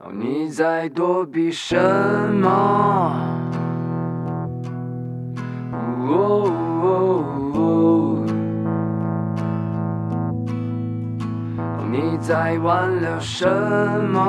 [0.00, 2.48] 哦，你在躲避什么？
[6.06, 6.44] 哦
[6.84, 6.86] 哦
[7.56, 8.24] 哦
[11.90, 13.44] 你在挽留什
[14.08, 14.20] 么？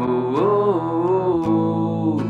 [0.00, 0.02] 哦
[0.34, 0.42] 哦
[1.46, 2.20] 哦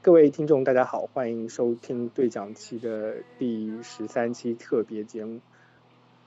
[0.00, 5.38] 各位听众，大家好，欢迎收听对讲期的第十三期特别节目。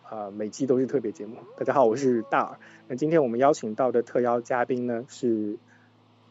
[0.10, 1.36] 啊、每期都是特别节目。
[1.58, 2.60] 大家好，我是大耳。
[2.88, 5.58] 那今天我们邀请到的特邀嘉宾呢是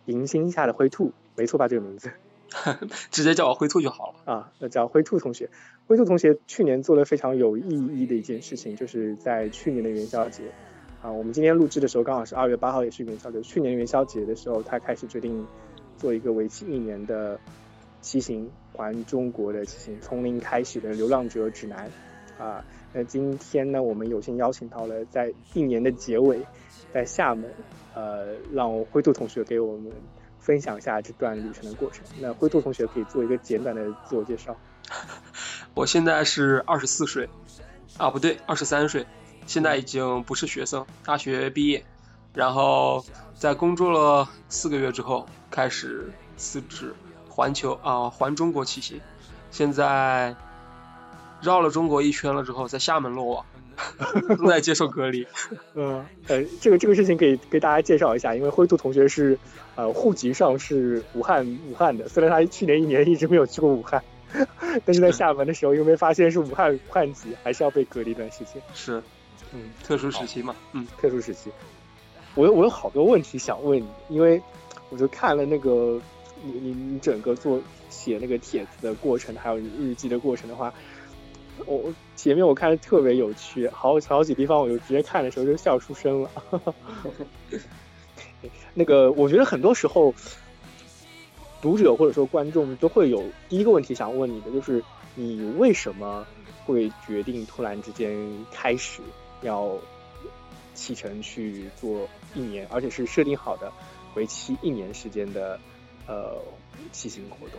[0.07, 1.69] 银星下的灰兔，没错吧？
[1.69, 2.11] 这个名字
[3.12, 4.33] 直接叫我灰兔就好了。
[4.33, 5.51] 啊，那叫灰兔同学。
[5.87, 10.45] 灰兔同学去年做了非常有意义的一件事情，就是在去年的元宵节
[11.03, 13.43] 啊，我们今天录制的时候刚好是二月八号，也是元宵节。
[13.43, 15.47] 去年元宵节的时候，他开始决定
[15.98, 17.39] 做一个为期一年的
[18.01, 21.91] 骑行环中国的骑行，从零开始的流浪者指南
[22.39, 22.65] 啊。
[22.98, 26.41] 那今天呢，我们有幸邀请到了在一年的结尾，
[26.95, 27.52] 在厦门，
[27.95, 29.92] 呃，让灰兔同学给我们
[30.41, 32.03] 分享一下这段旅程的过程。
[32.19, 34.56] 那灰兔同学可以做一个简短的自我介绍。
[35.77, 37.28] 我现在是二十四岁，
[37.98, 39.05] 啊不对，二十三岁，
[39.47, 41.84] 现在已经不是学生，大学毕业，
[42.33, 46.94] 然后在工作了四个月之后，开始辞职
[47.28, 49.03] 环球啊环中国骑行，
[49.50, 50.34] 现在
[51.42, 53.47] 绕了中国一圈了之后，在厦门落网，
[54.37, 55.27] 正 在接受隔离。
[55.75, 59.39] 嗯，呃，这个这个事情给给大家介绍一下，因为灰兔同学是
[59.75, 64.03] 呃户籍上是武汉武汉的，虽然他去年一年一直没有去过武汉，
[64.84, 68.62] 但是在厦门的时候，因为发现是武汉武汉籍，还是要被隔离一段时间。
[68.75, 69.03] 是，
[69.53, 71.50] 嗯，特殊时期嘛，嗯，特殊时期。
[72.34, 74.41] 我有我有好多问题想问你，因为
[74.91, 75.98] 我就看了那个
[76.45, 80.73] 你你你整个做写那个帖子的过程，还有你日记的过程的话，
[81.65, 86.31] 我前面我看的特别有趣，好好几地方我就直接看的时候就笑出声了。
[88.75, 90.15] 那个我觉得很多时候，
[91.62, 94.84] 读者或者说观众都会有第一个问题想问你的，就是
[95.15, 96.27] 你为什么
[96.65, 98.15] 会决定突然之间
[98.53, 99.00] 开始
[99.41, 99.78] 要
[100.75, 103.72] 启程去做一年，而且是设定好的
[104.15, 105.59] 为期一年时间的
[106.06, 106.37] 呃
[106.93, 107.59] 骑行活动？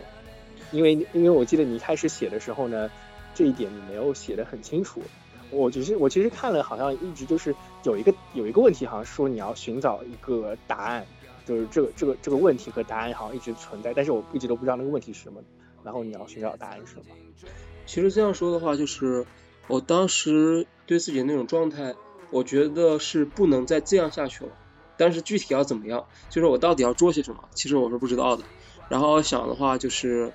[0.70, 2.90] 因为因为我记得你一开始写的时候呢，
[3.38, 5.00] 这一点你没有写的很清楚。
[5.52, 7.54] 我只是我其实看了，好像一直就是
[7.84, 11.06] 有一个有一个问题，好像说你要寻找一个答案，
[11.46, 15.40] 就是这个这个这个问题和答案好像一直存在，但是我一直都不知道那个问题是什么。
[15.84, 17.04] 然后你要寻找答案是什么？
[17.86, 19.24] 其实这样说的话，就是
[19.68, 21.94] 我当时对自己的那种状态，
[22.30, 24.50] 我觉得是不能再这样下去了。
[24.96, 28.42] 但是具体要怎么样，就是我到底要做些什么，其实我是不知道的。
[28.88, 30.32] 然后想的话就是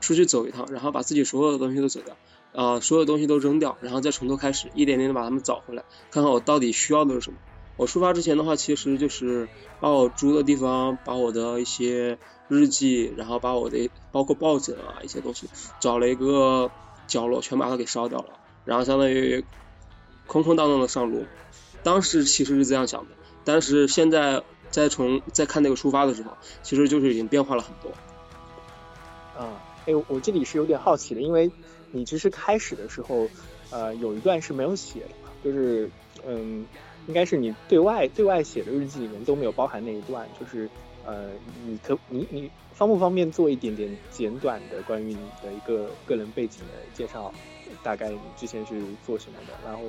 [0.00, 2.16] 出去走一趟，然后把自己所有的东西都走掉，
[2.54, 7.38] 啊、所有东西都扔掉，然后再从头开始，一点点的把它们找回来，看看我到底需要的是什么。
[7.76, 9.48] 我出发之前的话，其实就是
[9.80, 15.48] 把我住的地方，把我的一些日记，然后把我的包括抱枕啊一些东西，
[15.80, 16.70] 找了一个
[17.08, 19.44] 角落，全把它给烧掉了，然后相当于
[20.28, 21.26] 空空荡荡的上路。
[21.82, 23.10] 当时其实是这样想的，
[23.44, 26.30] 但是现在再从再看那个出发的时候，
[26.62, 27.90] 其实就是已经变化了很多。
[29.36, 31.50] 啊，哎，我这里是有点好奇的，因为
[31.94, 33.28] 你其实开始的时候，
[33.70, 35.10] 呃，有一段是没有写的，
[35.44, 35.88] 就是
[36.26, 36.66] 嗯，
[37.06, 40.68] 应该是你对外对外写的日记里面都没有包含那一段，就是
[41.06, 41.30] 呃，
[41.64, 47.32] 你可你你方不方便做一点点简短的关于你的一个个人背景的介绍？
[47.82, 49.82] 大概你之前是做什么的，然后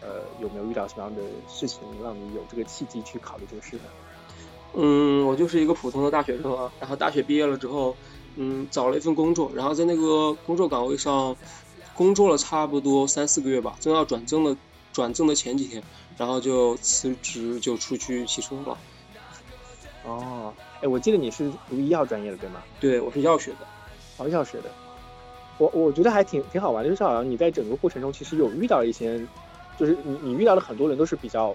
[0.00, 3.82] 呃有没有遇到什么样的事情让你有这个契机去考虑这个事呢？
[4.74, 7.96] 嗯，我就是一个普通的大学生啊，然后大学毕业了之后，
[8.36, 11.36] 嗯，找了一份工作，然后在那个工作岗位上
[11.94, 14.56] 工作了差不多三四个月吧，正要转正的
[14.92, 15.82] 转正的前几天，
[16.16, 18.78] 然后就辞职就出去骑车了。
[20.04, 22.62] 哦，哎，我记得你是读医药专业的对吗？
[22.80, 23.56] 对，我是药学的。
[24.16, 24.70] 哦，药学的。
[25.58, 29.20] 我我觉得还挺挺好玩的，就是好像你在整个过程中其实有遇到一些，
[29.76, 31.54] 就是你你遇到的很多人都是比较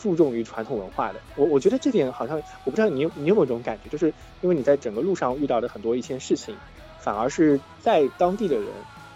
[0.00, 1.20] 注重于传统文化的。
[1.36, 6.56] 我我觉得这点好像我不知道你有你有没有这种感觉，就是因为你在整个路上遇到的很多一些事情，
[6.98, 8.66] 反而是在当地的人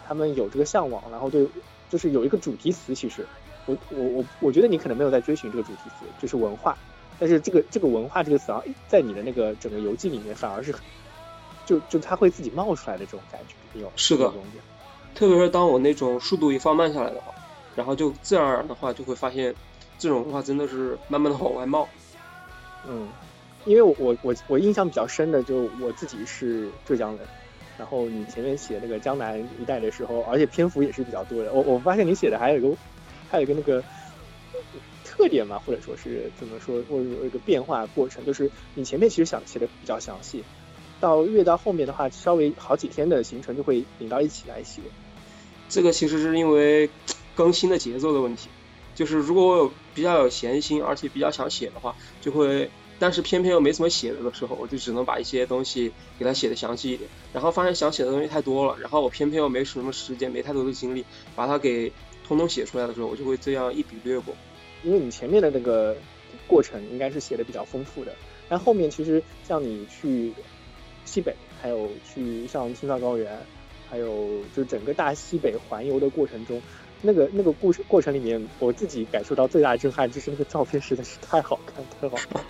[0.06, 1.48] 他们有这个向往，然后对
[1.88, 3.26] 就是有一个主题词，其实
[3.66, 6.76] 我我我我觉得你可能没有在追寻这个主题词，就是文化，
[7.18, 10.74] 但是这个这个文化这个词啊，在你的那个整个游记里面反而是。
[11.66, 14.30] 就就它会自己冒出来的这种感觉，你有是的，
[15.14, 17.32] 特别是当我那种速度一放慢下来的话，
[17.74, 19.54] 然后就自然而然的话就会发现，
[19.98, 21.88] 这种的话真的是慢慢的往外冒。
[22.86, 23.08] 嗯，
[23.64, 27.26] 因为我我我我印象比较深的，就我自己是浙江人，
[27.78, 31.52] 然后你前面写那个江南一带的时候，而且篇幅也是比较多的。
[31.52, 32.76] 我我发现你写的还有一个
[33.30, 33.82] 还有一个那个
[35.04, 40.44] 特点嘛，或者说是怎么说，或者有一个变化过程，就是你前面其实想写的比较详细，
[41.00, 44.82] 到越到后面的话，稍微好几天的行程就会拧到一起来写。
[45.70, 46.90] 这个其实是因为
[47.34, 48.50] 更新的节奏的问题，
[48.94, 52.70] 就是如果我有比较有闲心，而且比较想写的话，就会。
[52.96, 57.10] 但是偏偏又没怎么写的的时候，我就只能把一些东西给他写的详细一点。
[57.32, 61.04] 然后发现想写的东西太多了，然后我偏偏又没什么时间，没太多的精力
[61.34, 61.92] 把它给
[62.26, 64.32] 通通写出来的时候，我就会这样一笔略过。
[64.84, 65.96] 因为你前面的那个
[66.46, 68.14] 过程应该是写的比较丰富的，
[68.48, 70.32] 但后面其实像你去
[71.04, 73.36] 西北，还有去上青藏高原，
[73.90, 76.62] 还有就整个大西北环游的过程中，
[77.04, 82.42] 那个那个故事过程里面，我自己感受到最大的震撼就是那个照片实在是太好看，太好看。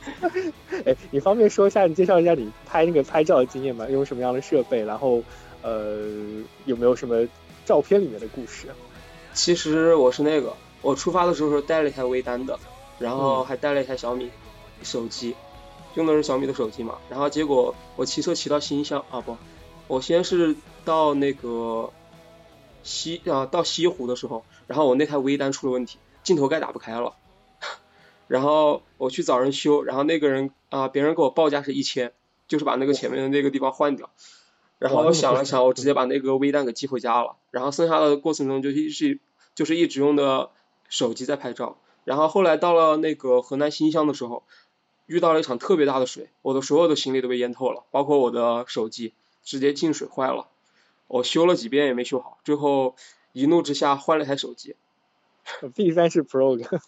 [0.86, 3.86] 哎，你方便说一下，你介绍一下你拍那个拍照的经验吗？
[3.90, 4.82] 用什么样的设备？
[4.82, 5.22] 然后，
[5.60, 6.08] 呃，
[6.64, 7.28] 有没有什么
[7.66, 8.68] 照片里面的故事？
[9.34, 12.58] 其实我是那个，我出发的时候是带了一台微单的，
[12.98, 14.30] 然后还带了一台小米
[14.82, 15.36] 手机，
[15.94, 16.96] 用的是小米的手机嘛。
[17.10, 19.36] 然后结果我骑车骑到新乡啊不，
[19.86, 21.90] 我先是到那个
[22.82, 27.14] 西啊到西湖的时候，然后我那台微单出了问题，镜头盖打不开了。
[28.28, 32.12] 然后我去找人修，然后那个人啊，别人给我报价是一千，
[32.48, 34.10] 就是把那个前面的那个地方换掉。
[34.78, 37.36] 然后我想了想，我直接把那个微单给寄回家了。
[37.50, 39.20] 然后剩下的过程中就一直
[39.54, 40.50] 就是一直用的
[40.88, 41.76] 手机在拍照。
[42.04, 44.44] 然后后来到了那个河南新乡的时候，
[45.06, 49.12] 遇到了一场特别大的水，我的所有的行李都被淹透了，包括我的手机
[49.42, 50.46] 直接进水坏了。
[51.10, 52.94] 我修了几遍也没修好，最后
[53.32, 54.76] 一怒之下换了台手机。
[55.74, 56.80] B 三是 Pro 的。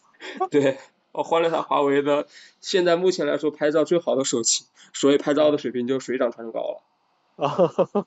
[0.51, 0.79] 对。
[1.15, 2.27] 我换了台华为的，
[2.63, 4.65] 现在目前来说拍照最好的手机，
[4.95, 6.83] 所以拍照的水平就水涨船高了。
[7.37, 8.07] 啊，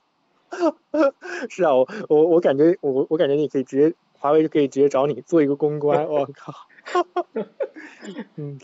[1.48, 6.52] 是啊，我我我感觉我我感觉你可以直接华为就可以直接找你做一个公关，我靠。
[8.34, 8.58] 嗯，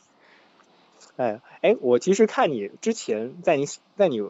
[1.15, 3.67] 哎哎，我其实看你之前在你
[3.97, 4.21] 在你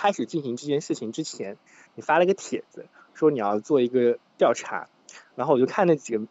[0.00, 1.58] 开始进行这件事情之前，
[1.94, 4.88] 你发了个帖子说你要做一个调查，
[5.34, 6.26] 然后我就看那几个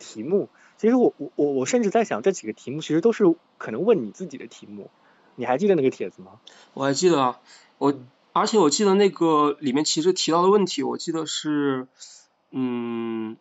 [0.00, 0.48] 题目。
[0.76, 4.90] 其实我我我我甚至在想，这几个题目其实都是可能问你自己的题目，
[5.36, 6.40] 你还记得那个帖子吗？
[6.74, 7.40] 我还记得啊，
[7.78, 7.96] 我
[8.32, 11.86] 而且我记得那个里面其实提到的问题，我记得是，
[12.50, 13.36] 嗯，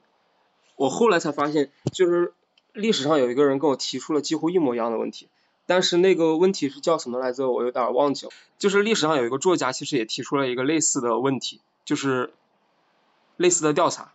[0.76, 2.34] 我后来才发现，就是
[2.74, 5.28] 历史上有一个人跟我提出了几乎一模一样的问题，
[5.66, 7.50] 但是那个问题是叫什么来着？
[7.52, 8.32] 我有点忘记了。
[8.58, 12.32] 就是历史上有一个作家，其实也提出了一个类似的问题，就是
[13.38, 14.14] 类似的调查。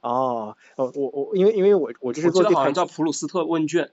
[0.00, 3.90] 哦，哦，我我因为因为我我这是做好像叫普鲁斯特问卷。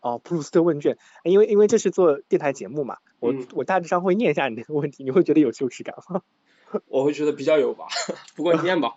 [0.00, 6.22] 哦，普鲁斯特问卷，因为因为这是做电台节目嘛，我我大致上会念一下你那个问题，你会觉得有羞耻感吗？
[6.88, 7.86] 我会觉得比较有吧，
[8.34, 8.96] 不过念吧。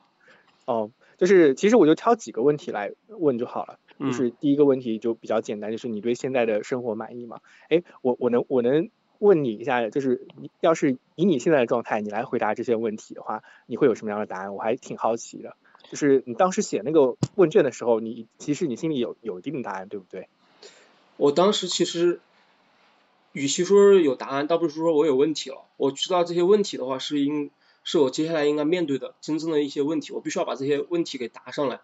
[0.65, 3.77] 哦，就是其实我就挑几个问题来问就好了。
[3.99, 7.39] 就是第一个问题就比较简单，就是你对现在的生活满意吗？
[7.69, 8.89] 哎，我我能我能
[9.19, 14.53] 问你一下，就是你要是以你现在的状态，你来回答这些问题的话，你会有什么样的答案？
[14.53, 15.55] 我还挺好奇的。
[15.89, 20.27] 就是你当时写那个问卷的时候，你其实你心里有有一定的答案，对不对？
[21.17, 22.19] 我当时其实，
[23.31, 25.63] 与其说有答案，倒不是说我有问题了。
[25.77, 27.51] 我知道这些问题的话，是应
[27.83, 31.79] 是我接下来应该面对的真正的一些问题，我必须要把这些问题给答上来。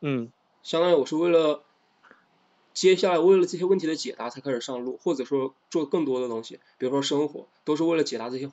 [0.00, 0.30] 嗯。
[0.66, 1.62] 相当于我是为了
[2.74, 8.50] 接下来为了这些问题的解答才开始上路，或者说做更多的东西，比如说生活，都是为了解答这些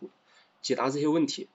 [0.62, 1.48] 解答这些问题。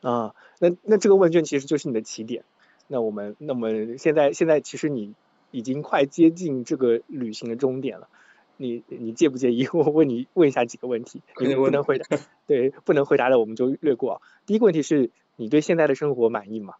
[0.00, 2.44] 啊，那那这个问卷其实就是你的起点。
[2.88, 5.12] 那我们，那么现在现在其实你
[5.50, 8.08] 已经快接近这个旅行的终点了。
[8.56, 11.20] 你你介不介意 我问你问一下几个问题？
[11.38, 12.06] 你不能回答，
[12.46, 14.22] 对，不能回答的我们就略过。
[14.46, 16.76] 第一个问题是你对现在的生活满意吗？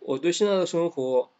[0.00, 1.30] 我对现在的生活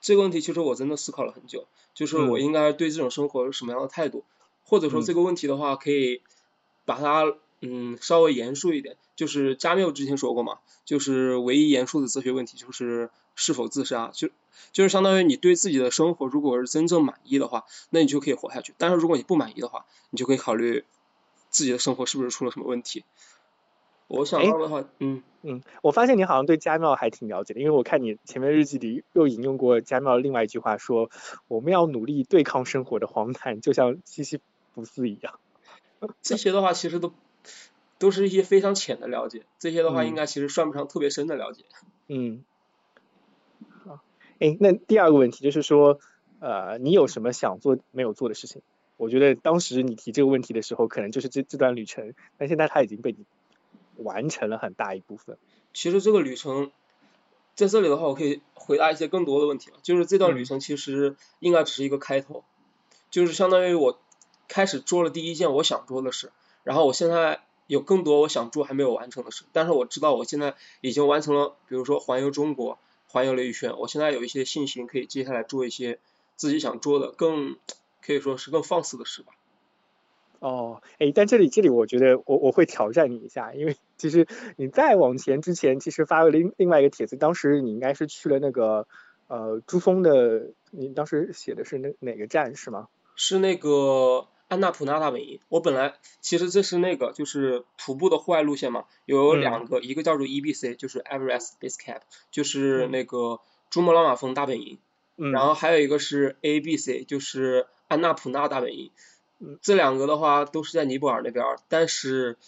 [0.00, 4.24] 这个问题，其实我真的思考了很久，就是我应该对这种生活是什么样的态度，
[4.64, 6.22] 或者说这个问题的话，可以
[6.84, 7.24] 把它
[7.60, 8.96] 嗯稍微严肃一点。
[9.16, 14.28] 就是加缪之前说过嘛，就是唯一严肃的哲学问题就是是否自杀，就
[14.70, 18.74] 就是相当于你对自己的生活如果是真正满意的话，那你就可以活下去。
[18.78, 20.84] 但是如果你不满意的话，你就可以考虑
[21.50, 23.04] 自己的生活是不是出了什么问题。
[24.08, 31.10] 我想到的话，嗯嗯，我发现你好像对加缪还挺了解的，因为我看你前面日记里又引用过加缪另外一句话，说
[31.46, 34.40] 我们要努力对抗生活的荒诞，就像西西
[34.74, 35.38] 弗斯一样。
[36.22, 37.12] 这些的话其实都。
[38.00, 41.64] 都是一些非常浅的了解，这些的话应该其实算不上特别深的了解。
[42.06, 42.44] 嗯。
[43.84, 43.98] 好，
[44.38, 45.98] 哎，那第二个问题就是说，
[46.38, 48.62] 呃，你有什么想做没有做的事情？
[48.98, 53.24] 我觉得当时你提这个问题的时候，可能就是这这段旅程，但现在它已经被你
[53.98, 55.38] 完成了很大一部分。
[55.74, 56.72] 其实这个旅程
[57.54, 59.76] 在这里的话，我可以回答一些更多的问题了。
[59.82, 62.44] 就是这段旅程其实应该只是一个开头，
[63.10, 63.98] 就是相当于我
[64.48, 66.32] 开始做了第一件我想做的事，
[66.64, 72.78] 然后我现在有更多我想做还没有完成的事，但是我知道我现在已经完成了，比如说环游中国，
[73.08, 75.98] 环游了一圈，我现在有一些信心可以接下来做一些
[76.36, 77.56] 自己想做的更
[78.00, 79.32] 可以说是更放肆的事吧。
[80.38, 84.26] 哦，哎，但这里这里我觉得我我会挑战你一下，因为其实
[84.56, 88.86] 你再往前之前，其实发了另另外一个帖子，当时你应该是去了那个
[89.26, 92.88] 呃珠峰的，你当时写的是哪哪个站是吗？
[93.16, 95.40] 是那个安纳普纳大本营。
[95.48, 103.40] 我本来其实这是那个就是徒步的户外路线嘛，有两个，一个叫做 EBC，就是 Everest Base Camp，就是那个
[103.70, 104.78] 珠穆朗玛峰大本营，
[105.16, 108.92] 然后还有一个是 ABC，就是安纳普纳大本营。
[109.62, 112.38] 这两个的话都是在尼泊尔那边，但是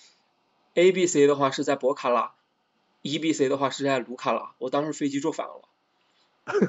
[0.75, 2.33] A、B、C 的话是在博卡拉
[3.03, 4.55] ，E、B、C 的话是在卢卡拉。
[4.59, 5.63] 我当时飞机坐反了，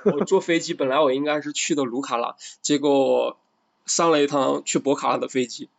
[0.05, 3.37] 我坐飞机本来我应该是去的卢卡拉，结果
[3.85, 5.69] 上了一趟去博卡拉的飞机。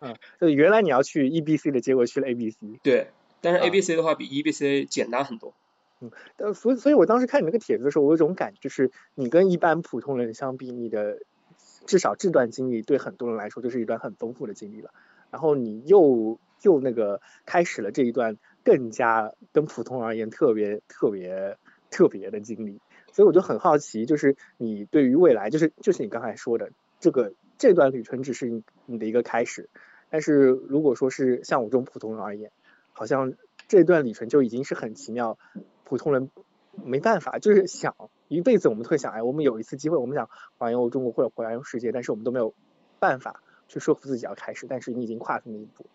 [0.00, 2.58] 嗯，就原来你要去 E、B、C 的，结果去了 A、B、C。
[2.82, 3.10] 对，
[3.40, 5.54] 但是 A、B、C 的话比 E、B、C 简单很多。
[6.00, 11.18] 嗯，所以所以我当时看你那个帖子的时候，我有种感觉，就是你跟一般普通人相比，你的。
[11.86, 14.90] 至少这段经历对很多人来说就是一段很丰富的经历了，
[15.30, 21.56] 然后你又就那个开始了这一段更加跟普通而言特别特别
[21.90, 22.80] 特别的经历，
[23.12, 29.68] 所以我就很好奇，就是你对于未来，就是就是你刚才说的这个这段旅程只是你你的一个开始，
[30.10, 32.50] 但是如果说是像我这种普通人而言，
[32.92, 33.34] 好像
[33.68, 35.38] 这段旅程就已经是很奇妙，
[35.84, 36.30] 普通人。
[36.84, 37.96] 没办法，就是想
[38.28, 42.54] 一辈子，我们都会想，哎，我们有一次机会，我们想环游中国或者环游世界，但是我们都没有
[43.00, 44.68] 办法去说服自己要开始。
[44.68, 45.86] 但是你已经跨出那一步，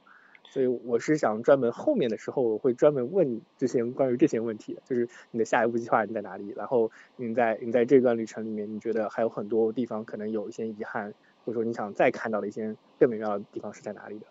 [0.50, 6.54] 所以我是想专门后面的时候，我会专门问你这些关于这些问题的，就是你的下一步计划你在哪里？
[6.56, 11.14] 然后你在你在这段旅程里面，你觉得还有很多地方可能有一些遗憾，
[11.46, 14.26] 或者说你想再看到的一些更美妙的地方是在哪里的？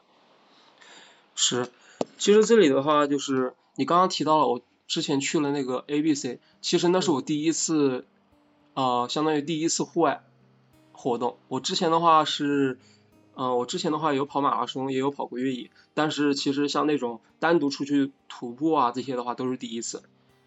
[1.34, 1.66] 是，
[2.18, 4.60] 其实这里的话，就是你刚刚提到了我。
[4.88, 8.04] 之前去了那个 A B C，其实那是我第一次，
[8.74, 10.22] 呃，相当于第一次户外
[10.92, 11.38] 活动。
[11.48, 12.76] 我之前的话是，
[13.34, 20.02] 呃，我之前的话有跑马拉松，也有跑过越野，但是其实像那种单独出去徒步啊这些的话都是第一次。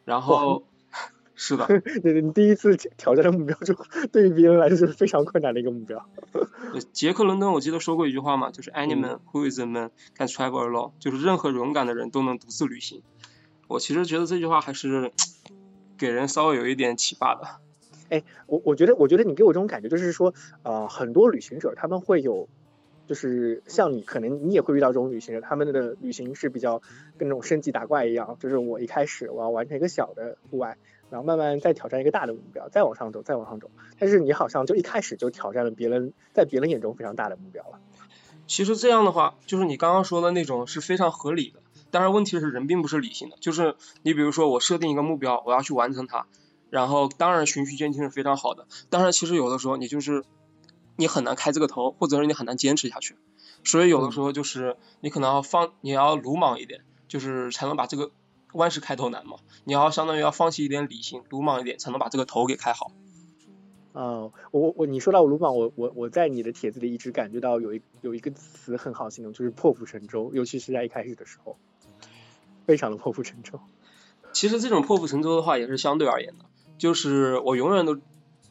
[0.06, 0.64] 然后，
[1.36, 1.68] 是的，
[2.04, 3.74] 你你第一次挑战的目标就
[4.12, 6.08] 对于别人来说是非常困难的一个目标。
[6.94, 13.02] 杰克伦敦我记得说过一句话嘛，就是 Anyone who is a man can travel alone，就是任何勇敢的人都能独自旅行。
[13.68, 15.12] 我其实觉得这句话还是
[15.98, 17.48] 给人稍微有一点启发的。
[18.10, 22.48] 哎，我我觉得，我觉得你给我这种感觉，就是说，呃，很多旅行者他们会有，
[23.08, 26.82] 就是像你，可能你也会遇到这种旅行者，他们的旅行是比较
[27.18, 30.78] 跟那种升级打怪一样，就是我一开始我要完成一个小的户外，
[31.10, 33.70] 然后慢慢再挑战一个大的目标，再往上走，再往上走。
[34.00, 37.80] 但是你好像就一开始就挑战了别人在别人眼中非常大的目标了。
[38.48, 41.60] 其实这样的话，就是你刚刚说的那种是非常合理的。
[41.92, 46.28] 当然，问题是人并不是理性的，就是你比如说我设定一个目标，我要去完成它，
[46.70, 48.68] 然后当然循序渐进是非常好的。
[48.90, 50.26] 当然，其实有的时候你就是
[50.96, 53.16] 你很难开这个头，或者是你很难坚持下去。
[53.64, 58.12] 所以有的时候就是你可能要放，你要鲁莽一点，就是才能把这个
[58.54, 59.38] 万事开头难嘛。
[59.64, 62.92] 你要相当于要放弃一点理性，鲁莽一点，才能把这个头给开好。
[63.94, 71.58] 啊，我我你说到鲁莽，我我我在你的帖子里一直感觉到有一有一个词很好形容，就是破釜沉舟，尤其是在一开始的时候。
[72.66, 73.60] 非常的破釜沉舟。
[74.34, 76.46] 其实这种破釜沉舟的话也是相对而言的，
[76.80, 78.00] 就是我永远都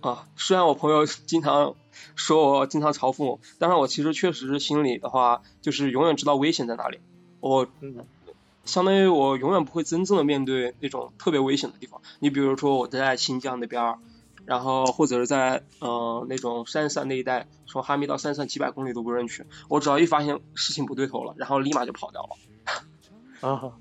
[0.05, 1.75] 啊，虽然我朋友经常
[2.15, 7.01] 说我经常嘲讽我，但是我其实确实是心里的话，就是永远知道危险在哪里。
[7.41, 7.67] 我
[8.67, 12.03] 相当于我永远不会真正的面对那种特别危险的地方。
[12.19, 13.97] 你比如说我在新疆那边，
[14.45, 22.37] 然后或者是在呃那种山上那一带，从哈密到山上几百公里都不认去，我只要一发现事情不对头了，然后立马就跑掉了。
[23.45, 23.73] 啊，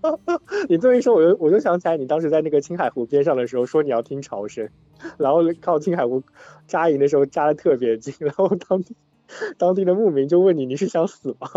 [0.70, 4.70] 你这么一说，我就我就想起来，你当时在那个青海湖边上的时候，说你要听潮声，
[5.18, 6.22] 然后靠青海湖
[6.66, 8.96] 扎营的时候扎的特别近，然后当地
[9.58, 11.48] 当地的牧民就问你你是想死吗？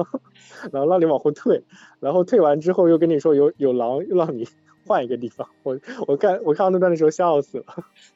[0.73, 1.63] 然后让你往后退，
[2.01, 4.45] 然后退完之后又跟你说有 有狼，又让你
[4.85, 5.47] 换一个地方。
[5.63, 7.65] 我我看我看到那段的时候笑死了。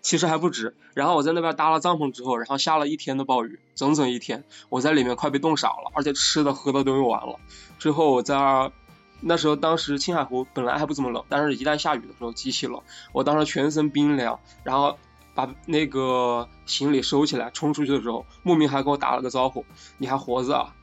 [0.01, 7.37] 其实还不止，然后我在那边搭了帐篷之后，然后下了一天的暴雨，整整一天，我在里面快被冻傻了，而且吃的喝的都用完了。
[7.79, 8.73] 之后我在。
[9.21, 12.81] 那时候，当时青海湖本来还不怎么冷，但是一旦下雨的时候极其冷。
[13.13, 14.97] 我当时全身冰凉，然后
[15.33, 19.63] 把那个行李收起来冲出去的时候，牧民还给我打了个招呼
[19.97, 20.73] ：“你还活着啊？”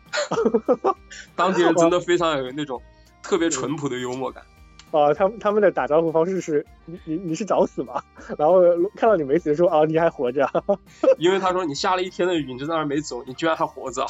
[1.37, 2.81] 当地人真的非常有那种
[3.23, 4.43] 特别淳朴的幽默感。
[4.91, 8.03] 啊，他们他们的打招呼方式是你你你是找死吗？
[8.39, 8.63] 然后
[8.97, 10.49] 看到你没死说啊你还活着，
[11.19, 14.07] 因为他说你下了一天的雨，你在那儿没走，你居然还活着。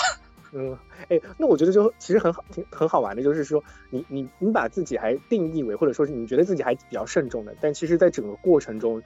[0.52, 0.76] 嗯，
[1.08, 9.02] 哎，那我觉得就其实很好，挺很好玩的，就是说你你你把自己还定义为，或者说是你觉得自己还比较慎重的，但其实在整个过程中，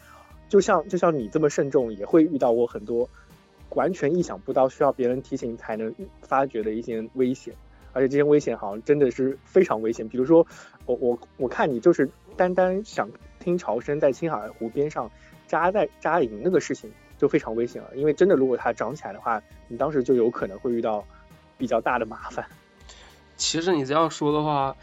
[0.48, 3.08] 就像就像你这么慎重，也会遇到过很多
[3.70, 7.54] 完全意想不到，需要别人提醒才能发觉的一些危险。
[7.94, 10.46] 而且这些危险好像真的是非常危险，比如说
[10.86, 15.10] 我我我看你就是单单想听潮声在青海湖边上
[15.46, 21.04] 扎在扎营那个事情就非常危险了，因为真的如果它涨起来的话，你当时就有可能会遇到
[21.62, 22.44] 比较大的麻烦。
[23.36, 24.76] 其实你这样说的话，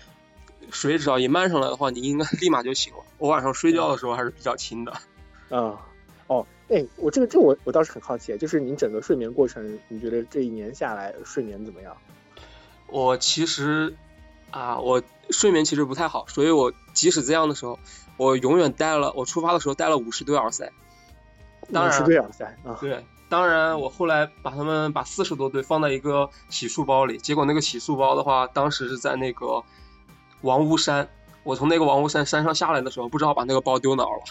[0.71, 2.99] 水只要一漫上来的话，你应该立马就醒了。
[3.19, 4.93] 我晚上睡觉的时候还是比较轻的。
[5.49, 5.75] 啊，
[6.27, 11.97] 哦，哎，我这个这我我倒是很好奇，就是您整个睡眠过程，你觉得这一年下来睡眠怎么样？
[12.87, 13.93] 我其实
[14.51, 17.77] 啊，我睡眠其实不太好，所以我即使这样的时候，
[18.15, 20.71] 我永远带了，我出发的时候带了五十对耳塞。
[21.67, 22.77] 五十对耳塞啊。
[22.79, 29.63] 对，当然我后来把他们把四十多对放在一个洗漱包里，结果那个洗漱包的话，当时是在那个
[30.41, 31.07] 王屋山，
[31.43, 34.23] 我从那个王屋山山上下来的时候，不知道把那个包丢哪儿了，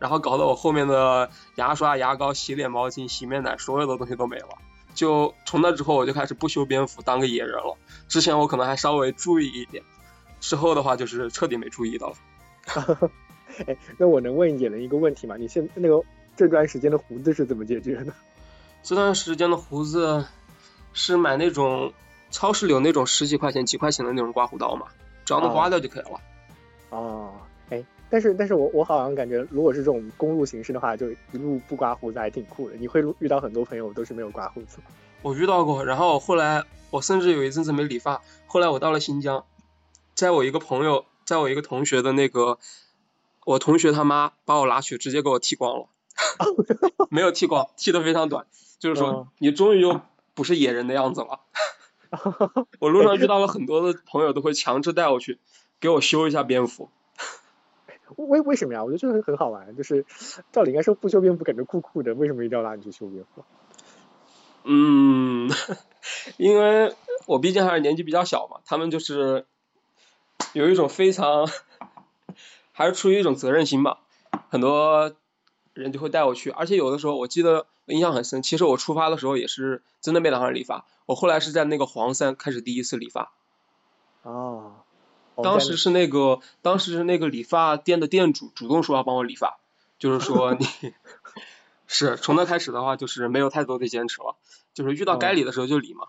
[0.00, 4.48] 然后搞得我后面的牙刷、牙膏、洗脸毛巾、洗面奶，所有的东西都没了。
[4.94, 7.76] 就从那之后，我就开始不修边幅，当个野人了。
[8.08, 9.84] 之前我可能还稍微注意一点，
[10.40, 12.14] 之后的话就是彻底没注意到了。
[12.66, 13.10] 哈 哈
[13.68, 15.36] 哎，那我能问野人一个问题吗？
[15.36, 16.02] 你现那个
[16.36, 18.12] 这段时间的胡子是怎么解决的？
[18.82, 20.24] 这段时间的胡子
[20.92, 21.92] 是买那种
[22.30, 24.86] 超市里有那种十几块钱、几块钱的那种刮胡刀嘛，
[25.24, 26.20] 只要能刮掉就可以了。
[26.90, 27.32] 哦，
[27.70, 32.76] 哎，但是但是我我好像感觉，如果是这种公路形式的话，就一路不刮胡子还挺酷的。
[32.76, 34.78] 你会遇到很多朋友都是没有刮胡子。
[35.22, 38.22] 我遇到过，然后后来我甚至有一阵子没理发。
[38.46, 39.44] 后来我到了新疆，
[40.14, 42.58] 在我一个朋友，在我一个同学的那个，
[43.44, 45.86] 我同学他妈把我拉去，直接给我剃光了，
[47.10, 48.46] 没有剃光，剃的非常短，
[48.80, 50.00] 就是说你终于又
[50.34, 51.42] 不是野人的样子了。
[52.80, 55.38] 我路上遇到了很多的朋友，都会强制带我去
[55.78, 56.90] 给我修一下蝙蝠。
[58.16, 58.82] 为为什么呀？
[58.82, 60.04] 我觉得这个很好玩，就是
[60.50, 63.44] 照理应该说不修蝙蝠感觉酷酷的，为什么一定要拉你去修蝙蝠？
[64.64, 65.48] 嗯，
[66.36, 66.94] 因为
[67.26, 69.46] 我毕竟还是年纪比较小嘛，他们就是
[70.52, 71.48] 有一种非常，
[72.72, 74.00] 还是出于一种责任心吧，
[74.48, 75.14] 很多
[75.80, 83.32] 人就会带我去，而且有的时候我记得印象很深，其实我出发的时候也是真的没打算理发，我后来是在那个黄山开始第一次理发。
[84.22, 84.76] 哦。
[85.42, 89.58] 当时是那个，当时是那个理发店的店主主动说要帮我理发，
[89.98, 90.66] 就是说 你。
[91.92, 94.36] 是从那开始的话，就是没有太多的坚持了，
[94.74, 96.06] 就是遇到该理的时候就理嘛，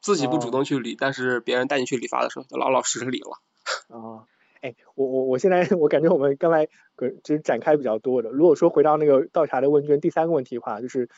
[0.00, 3.38] 自己不主动去理，但是别人带你去理发的时候，就老老实实理了。
[3.88, 4.24] 啊，
[4.60, 8.30] 哎，我我我现在我感觉我们刚才可就是展开比较多的。
[8.30, 11.08] 如果说回到那个倒茶的问卷第三个问题的话，就是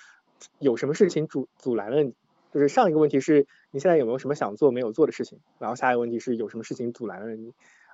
[0.58, 2.14] 有什么事情阻阻拦了你？
[2.52, 5.38] 就是上一个问题是你现在有没有什么想做没有做的事情？
[5.58, 7.52] 然后下一个问题是有什么事情阻拦了你？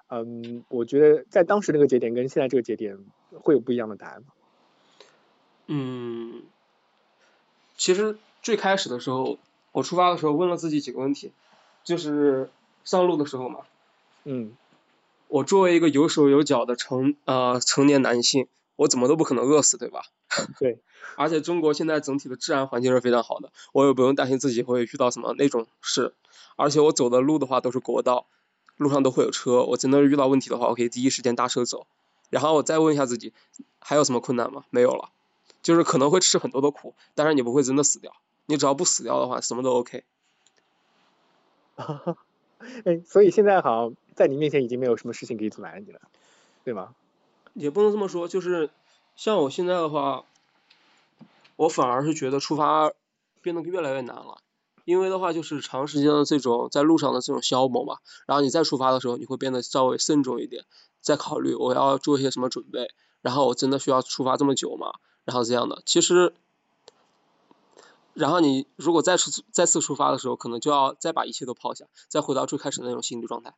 [0.08, 2.98] 嗯，我觉得在当时那个节点跟现在这个节点
[3.32, 4.28] 会有不一样的答案吗？
[5.66, 6.42] 嗯，
[7.76, 9.38] 其实最开始的时候，
[9.72, 11.32] 我出发的时候问了自己几个问题，
[11.82, 12.48] 就是
[12.84, 13.60] 上路的时候嘛，
[14.22, 14.56] 嗯，
[15.28, 20.02] 我作为一个有手有脚的成呃成年男性，我怎么都不可能饿死，对吧？
[20.58, 20.80] 对。
[21.16, 26.14] 而且中国现在整体的治安环境是非常好的，我也不用担心自己会遇到什么那种事。
[26.56, 28.26] 而且我走的路的话都是国道，
[28.76, 31.86] 路上都会有车，我真的遇到问题的话，我可以第一时间搭车走。
[32.28, 33.32] 然后我再问一下自己，
[33.78, 34.64] 还有什么困难吗？
[34.70, 35.10] 没有了。
[35.62, 38.12] 就是可能会吃很多的苦，但是你不会真的死掉。
[38.46, 40.04] 你只要不死掉的话，什么都 OK。
[42.84, 46.00] 哎，所以现在好像在你面前已经没有什么事情可以阻拦你了，
[46.64, 46.94] 对吗？
[47.54, 48.70] 也不能这么说，就是
[49.14, 50.24] 像我现在的话，
[51.54, 52.92] 我反而是觉得出发
[53.42, 54.38] 变得越来越难了。
[54.84, 60.64] 因为的话，就是长时间的这种在路上的这种消磨嘛，然后你再出发的时候，你会变得稍微慎重一点，
[61.00, 64.92] 再考虑我要做一些什么准备，然后我真的需要出发这么久吗？
[65.24, 66.34] 然后这样的，其实，
[68.14, 73.54] 然后你如果再次再次出发的时候，可能就要再把一切都抛下，再回到最开始的那种心理状态，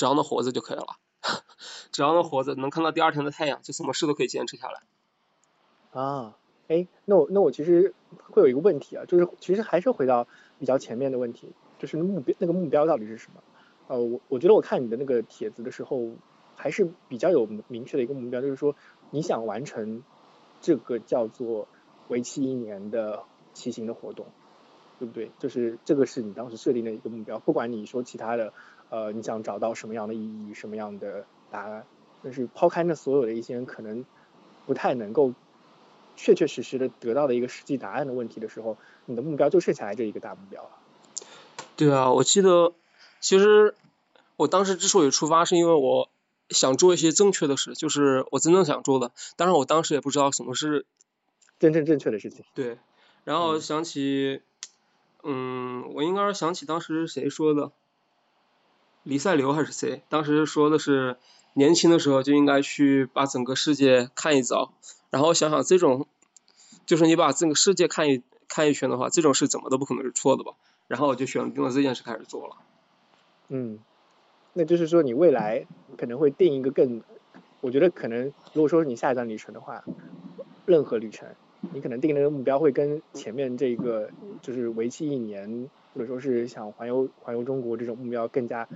[0.00, 0.96] 只要能活着就可以了，
[1.92, 4.80] 只要能活着，能看到第二天的太阳，就什么事都可以坚持下来。
[5.92, 7.92] 啊，哎，那我那我其实
[8.30, 10.26] 会有一个问题啊，就是其实还是回到
[10.58, 13.42] 比较前面的问题，就是目标那个目标到底是什么？
[13.88, 16.12] 呃，我我觉得我看你的那个帖子的时候，
[16.56, 18.74] 还是比较有明确的一个目标，就是说
[19.10, 20.02] 你想完成。
[20.62, 21.68] 这个叫做
[22.08, 23.22] 为期一年的
[23.54, 24.26] 骑行的活动，
[24.98, 25.30] 对不对？
[25.38, 28.52] 就是这个是你当时设定的一个目标，不管你说其他的，
[28.90, 31.86] 呃，你想找到什么样的意义，什么样的答案，
[32.22, 34.04] 但是抛开那所有的一些可能
[34.66, 35.32] 不太能够
[36.16, 38.76] 确确实实的得到的一个实际答案的问题的时候，
[39.06, 40.70] 你的目标就剩下来这一个大目标了。
[41.76, 42.74] 对啊，我记得
[43.20, 43.74] 其实
[44.36, 46.10] 我当时之所以出发，是因为我
[46.50, 49.12] 想做一些正确的事，就是我真正想做的。
[49.36, 50.84] 当然，我当时也不知道什么是
[51.58, 52.44] 真正正确的事情。
[52.54, 52.76] 对，
[53.24, 54.42] 然后想起，
[55.22, 57.70] 嗯，我应该是想起当时谁说的，
[59.02, 60.02] 黎塞留还是谁？
[60.08, 61.16] 当时说的是
[61.54, 64.72] 年轻的时候就应该去把整个世界看一遭。
[65.10, 66.06] 然后想想这种，
[66.86, 70.52] 就是你把整个世界看一看一圈的话，这种事怎么都不可能是错的吧？
[70.86, 72.56] 然后我就选定了这件事开始做了。
[73.48, 73.78] 嗯，
[74.52, 77.02] 那就是说你未来可能会定一个更，
[77.60, 79.84] 我觉得可能如果说你下一段旅程的话，
[80.66, 81.28] 任何旅程，
[81.72, 84.10] 你可能定那个目标会跟前面这个
[84.42, 88.68] 就是为期一年，或者说是想环游环游中国这种目标更加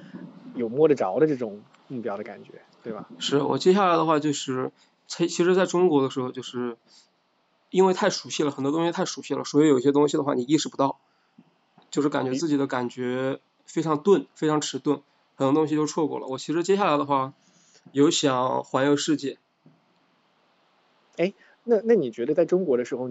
[0.54, 3.08] 有摸得着的这种目标的感觉，对吧？
[3.18, 4.72] 是我接下来的话就是，
[5.06, 6.76] 其其实在中国的时候就是
[7.70, 10.98] 因为太熟悉了，很多东西太熟悉了，所以有些东西的话你意识不到。
[11.90, 15.02] 就是感觉自己的感觉非常钝，非常迟钝，
[15.36, 16.26] 很多东西都错过了。
[16.26, 17.34] 我其实接下来的话，
[17.92, 19.38] 有想环游世界。
[21.16, 23.08] 哎，那那你觉得在中国的时候，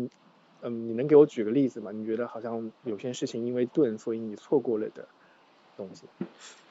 [0.64, 1.92] 嗯，你能给我举个例子吗？
[1.92, 5.08] 你觉得好像有些事情因为钝，所以你错过了的
[5.76, 6.04] 东西？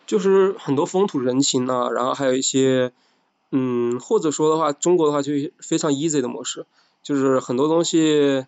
[0.07, 2.93] 就是很多风土人情啊，然后还有一些，
[3.51, 6.67] 嗯，或者说的话，中国的话就非常 easy 的模式，
[7.03, 8.47] 就是很多东西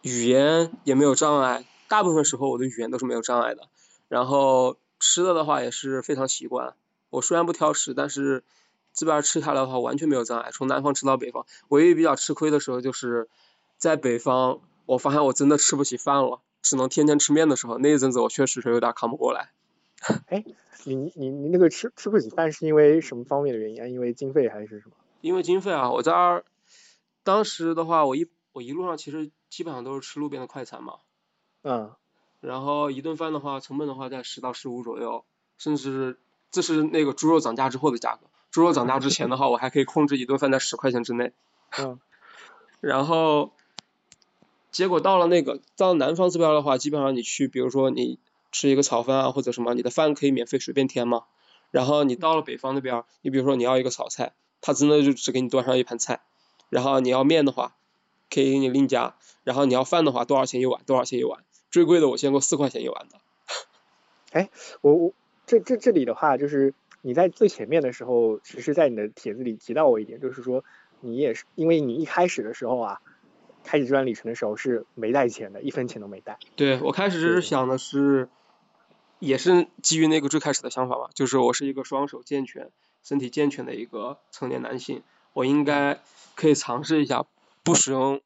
[0.00, 1.64] 语言也没有障碍。
[1.88, 3.68] 大部分时候我的语言都是没有障碍的，
[4.08, 6.74] 然后吃的的话也是非常习惯。
[7.10, 8.42] 我虽然不挑食，但是
[8.94, 10.50] 这边吃下来的话完全没有障碍。
[10.50, 13.28] 从南方吃到北方，唯一比较吃亏的时候就是
[13.82, 19.50] 在北方，我发现我真的吃不起饭了，只能天天吃面的时候，那一阵子我确实是有点扛不过来。
[20.30, 20.44] 哎，
[20.84, 23.88] 你你你那个吃吃不起饭是因为什么方面的原因啊？
[23.88, 24.92] 因为经费还是什么？
[25.20, 26.44] 因为经费啊，我在二
[27.24, 30.98] 当时的话，我一我一路上其实基本上都是吃路边的快餐嘛。
[31.64, 31.90] 嗯，
[32.38, 35.24] 然后一顿饭的话，成本的话在十到十五左右，
[35.58, 36.20] 甚至
[36.52, 38.28] 这是那个猪肉涨价之后的价格。
[38.52, 41.32] 猪肉涨价之前的话，我还可以控制一顿饭在十块钱之内。
[41.80, 41.98] 嗯，
[42.78, 43.52] 然后
[44.72, 48.18] 结果到了那个到南方这边的话，基本上你去，比如说你
[48.50, 51.24] 吃一个炒饭啊或者什么，你的饭可以免费随便添嘛。
[51.70, 56.20] 然后你到了北方那边，你比如说你要一个炒菜，他真的就只给你端上一盘菜。
[56.70, 57.76] 然后你要面的话，
[58.30, 59.14] 可以给你另加。
[59.44, 60.82] 然后你要饭的话，多少钱一碗？
[60.86, 61.44] 多少钱一碗？
[61.70, 63.18] 最贵的我见过四块钱一碗的。
[64.32, 64.48] 哎，
[64.80, 65.12] 我我
[65.46, 70.64] 这这这里的话，就是你在最前面的时候，其实，在你的帖子里提到过一点，就是说
[71.00, 73.00] 你也是因为你一开始的时候啊，
[73.64, 76.38] 开始这段旅程的时候是没带钱的，一分钱都没带。
[76.56, 78.28] 对我开始是想的是，
[79.18, 82.70] 也是基于那个最开始的想法吧，就是我是一个双手健全、
[83.02, 86.00] 身体健全的一个成年男性，我应该
[86.34, 87.24] 可以尝试一下
[87.62, 88.20] 不使用。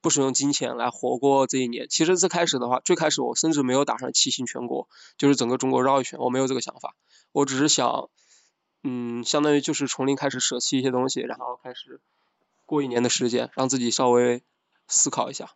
[0.00, 1.88] 不使用金钱来活过这一年。
[1.88, 6.94] 其实最开始的话，最开始我甚至没有打算骑行全国，就是整个中国绕一圈，我没有这个想法。
[7.32, 8.08] 我只是想，
[8.84, 12.00] 嗯，相当于就是从零开始舍弃一些东西，然后开始
[12.64, 14.44] 过一年的时间，让自己稍微
[14.88, 15.50] 思考一下。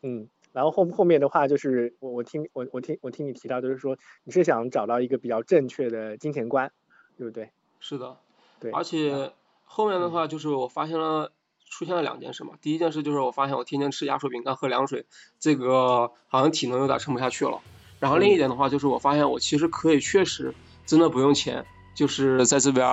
[0.00, 6.72] 嗯，然后后后面的话就是我我听我我听我听你提到，就是说你是想找到一个比较正确的金钱观，
[7.18, 7.50] 对不对？
[7.80, 8.16] 是的。
[8.58, 8.70] 对。
[8.70, 9.32] 而且
[9.64, 11.32] 后面的话就是我发现了。
[11.72, 15.06] 出现了两件事嘛，第一件事就是我发现我天天吃压缩饼干喝凉水，
[15.38, 17.60] 这个好像体能有点撑不下去了。
[18.00, 20.52] 然后另一点的话就是我发现我其实可以确实
[20.84, 22.84] 真的不用钱，就是在这边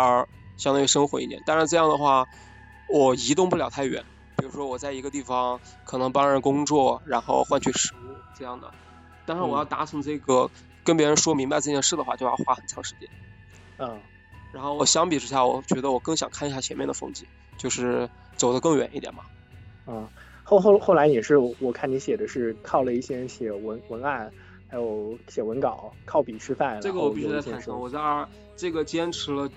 [0.57, 1.41] 相当于生活一年。
[1.43, 2.27] 但是这样的话
[2.87, 4.05] 我移动不了太远，
[4.57, 8.69] 说我在一个地方可能帮人工作，然后换取食物这样的。
[9.25, 10.49] 但是我要达成这个
[10.83, 13.07] 跟别人说明白这件事的话，就要花很长时间。
[13.77, 13.97] 嗯。
[14.51, 17.25] 然后我相比之下，我觉得我更想看一下前面的风景，
[17.57, 18.09] 就是。
[18.37, 19.23] 走得更远一点嘛。
[19.87, 20.07] 嗯，
[20.43, 24.31] 后后后来也是，我看你写的是靠了一些写文文案，
[24.69, 26.79] 还有写文稿，靠笔吃饭。
[26.79, 27.97] 这个我必须得坦诚，我在
[28.55, 29.49] 这个坚持了，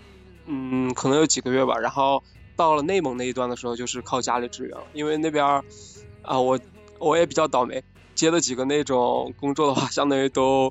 [0.46, 1.76] 嗯，可能有几个月吧。
[1.76, 2.22] 然后
[2.60, 5.64] 到了内蒙那一段的时候，就是靠家里支援了，因为那边
[6.20, 6.60] 啊，我
[6.98, 7.82] 我也比较倒霉，
[8.14, 10.70] 接了几个那种工作的话，相当于都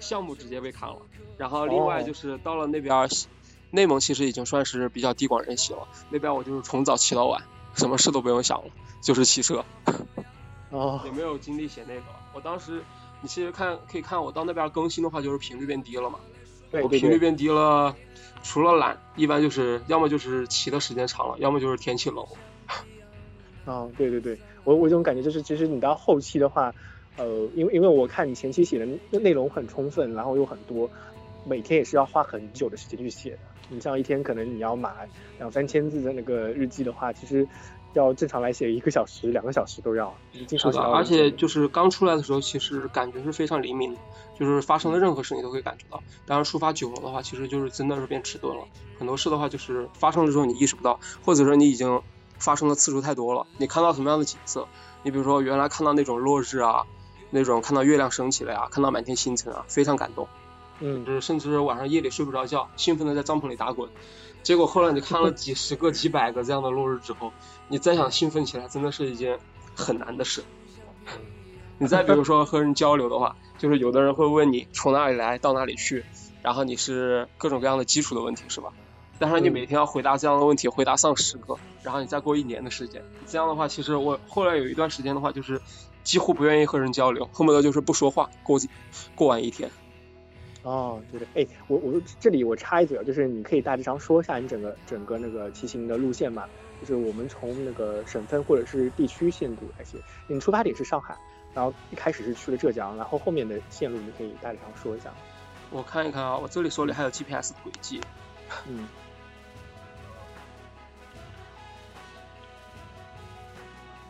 [0.00, 0.98] 项目直接被砍了。
[1.38, 3.08] 然后另外就是到了那边。
[3.72, 7.40] 内蒙其实已经算是比较地广人稀了，那边我就是从早骑到晚，
[7.76, 9.64] 什么事都不用想了，就是骑车，
[10.70, 12.02] 哦， 也没有精力写那个。
[12.34, 12.82] 我当时，
[13.22, 16.18] 你其实看可以看我到那边更新的话，就是频率变低了嘛。
[16.70, 17.94] 对对频率变低了，
[18.42, 22.24] 除了懒，一般就是要么就是骑的时间长了，要么就是天气冷。
[23.64, 26.74] 哦，对对对，我我这种感觉就是，其实你到后期的话，
[27.16, 30.88] 呃，因为因为我看你前期写的内容很充分，然后又很多。
[31.46, 33.38] 每天也是要花很久的时间去写的。
[33.70, 34.92] 你像一天可能你要码
[35.38, 37.48] 两三千字的那个日记的话，其实
[37.94, 40.14] 要正常来写一个小时、两个小时都要。
[40.46, 44.00] 经常写，而且就是刚出来的时候，其实感觉是非常灵敏的，
[44.40, 46.02] 就是发生的任何事你都可以感觉到。
[46.26, 48.64] 当然，抒发久了的话，其实就是真的是变迟钝了。
[48.98, 52.00] 很多事的话，就是发生了之后你意识不到，或者说你已经
[52.38, 53.46] 发生的次数太多了。
[53.58, 54.66] 你看到什么样的景色？
[55.02, 56.86] 你比如说原来看到那种落日啊，
[57.30, 60.26] 那种看到月亮升起来啊，看到满天星辰啊，非常感动。
[60.80, 63.90] 嗯，就是甚至晚上夜里睡不着觉，兴奋的在帐篷里打滚。
[64.42, 67.30] 结果后来你看了几十个、几百个这样的落日之后，
[67.68, 69.38] 你再想兴奋起来，真的是一件
[69.74, 70.42] 很难的事。
[71.76, 76.02] 你再比如说和人交流的话，就是有的人会问你从哪里来到哪里去，
[76.40, 78.72] 然后你是各种各样的基础的问题，是吧？
[79.18, 85.60] 但是你每天要回答这样的问题，回答上十个，然后你再过一年的时间，这样的话，其实我后来有一段时间的话，就是
[86.02, 88.58] 几乎不愿意和人交流，恨不得就是不说话过
[89.14, 89.70] 过完一天。
[90.62, 96.46] 哦，对对，哎，我我这里我插一嘴啊，就是你可以大致上说一下你整个整个那个骑行的路线嘛，
[96.80, 101.14] 就是我们从那个省份或者是地区线路来写，你出发点是上海，
[101.54, 105.10] 然后一开始是去了浙江，然后后面的线路你可以大致上说一下。
[105.70, 108.00] 我看一看啊，我这里手里还有 GPS 轨迹。
[108.66, 108.88] 嗯。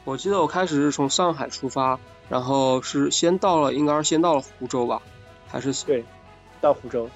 [0.04, 5.02] 我记得我开始是从上海出发，然后是先到了，应该是先到了湖州吧，
[5.46, 6.04] 还是对。
[6.62, 7.08] 到湖州，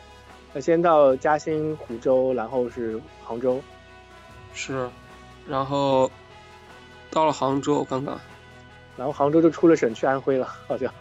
[0.55, 3.61] 那先到嘉兴、湖州，然后是杭州，
[4.55, 4.89] 是，
[5.47, 6.11] 然后
[7.11, 8.19] 到了杭州刚刚，
[8.97, 10.93] 然后杭州就出了省去安徽了， 好像。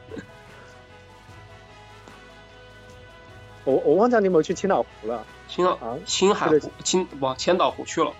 [3.65, 5.25] 我我忘记你有没有去千岛湖了。
[5.47, 8.11] 青岛啊，青海湖，青往千岛湖去了。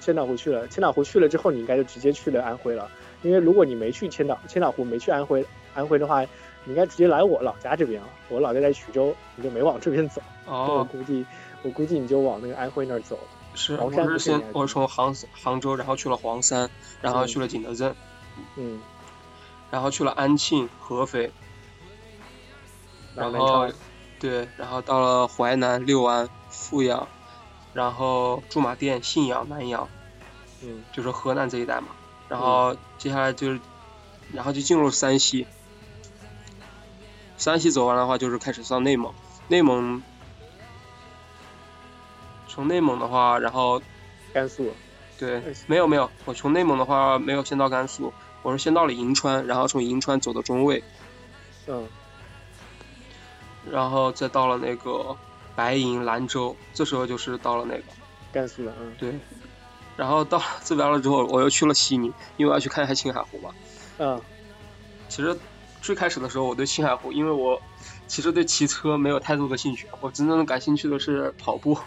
[0.00, 2.90] 千岛湖去了，千岛湖去了之后，你应该就直接去了安徽了。
[3.22, 6.24] 因为如果你没去千岛千岛湖，没去安徽安徽的话。
[6.68, 10.20] 你应该直接来我老家这边了，我老家在衢州，你就没往这边走。
[10.46, 10.78] 哦。
[10.78, 11.24] 我估计，
[11.62, 13.16] 我估计你就往那个安徽那儿走。
[13.54, 13.76] 是。
[13.76, 16.68] 我是先，我从杭杭州，然后去了黄山，
[17.00, 17.94] 然后去了景德镇。
[18.56, 18.80] 嗯。
[19.70, 21.32] 然后去了安庆、合肥。
[23.14, 23.68] 然后，
[24.18, 27.08] 对，然后到了淮南六安、阜阳，
[27.72, 29.88] 然后驻马店、信阳、南阳。
[30.62, 30.84] 嗯。
[30.92, 31.88] 就是河南这一带嘛。
[32.28, 33.60] 然后接下来就是，
[34.32, 35.46] 然后就进入山西。
[37.38, 39.14] 山西走完的话，就是开始上内蒙。
[39.48, 40.02] 内蒙，
[42.48, 43.80] 从内蒙的话，然后
[44.32, 44.72] 甘肃。
[45.18, 48.12] 对，没有没有，我从内蒙的话没有先到甘肃，
[48.46, 50.80] 我是先到了银川，然后从银川走到中卫。
[51.66, 51.84] 嗯。
[53.68, 55.16] 然后再到了那个
[55.56, 57.82] 白银、兰州，这时候就是到了那个
[58.30, 58.72] 甘肃了。
[58.80, 58.94] 嗯。
[59.00, 59.12] 对。
[59.96, 63.50] 然后到这边了之后，我又去了西宁，因为要去看一下青海湖嘛。
[63.98, 64.20] 嗯。
[65.08, 65.36] 其实。
[65.82, 67.62] 最开始的时候，我对青海湖，因为我
[68.08, 71.78] 其实对骑车没有太多的兴趣，我真正感兴趣的是跑步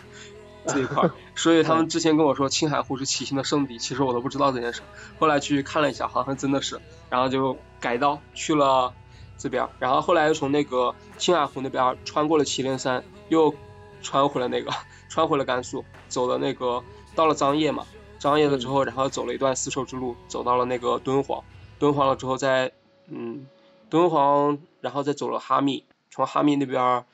[0.68, 4.82] 这一块， 所以他们之前跟我说青海湖是骑行的圣地，其实我都不知道这件事。
[5.20, 8.94] 后来去看了一下，好像真的是，然后就改道去了
[9.38, 13.54] 这边，然后后来又从那个青海湖那边穿过了祁连山，又
[14.02, 14.72] 穿回了那个，
[15.10, 16.84] 穿回了甘肃，走了那个
[17.16, 17.86] 到了张掖嘛，
[18.20, 21.44] 张掖了之后，然后走了一段丝绸之路，走到了那个敦煌，
[21.78, 22.72] 敦煌了之后再
[23.08, 23.48] 嗯。
[23.92, 27.06] 敦煌，然后再走了哈密，从哈密那边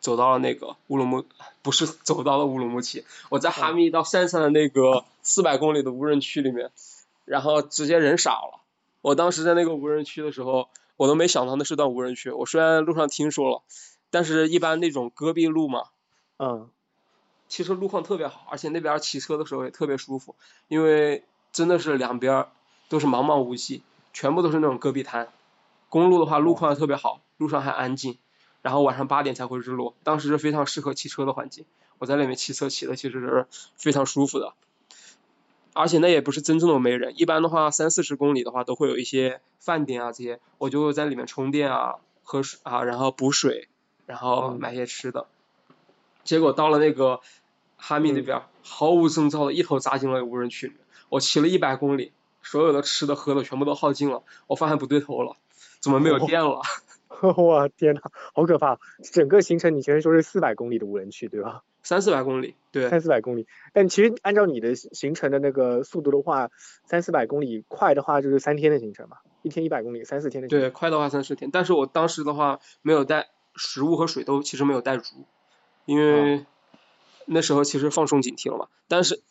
[0.00, 1.24] 走到了那个乌鲁木，
[1.62, 6.70] 不是走到了乌鲁木齐，我在哈密到山上的那个四百公里的无人区里面，
[7.24, 8.60] 然后直接人傻了。
[9.02, 12.30] 我当时在那个无人区的时候，我都没想到那是段无人区。
[12.30, 13.62] 我虽然路上听说了，
[14.10, 15.84] 但是一般那种戈壁路嘛，
[16.38, 16.68] 嗯，
[17.48, 20.34] 其实路况特别好，而且那边骑车的时候也特别舒服，
[20.68, 22.46] 因为真的是两边
[22.88, 23.82] 都是茫茫无际，
[24.12, 25.28] 全部都是那种戈壁滩。
[25.88, 28.18] 公路的话，路况特别好，路上还安静，
[28.62, 31.64] 然后晚上八点才会日落，当时是非常适合骑车的环境。
[31.98, 33.46] 我在里面骑车骑的其实是
[33.76, 34.54] 非常舒服的，
[35.74, 43.68] 而且那也不是真正的没人，一般的话三四十公里的话都会有一些饭店啊这些，我就在里面充电啊、喝水啊，然后补水，
[44.06, 45.26] 然后买些吃的。
[46.24, 47.20] 结果到了那个
[47.76, 55.36] 哈密那边，毫无征兆的一头扎进了无人区里面，我骑了一百公里，所有的吃的喝的全部都耗尽了，我发现不对头了。
[55.80, 56.62] 怎么没有电了？
[57.44, 58.00] 哇天呐，
[58.34, 58.78] 好可怕！
[59.02, 61.62] 整个行程你前面说是四百公里的无人区对吧？
[61.82, 62.88] 三四百公里，对。
[62.88, 66.50] 三四百公里，但其实按照你的行程的那个速度的话，
[66.84, 70.60] 三四百公里快的话就是三天的行程嘛，一天一百公里，三四天的行程。
[70.60, 75.24] 对，快的话三四天，但是我当时的话没有带食物和水都其实没有带足，
[75.86, 76.44] 因为
[77.26, 78.68] 那时候其实放松警惕了嘛。
[78.88, 79.22] 但是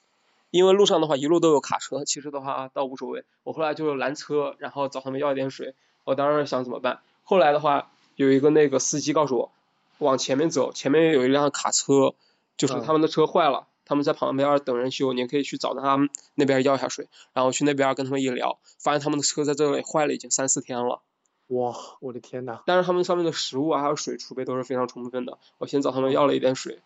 [0.51, 3.23] 因为路上的话一路都有卡车，其实的话倒无所谓。
[3.43, 5.75] 我后来就拦车，然后找他们要一点水。
[6.05, 9.51] 我当时想怎么办，后来的话有一个那个司机告诉我，
[9.99, 12.15] 往前面走，前面有一辆卡车，
[12.57, 12.83] 就是嗯。
[12.83, 21.03] 他们的车坏了，他们在旁边等人修，你可以去找他们那边要一下水，然后去那边跟他们一聊，发现他们的车在这里坏了已经三四天了，
[21.49, 26.79] 哇，我的天呐，但是他们上面的食物啊还有水储备都是非常充分的，我先找他们要了一点水，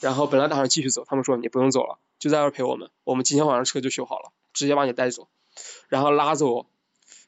[0.00, 5.28] 然后本来打算继续走，他们说你不用走了，就在这儿陪我们，我们今天晚上车就修好了，直接把你带走，
[5.88, 6.64] 然后拉着我，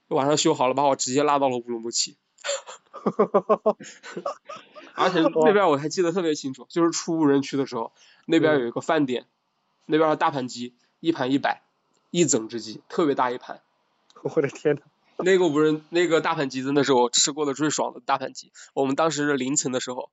[0.09, 2.17] 晚上修好了把我直接拉到了乌鲁木齐。
[4.95, 7.93] 而且那边我还记得特别清楚，就是出无人区的时候，
[8.27, 9.27] 那边有一个饭店，
[9.85, 11.63] 那边的大盘鸡一盘一百，
[12.11, 13.61] 一整只鸡，特别大一盘。
[14.23, 14.83] 我的天呐，
[15.19, 18.53] 那个无人那个大盘鸡真的是我吃过的最爽的大盘鸡。
[18.75, 20.11] 我们当时是凌晨的时候，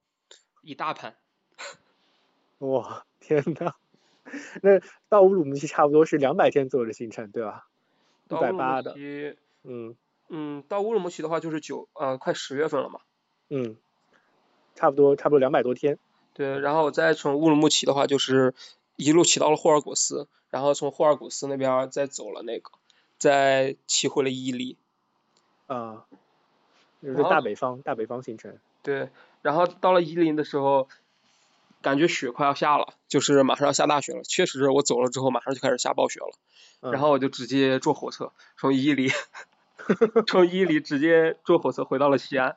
[0.62, 1.16] 一大盘。
[2.60, 3.74] 哇，天呐，
[4.62, 7.68] 那到乌鲁木齐差不多是两百天左右的行程，对吧？
[8.30, 8.96] 一百八的，
[9.64, 9.96] 嗯
[10.30, 13.00] 嗯，到乌鲁木齐的话就是九呃快十月份了嘛。
[13.50, 13.78] 嗯，
[14.76, 16.00] 差不多差不多两百多天，
[16.34, 18.56] 对，然后再从乌鲁木齐的话就是
[18.96, 22.72] 一路骑到了霍尔果斯，然后从霍尔果斯那边再走了那个，
[23.18, 24.78] 再骑回了伊犁。
[25.68, 26.06] 啊，
[27.02, 29.10] 就是大北方大北方行程，对，
[29.42, 30.88] 然后到了伊犁的时候，
[31.82, 34.24] 感觉雪快要下了，就是马上要下大雪了。
[34.24, 36.34] 确实，我走了之后马上就开始下暴雪了。
[36.82, 39.10] 嗯然后我就直接坐火车从伊犁，
[40.28, 42.56] 从伊犁直接坐火车回到了西安。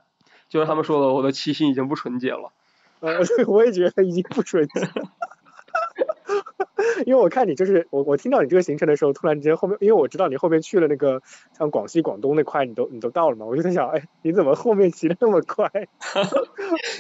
[0.49, 2.53] 就是他们说的，我的七星已经不纯洁了。
[3.01, 4.81] 呃， 我也觉得已经不纯洁。
[7.05, 11.23] 因为我看你就是我，我听到你这个行程的时候，突然之间后面，因为我知道你后面去了那个
[11.57, 15.71] 像广西、广东那块，你都你都到了嘛，我就在想，哎，你怎么后面骑的那么快？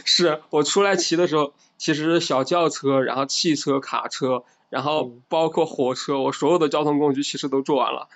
[0.04, 8.08] 是我出来骑的时候，其实小轿车，然后汽车、卡车，然后嗯包括火车，我所有的交通工具其实都坐完了，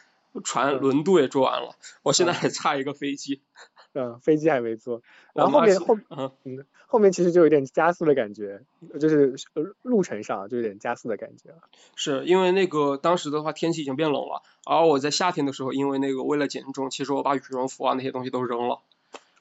[0.44, 3.42] 船嗯轮渡也坐完了，我现在嗯还差一个飞机。
[3.92, 5.02] 嗯，飞机还没坐，
[5.34, 8.62] 然后后面后嗯，嗯后面其实就有点加速的感觉，
[9.00, 11.58] 就是呃路程上就有点加速的感觉了。
[11.96, 18.78] 是因为那个当时的话天气已经变冷了，而我在夏天的时候，因为那个为了减重，其实我把羽绒服啊那些东西都扔了。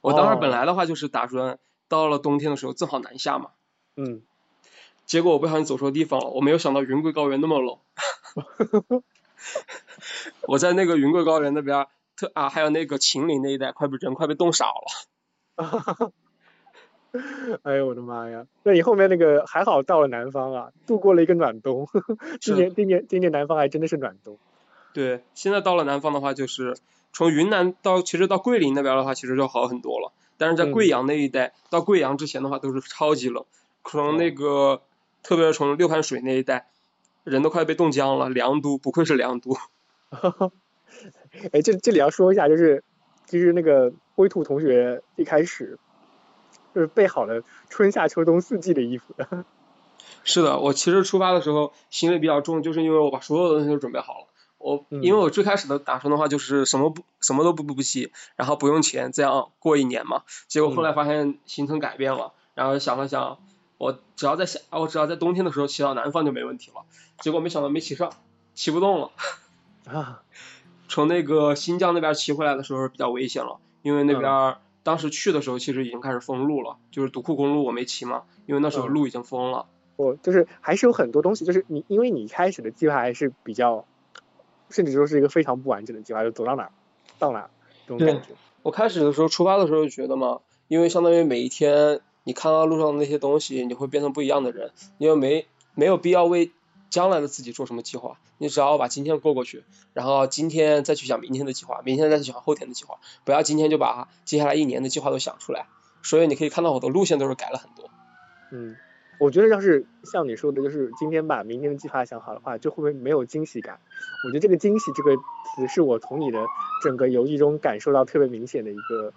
[0.00, 3.50] 我当时本哦来的话就是打算到了冬天的时候正好南下嘛，
[3.94, 4.22] 嗯，
[5.06, 7.78] 结果我不小心走错地方了，我没有想到云贵高原那么冷。
[10.48, 16.12] 我在那个云贵高原那边特啊，还有那个秦岭那一带，快被人快被冻傻了。
[17.64, 18.46] 哎呦我的妈呀！
[18.62, 21.88] 那你后面那个还好到了南方啊，度过了一个暖冬。
[22.40, 24.38] 今年今年今年南方还真的是暖冬。
[24.92, 26.76] 对，现在到了南方的话，就是
[27.12, 30.12] 从云南到其实到桂林那边的话，其实就好很多了。
[30.38, 33.44] 但是在贵阳那一带，到贵阳之前的话都是超级冷，
[33.84, 34.82] 从那个
[35.24, 36.68] 特别是从六盘水那一带，
[37.30, 38.28] 人都快被冻僵了。
[38.28, 39.56] 凉都不愧是凉都。
[41.52, 42.84] 哎，这这里要说一下，就是
[43.26, 45.78] 其实那个灰兔同学一开始
[46.74, 49.44] 就是备好了春夏秋冬四季的衣服的。
[50.24, 54.26] 是的，我其实出发的时候行李比较重，就是因为我把所有的东西都准备好了。
[54.58, 60.22] 我嗯因为我最开始的打算的话就是什么不什么都不不不骑，然后不用钱，这样过一年嘛。
[60.48, 63.38] 结果后来发现行程改变了，然后想了想，
[63.80, 66.82] 我只要在夏，我只要在冬天的时候骑到南方就没问题了。
[67.20, 68.12] 结果没想到没骑上，
[68.54, 69.10] 骑不动了。
[69.88, 70.20] 啊，
[70.86, 79.64] 从那个新疆那边骑回来的时候比较危险了，因为那边儿当时去的时候其实已经开始封路了，就是独库公路我没骑嘛，因为那时候嗯路已经封了。
[79.96, 83.86] 我就是还是有很多东西，就是你因为你一开始的计划还是比较，
[84.68, 86.72] 甚至说是一个非常不完整的计划，就走到哪儿
[87.18, 87.50] 到哪儿
[87.88, 88.28] 这种感觉。
[88.62, 96.50] 我开始的时候出发的时候就觉得嘛，因为相当于每一天你看到路上的那些东西，你会变成不一样的人，因为没没有必要为
[96.90, 105.66] 将来的自己做什么计划，你只要把今天过过去，然后今天再去想明天的计划，明天再去想后天的计划，不要今天就把接下来一年的计划都想出来。
[106.02, 107.90] 所以你可以看到我的路线都是改了很多。
[108.52, 108.74] 嗯，
[109.18, 113.78] 我觉得要是像你说的，就是今天把明天的计划想好的话，就会不会没有惊喜感？
[114.26, 116.44] 我觉得这个惊喜这个词是我从你的
[116.82, 119.12] 整个游记中感受到特别明显的一个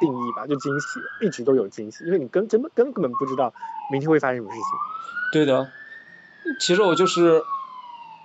[0.00, 3.52] 定义吧，就惊喜，一直都有惊喜，因为你根根本根本不知道
[3.90, 4.64] 明天会发生什么事情。
[5.32, 5.70] 对的，
[6.60, 7.42] 其实我就是，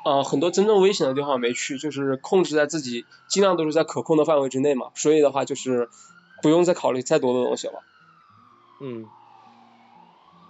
[0.05, 5.89] 呃，很多真正危险的地方没去，就是控制在自己尽量都是在可控的范围之内嘛，所以的话就是
[6.41, 7.84] 不用再考虑再多的东西了。
[8.82, 9.05] 嗯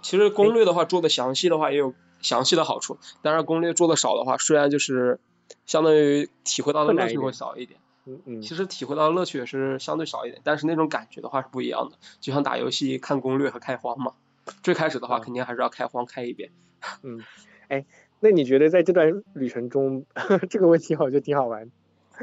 [0.02, 1.92] 其实攻略的话做的详细的话也有
[2.22, 5.20] 详细的好处，但是攻略做的少的话，虽然就是
[5.66, 7.78] 相当于体会到的乐趣会少一点，
[8.10, 14.14] 嗯嗯其实体会到的乐趣也是相对少一点，但是那种感觉的话是不一样的，就像打游戏看攻略和开荒嘛。
[14.62, 16.50] 最开始的话嗯肯定还是要开荒开一遍。
[17.02, 17.20] 嗯，
[17.68, 17.84] 哎，
[18.20, 20.04] 那你觉得在这段旅程中，
[20.50, 21.70] 这个问题我觉得挺好玩，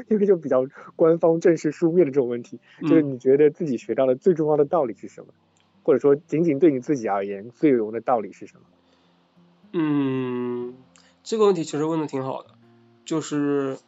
[0.08, 0.66] 因为就比较
[0.96, 5.28] 官方正式书面的这种问题，就是嗯你觉得自己学到的最重要的道理是什么？
[5.84, 8.62] 或者说仅仅对你自己而言最有用的道理是什么？
[9.72, 10.74] 嗯，
[11.22, 12.50] 这个问题其实问的挺好的，
[13.06, 13.78] 就是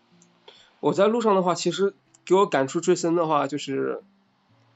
[0.81, 4.03] 我在路上的话，其实给我感触最深的话就是，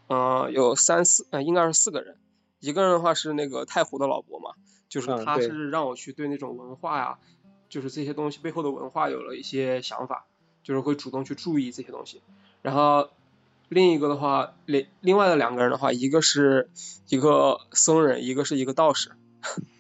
[0.07, 2.17] 呃，有三四，呃，应该是四个人，
[2.61, 4.51] 一个人的话是那个太湖的老伯嘛，
[4.89, 7.19] 就是他是让我去对那种文化呀，
[7.69, 10.27] 就是这些东西背后的文化有了一些想法，
[10.63, 12.23] 就是会主动去注意这些东西，
[12.63, 13.11] 然后。
[13.71, 16.69] 另一个的话，另另外的两个人的话，一个是
[17.09, 19.13] 一个僧人，一个是一个道士。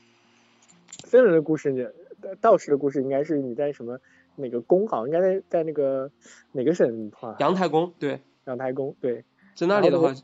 [1.04, 1.94] 僧人的故事，
[2.40, 4.00] 道士的故事应该是你在什么
[4.36, 4.88] 哪个宫？
[4.88, 6.10] 好像应该在在那个
[6.52, 7.10] 哪个省？
[7.38, 8.22] 阳台宫，对。
[8.46, 9.24] 阳台宫，对。
[9.54, 10.14] 在那里的话，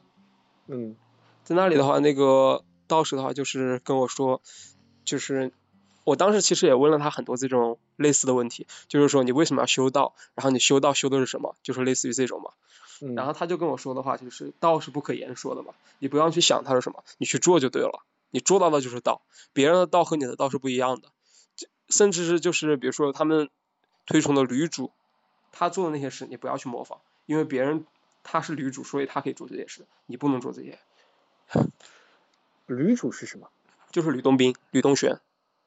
[0.66, 0.96] 嗯，
[1.44, 4.42] 在那里的话，那个道士的话就是跟我说，
[5.04, 5.52] 就是
[6.04, 10.14] 我当时其实也问了他很多这种类似的问题，就是说你为什么要修道？
[10.34, 11.54] 然后你修道修的是什么？
[11.62, 12.50] 就是类似于这种嘛。
[13.14, 19.22] 然后他就跟我说的话就是道是不可言说的嘛，你不要去想它是什么，你去做就对了，你做到的就是道，
[19.54, 21.08] 别人的道和你的道是不一样的，
[21.88, 23.48] 甚至是就是比如说他们
[24.06, 24.90] 推崇的女主，
[25.52, 27.84] 他做的那些事你不要去模仿，因为别人
[28.22, 30.78] 他是女主，所以他可以做这些事，你不能做这些。
[32.66, 33.50] 女主是什么？
[33.90, 35.18] 就是吕洞宾、吕洞玄。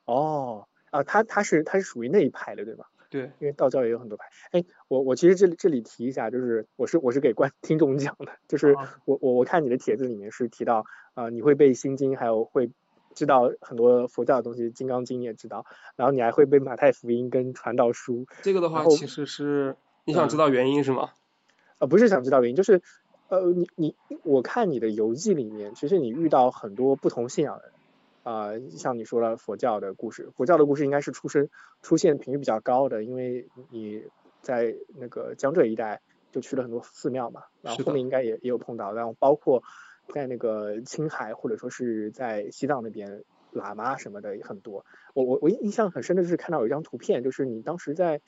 [0.05, 2.89] 哦，啊，他他是他是属于那一派的对吧？
[3.09, 4.25] 对，因为道教也有很多派。
[4.51, 8.75] 哎，我我其实这里这里提一下，就是我是我是给观听众讲的，就是
[9.05, 12.71] 我我我看你的帖子里面是提到，呃，你会背心经，还有会
[13.15, 18.25] 知道很多佛教的东西，金刚经你也知道，然后你还会背马太福音跟传道书。
[18.41, 21.11] 这个的话，其实是你想知道原因是吗？
[21.79, 22.81] 呃，不是想知道原因，就是
[23.29, 27.73] 呃，你你我看你的游记里面，其实你遇到很多不同信仰的人。
[28.23, 31.49] 啊，像你说了佛教的故事，佛教的故事应该是出生
[31.81, 34.05] 出现频率比较高的，因为你
[34.41, 35.99] 在那个江浙一带
[36.31, 39.61] 就去了很多寺庙嘛，然后后面应该也也有碰到，然后包括
[40.09, 43.23] 在那个青海或者说是在西藏那边
[43.53, 44.85] 喇嘛什么的也很多。
[45.13, 48.21] 我我我印象很深的就是看到有一张图片，就是你当时在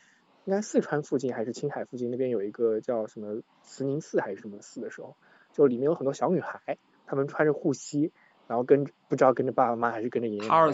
[0.46, 5.16] 应该四川附近还是青海附近那边有一个叫什么慈宁寺还是什么寺的时候，
[5.54, 8.12] 就里面有很多小女孩，她们穿着护膝。
[8.48, 10.72] 然后跟不知道跟着爸爸妈妈还是跟着爷爷奶奶，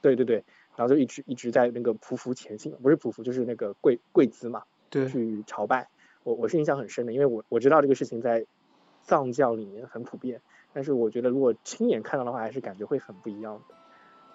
[0.00, 0.42] 对对对，
[0.74, 5.90] 然后就一直一直在那个匍匐前行，不是匍匐就是那个跪跪姿嘛，对，去朝拜。
[6.22, 8.46] 我我是印象很深的，因为我我知道这个事情在
[9.08, 10.40] 藏教里面很普遍，
[10.72, 13.74] 但是我觉得如果亲眼看到的话，还是感觉会很不一样的。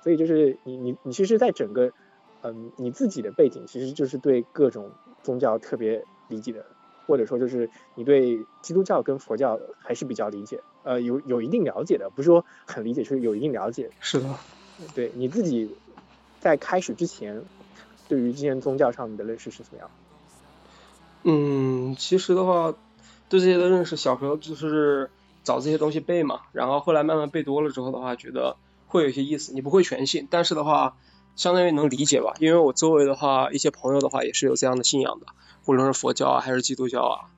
[0.01, 1.93] 所以就是你你你其实，在整个
[2.41, 6.65] 嗯你自己的背景，其实就是对各种宗教特别理解的。
[7.05, 13.89] 或者说就是你对基督教跟佛教还是比较理解，呃，有有一定了解的，不是说很理解，是有一定了解。
[13.99, 14.29] 是的，
[14.95, 15.75] 对你自己
[16.39, 17.43] 在开始之前，
[18.07, 19.91] 对于这些宗教上你的认识是怎么样？
[21.23, 22.73] 嗯，其实的话，
[23.33, 25.09] 对这些的认识，小时候就是
[25.43, 29.53] 找这些东西背嘛，然后后来慢慢背多了之后的话，觉得会有一些意思。
[29.53, 30.97] 你不会全信，但是的话，
[31.35, 32.35] 相当于能理解吧？
[32.39, 35.25] 因为我周围的话，一些朋友的话也是有这样的信仰的。
[35.65, 37.31] 无论是佛教啊，还是基督教啊，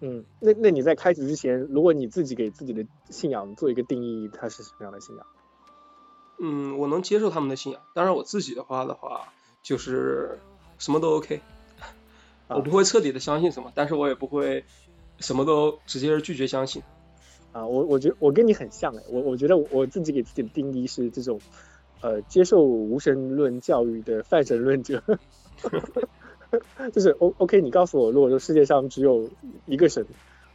[0.00, 5.26] 嗯，那那你在开始之前，如果你自己给自己的信仰做一个定义，它是什么样的信仰？
[6.40, 9.28] 嗯，我能接受他们的信仰，当然我自己的话的话，
[9.62, 10.40] 就是
[10.78, 11.40] 什么都 OK，
[12.48, 14.64] 我不会彻底的相信什么，但是我也不会
[15.18, 16.82] 什么都直接拒绝相信。
[17.52, 21.40] 啊，我我觉得我跟你很像哎，我我觉得我自己给自己的定义是这种，
[22.02, 25.02] 呃，接受无神论教育的泛神论者。
[26.92, 29.30] 就是 O O K，你告诉我，如果说世界上只有
[29.64, 30.06] 一个神，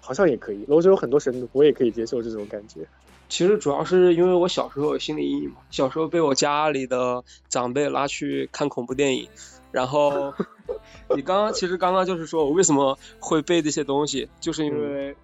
[0.01, 2.85] 好像也可以；如果说有很多神，我也可以接受这种感觉。
[3.29, 9.29] 其实主要是因为我小时候有心理阴影嘛，小时候被我家里的长辈拉去看恐怖电影，
[9.71, 10.33] 然后
[11.15, 15.15] 你刚刚其实刚刚就是说我为什么会背这些东西，就是因为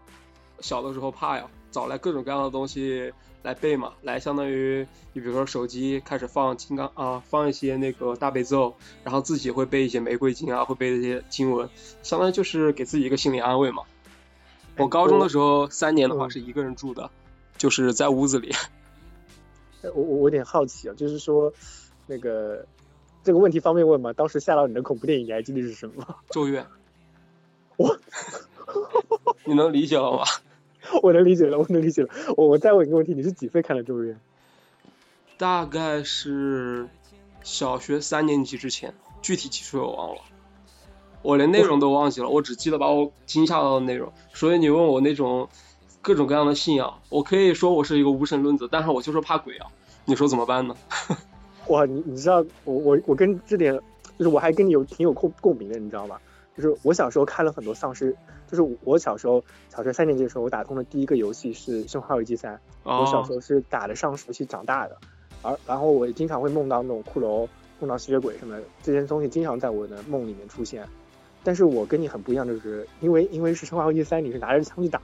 [0.61, 3.11] 小的时候怕呀，找来各种各样的东西。
[3.43, 8.75] 来背嘛，来相当于你比如说手机开始放金刚啊，放一些那个大悲咒，
[9.05, 11.69] 然后自己会背一些玫瑰经啊，会背这些经文，
[12.03, 13.83] 相当于就是给自己一个心理安慰嘛。
[14.77, 17.09] 我高中的时候三年的话是一个人住的，
[17.57, 18.53] 就是在屋子里。
[19.81, 21.53] 我我我有点好奇啊，就是说
[22.05, 22.65] 那个
[23.23, 24.13] 这个问题方便问吗？
[24.13, 26.15] 当时吓到你的恐怖电影你还记得是什么吗？
[26.29, 26.65] 咒怨。
[27.77, 27.97] 我，
[29.45, 30.23] 你能理解了吗？
[31.03, 32.09] 我能理解了，我能理解了。
[32.35, 34.15] 我我再问一个问题，你是几岁看的《咒怨》？
[35.37, 36.87] 大概是
[37.43, 40.21] 小学三年级之前，具体几岁我忘了。
[41.21, 44.11] 我连内容都忘记了，我只记得把我惊吓到的内容。
[44.33, 45.49] 所以你问我那种
[46.01, 49.67] 各种各样的信仰，我可以说我是一个无神论者，但是我就是怕鬼啊。
[50.05, 50.75] 你说怎么办呢？
[51.67, 53.77] 哇，你你知道我我我跟这点
[54.17, 56.17] 就是我还跟你有挺有共共鸣的，你知道吗？
[56.55, 58.15] 就是我小时候看了很多丧尸，
[58.49, 64.97] 就是我小时候小学三年级的时候，我打通的第一个游戏是《生化危机三》，我小时候是打的丧尸游戏长大的，
[65.43, 67.47] 而然后我也经常会梦到那种骷髅、
[67.79, 70.87] 梦到吸血鬼什么的，这些东西经常在我的梦里面出现。
[71.47, 74.99] 但是我跟你很不一样，就是因为因为是《生化危机三》，你是拿着枪去打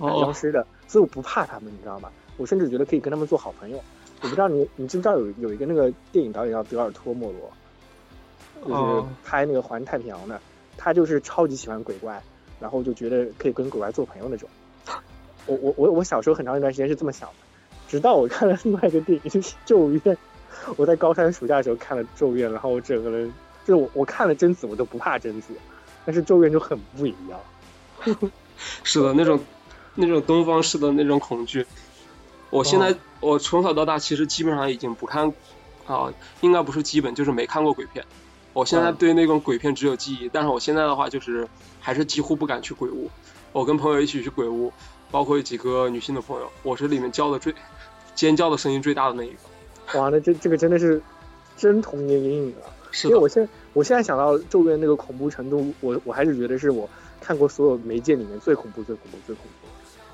[0.00, 2.08] 打僵尸的，所以我不怕他们，你知道吗？
[2.38, 3.76] 我甚至觉得可以跟他们做好朋友。
[4.22, 7.52] 我不知道你你知不知道有有一个那个电影导演叫德尔托莫罗，
[8.66, 10.40] 就是拍那个环太平洋的，
[10.78, 12.22] 他就是超级喜欢鬼怪，
[12.58, 14.48] 然后就觉得可以跟鬼怪做朋友那种。
[15.44, 17.34] 我我我我小时候很长一段时间是这么想的，
[17.86, 20.00] 直到我看了另外一个电影就是《咒怨》，
[20.78, 23.30] 我在高三暑假的时候看了《咒怨》，然后我整个人
[23.66, 25.52] 就是我我看了贞子我都不怕贞子。
[26.04, 27.40] 但是咒怨就很不一样，
[28.82, 29.40] 是的，那种
[29.94, 31.66] 那种东方式的那种恐惧。
[32.50, 35.32] 我现在我从小到大其实基本上已经不看
[35.86, 38.04] 啊，应该不是基本就是没看过鬼片。
[38.52, 41.48] 我现在对那种鬼片只有记忆，但是我现在的话就是
[41.80, 43.10] 还是几乎不敢去鬼屋。
[43.52, 44.70] 我跟朋友一起去鬼屋，
[45.10, 47.54] 包括几个女性的朋友，我是里面叫的最
[48.14, 49.98] 尖叫的声音最大的那一个。
[49.98, 51.02] 哇，那这这个真的是
[51.56, 52.68] 真童年阴影啊！
[52.92, 56.88] 是因为我现我现在想到咒怨那个恐怖程度，我我还是觉得是我
[57.20, 59.68] 看过所有媒介里面最恐怖、最恐怖、最恐怖，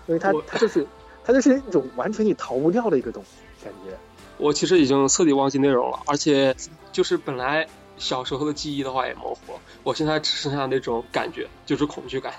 [0.06, 0.86] 因为它它就是
[1.24, 3.96] 它就是一种完全你逃不掉的一个东西感觉。
[4.36, 6.54] 我其实已经彻底忘记内容了，而且
[6.92, 12.32] 就是本来小时候的记忆的话也模糊了，我现在只剩下那种感觉，就是恐惧感。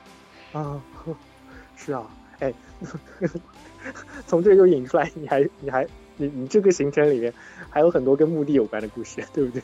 [0.52, 0.80] 啊，
[1.76, 2.06] 是啊，
[2.40, 2.52] 哎，
[4.26, 7.34] 从这就引出来，你还你还你你这个行程里面
[7.68, 9.62] 还有很多跟墓地有关的故事，对不对？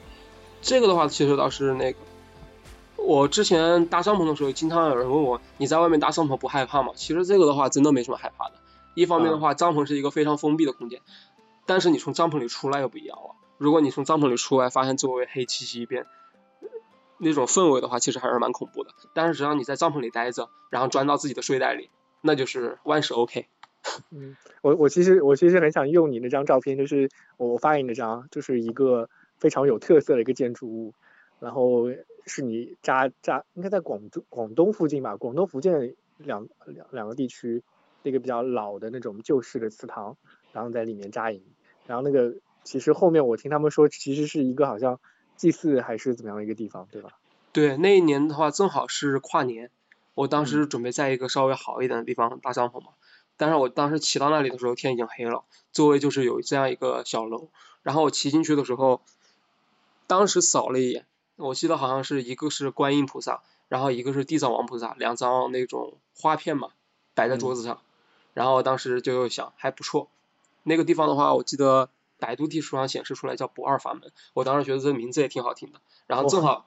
[0.61, 1.99] 这个的话，其实倒是那个，
[2.97, 6.93] 我之前搭帐篷的时候，经常有人问我，你在外面搭帐篷不害怕吗？
[6.97, 8.55] 其实这个的话，真的没什么害怕的。
[8.95, 11.01] 一方面的话，帐篷是一个非常封闭的空间，
[11.65, 13.37] 但是你从帐篷里出来又不一样了。
[13.57, 16.07] 如果你从帐篷里出来，发现周围黑漆漆一片，
[17.19, 18.91] 那种氛围的话，其实还是蛮恐怖的。
[19.15, 21.91] 但是只要你在帐篷里待着，然后钻到自己的睡袋里，
[22.21, 23.47] 那就是万事 OK。
[24.11, 29.09] 嗯，我我其实我其实很想用你那张照片，就是我发给你那张，就是一个。
[29.39, 30.95] 非常有特色的一个建筑物，
[31.41, 31.91] 然后
[32.27, 37.63] 是你扎扎应该在广州广东附近吧，广东福建两两两个地区
[38.03, 40.17] 那个比较老的那种旧式的祠堂，
[40.53, 41.43] 然后在里面扎营，
[41.87, 42.35] 然后那个
[42.65, 45.01] 其实后面我听他们说，其实是一个好像
[45.37, 47.19] 祭祀还是怎么样的一个地方，对吧？
[47.53, 49.71] 对，那一年的话正好是跨年，
[50.15, 52.89] 我当时准备在一个稍微好一点的地方搭帐篷嘛，
[53.37, 57.49] 但是我当时骑到那里的时候天已经黑了，周围就是有这样一个小楼，
[57.83, 59.01] 然后我骑进去的时候。
[60.09, 61.07] 当时扫了一眼，
[61.37, 66.71] 我记得好像是一个是观音菩萨，然后一个是地藏王菩萨，两张那种花片嘛，
[67.15, 67.81] 摆在桌子上。
[68.33, 70.09] 然后当时就想还不错，
[70.63, 75.81] 那个地方的话，我记得百度地图上显示出来叫不二法门，我当时觉得这名字也挺好听的。
[76.07, 76.67] 然后正好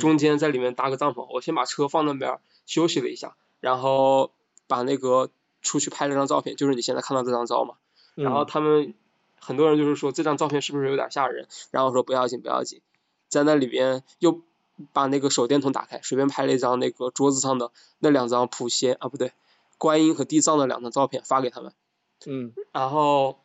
[0.00, 4.32] 中间在里面搭个帐篷，我先把车放那边休息了一下，然后
[4.66, 5.30] 把那个
[5.60, 7.76] 出去拍了张照片，就是你现在看到这张照嘛。
[8.16, 8.94] 然后他们。
[9.44, 11.48] 很多人就是说这张照片是不是有点吓人？
[11.72, 12.80] 然后说不要紧不要紧，
[13.28, 14.40] 在那里边又
[14.92, 19.32] 把那个手电筒打开，随便拍了一张那个桌子上的那两张普贤啊不对，
[19.78, 21.72] 观音和地藏的两张照片发给他们。
[22.24, 22.52] 嗯。
[22.70, 23.40] 然后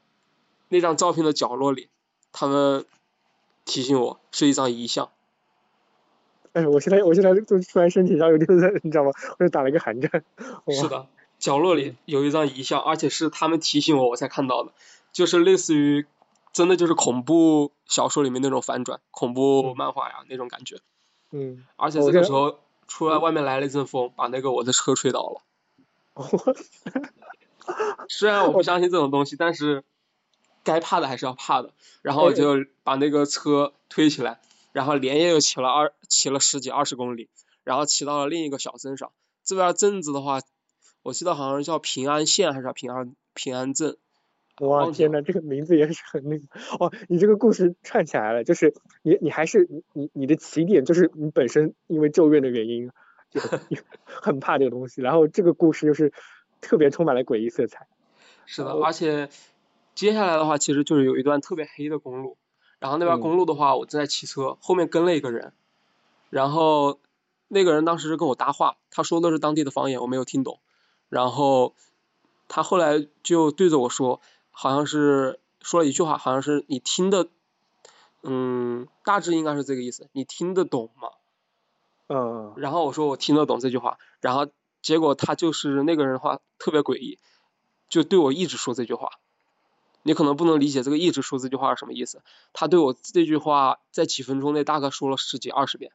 [0.69, 1.89] 那张照片的角落里，
[2.31, 2.85] 他们
[3.65, 5.09] 提醒我是一张遗像。
[6.53, 9.11] 哎，我现在我现在就突然身体上有点热，你知道吗？
[9.39, 10.23] 我就打了一个寒战。
[10.69, 11.07] 是的，
[11.39, 14.71] 角落里有一张遗像，而且是他们提醒我我才看到的。
[15.11, 16.05] 就是类似于，
[16.53, 20.79] 真的就是恐怖小说里面那种反转，恐怖漫画呀那种感觉。
[21.31, 21.65] 嗯。
[21.75, 25.41] 而且这个时候，出来外面来了一阵风，把那个我的车吹倒了。
[28.09, 29.83] 虽然我不相信这种东西，但是
[30.63, 31.73] 该怕的还是要怕的。
[32.01, 34.39] 然后我就把那个车推起来，
[34.71, 37.29] 然后连夜又骑了二骑了十几二十公里，
[37.63, 39.11] 然后骑到了另一个小镇上。
[39.43, 40.39] 这边镇子的话，
[41.03, 43.97] 我记得好像叫平安县还是平安平安镇。
[44.59, 46.45] 哇天呐，这个名字也是很那个
[46.79, 52.89] 哦，你这个故事串起来了，就是你你还是你你你的起点就是你本身因为咒怨的原因
[53.29, 53.39] 就
[54.05, 56.11] 很怕这个东西，然后这个故事就是
[56.59, 57.87] 特别充满了诡异色彩。
[58.47, 59.29] 是的，而且
[59.93, 62.37] 接下来的话其实就是有一段特别黑的公路，
[62.79, 65.53] 然后那边公路的话我正在骑车，后面跟了一个人，
[66.31, 66.99] 然后
[67.47, 70.59] 那个人当时是跟我搭话，他说的是当地的方言，我没有听懂，
[71.09, 71.75] 然后
[72.47, 74.19] 他后来就对着我说。
[74.59, 77.27] 好像是说了一句话，好像是你听的，
[78.23, 81.09] 嗯，大致应该是这个意思，你听得懂吗？
[82.07, 82.55] 嗯。
[82.57, 84.47] 然后我说我听得懂这句话，然后
[84.81, 87.19] 结果他就是那个人的话特别诡异，
[87.87, 89.11] 就对我一直说这句话。
[90.01, 95.91] 你可能不能理解这个一直说这句话是什么意思，他对我这句话在几分钟内大概说了十几二十遍。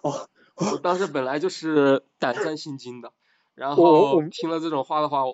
[0.00, 3.12] 哦，我当时本来就是胆战心惊的，
[3.54, 5.24] 然后听了这种话的话，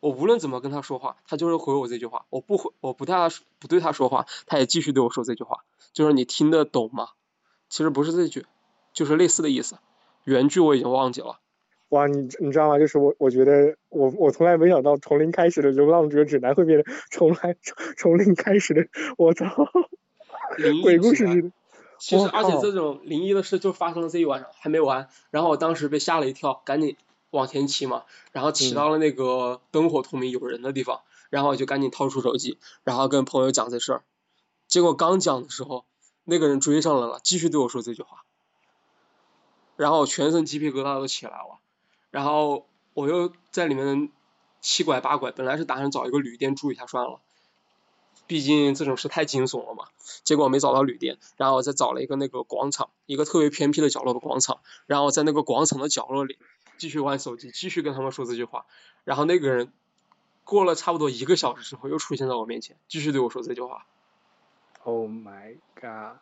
[0.00, 7.08] 我我无论怎么跟他说话，他就是回我这句话，我不回，我不对他说不对他说话，他也继续对我说这句话，就是你听得懂吗？
[7.68, 8.46] 其实不是这句，
[8.92, 9.78] 就是类似的意思，
[10.24, 11.40] 原句我已经忘记了。
[11.90, 12.78] 哇，你你知道吗？
[12.78, 18.86] 就是我我觉得我我从来没想到从零开始的《流浪者指南》会变成从来从从零开始的，
[19.16, 19.46] 我操，
[20.82, 21.50] 鬼故事。
[21.98, 25.08] 其实，而且这种灵异的事就发生了这一晚上，还没完。
[25.30, 26.96] 然后我当时被吓了一跳，赶紧
[27.30, 34.04] 往前骑嘛，然后骑嗯到了那个灯火通明有人的地方，然后我就赶紧掏出手机，然后跟朋友讲这事儿。
[34.66, 35.84] 结果刚讲的时候，
[36.24, 38.24] 那个人追上来了，继续对我说这句话，
[39.76, 41.58] 然后我全身鸡皮疙瘩都起来了，
[42.10, 44.10] 然后我又在里面
[44.60, 47.20] 七拐八拐，本来是打算找一个旅店住一下算了。
[48.26, 49.86] 毕竟这种事太惊悚了嘛，
[50.22, 56.36] 结果没找到旅店，然后我再找了一个那个广场，一个特别偏僻的角落的广场，然后在那个广场的角落里
[56.78, 58.64] 继续玩手机，继续跟他们说这句话，
[59.04, 59.72] 然后那个人
[60.44, 63.84] 过了差不多一个小时之后又出现在我面前，继续对我说这句话。
[64.84, 66.18] Oh my god！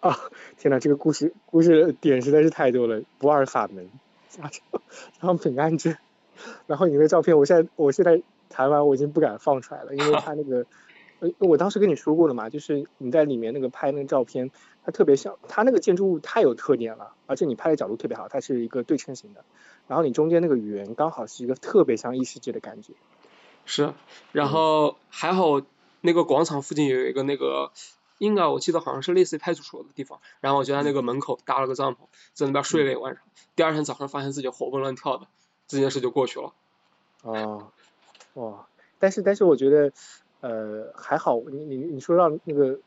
[0.00, 0.18] 啊，
[0.58, 3.88] 天呐，这个故事故事点实在是太多了，不二法门，
[4.28, 5.96] 加上加上平安针，
[6.66, 10.66] 然后你的照片，我现在我现在谈完我已经不敢放出来了，因为他那个，
[11.20, 14.50] 呃，我当时跟你说过了嘛，就是你在里面那个拍那个照片，
[14.84, 19.44] 它特别像，它那个建筑物太有特点了，而且你拍的角度特别好，它是一个对称型的，
[19.86, 22.92] 然后你中间那个圆刚好是一个特别像异世界的感觉，
[23.64, 23.94] 是，
[24.32, 25.62] 然后还好
[26.00, 27.70] 那个广场附近有一个那个，
[28.18, 31.98] 应该我记得好像是类似于派出所的地方，然后我就在那个门口搭了个帐篷，
[32.32, 33.22] 在那边睡了一晚上，
[33.56, 35.26] 第二天早上发现自己活蹦乱跳的，
[35.66, 36.52] 这件事就过去了。
[37.22, 37.70] 哦，
[38.34, 38.66] 哇！
[38.98, 39.92] 但是但是我觉得，
[40.44, 42.78] 呃，还好，你你你说到那个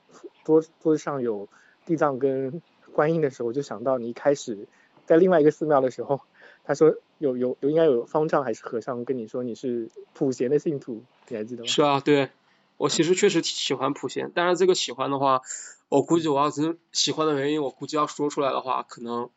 [0.45, 1.49] 桌桌子上有
[1.87, 2.61] 地藏跟
[2.93, 4.67] 观音的时候，我就想到你一开始
[5.07, 6.21] 在另外一个寺庙的时候，
[6.63, 11.67] 他说有有有应该有方丈还是和尚跟你说你是普贤的信徒，你还记得吗？
[11.67, 12.29] 是啊，对，
[12.77, 15.41] 我其实确实喜欢普贤，但是这个喜欢的话，
[15.89, 19.31] 我估计我要真喜欢的原因，我估计要说出来的话，可能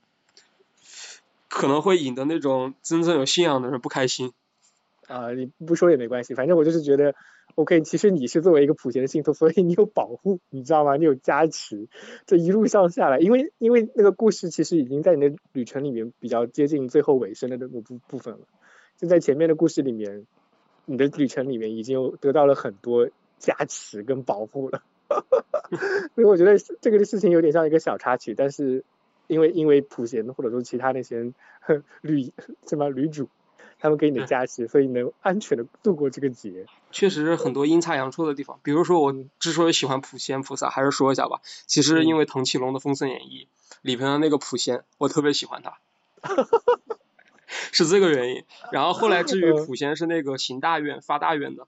[1.49, 4.35] 可能会引得那种真正有信仰的人不开心。
[5.11, 7.17] 啊、你不说也没关系，反正我就是觉得
[7.57, 10.97] ，OK，其实你是作为一个普贤的信徒，所以你有保护，你知道吗？
[10.97, 11.89] 你有加持，
[12.27, 18.41] 这一路上下来，因为因为那个故事其实已经在你的旅程里面比较接近最后尾声的那个部部分了，
[18.99, 20.27] 就在前面的故事里面，
[20.85, 24.85] 你的旅程里面已经有得到了很多加持跟保护了，
[26.15, 28.85] 所以我觉得这个事情有点像一个小插曲，但是
[29.27, 31.33] 因为因为普贤或者说其他那些
[32.01, 32.33] 旅
[32.69, 33.29] 什么旅主。
[33.81, 36.67] 他们给你的对加持，所以能安全的度过这个节。
[36.93, 41.41] 确实很多阴差阳错的地方，比如说我之所以喜欢普贤菩萨，还是说一下吧。
[41.67, 43.49] 其实因为滕启龙的《封神演义》
[43.83, 45.79] 里边的那个普贤，我特别喜欢他，
[47.73, 48.45] 是这个原因。
[48.71, 51.67] 然后后来至于普贤是那个行大愿发大愿的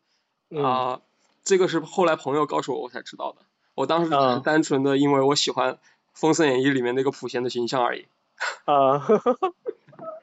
[0.51, 1.01] 嗯啊、
[1.45, 3.39] 这个是后来朋友告诉我我才知道的。
[3.75, 5.75] 我当时只啊是单纯的因为我喜欢
[6.13, 8.07] 《封神演义》里面那个普贤的形象而已。
[8.67, 9.07] 啊，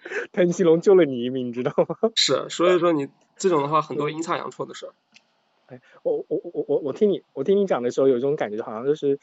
[0.33, 1.95] 滕启龙救了你一命，你知道吗？
[2.15, 3.07] 是，所以说你
[3.37, 4.93] 这种的话，很多阴差阳错的事儿。
[6.01, 9.19] 我我我我我听你我听你讲的时候，有一种感觉，好像就是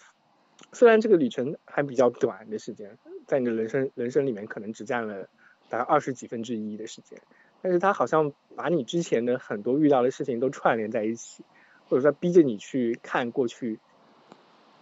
[0.73, 5.29] 虽然这个旅程还比较短的时间，在你的人生人生里面可能只占了
[5.69, 7.21] 大概二十几分之一的时间，
[7.63, 11.45] 但是它好像把你之前的很多遇到的事情都串联在一起，
[11.89, 13.81] 或者说逼着你去看过去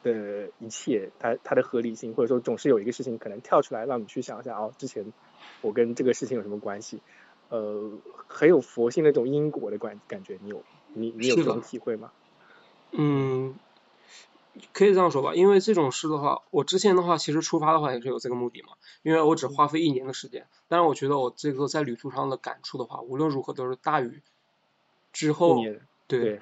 [0.04, 5.12] 的一切，它它的合理性，或者说总是有一个事情可能跳出来让你去想一下，哦，之前
[5.62, 7.00] 我跟这个事情有什么关系？
[7.48, 7.90] 呃，
[8.26, 10.62] 很有佛性那种因果的感感觉，你有
[10.94, 12.12] 你你有这种体会吗？
[12.92, 13.54] 嗯，
[14.72, 18.68] 可以这样说吧，因为这种事的话，我之前的话其实出发的话也是有这个目的嘛，
[19.02, 24.22] 因为我只花费一年的时间，但是我觉得我这个在旅途上的感触的话，无论如何都是大于
[25.12, 25.62] 之后
[26.06, 26.40] 对对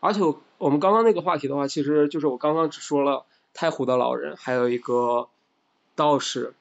[0.00, 5.28] 而且我我们刚刚那个话题的话，其实就是我刚刚只说了太湖的老人，还有一个
[5.94, 6.54] 道士，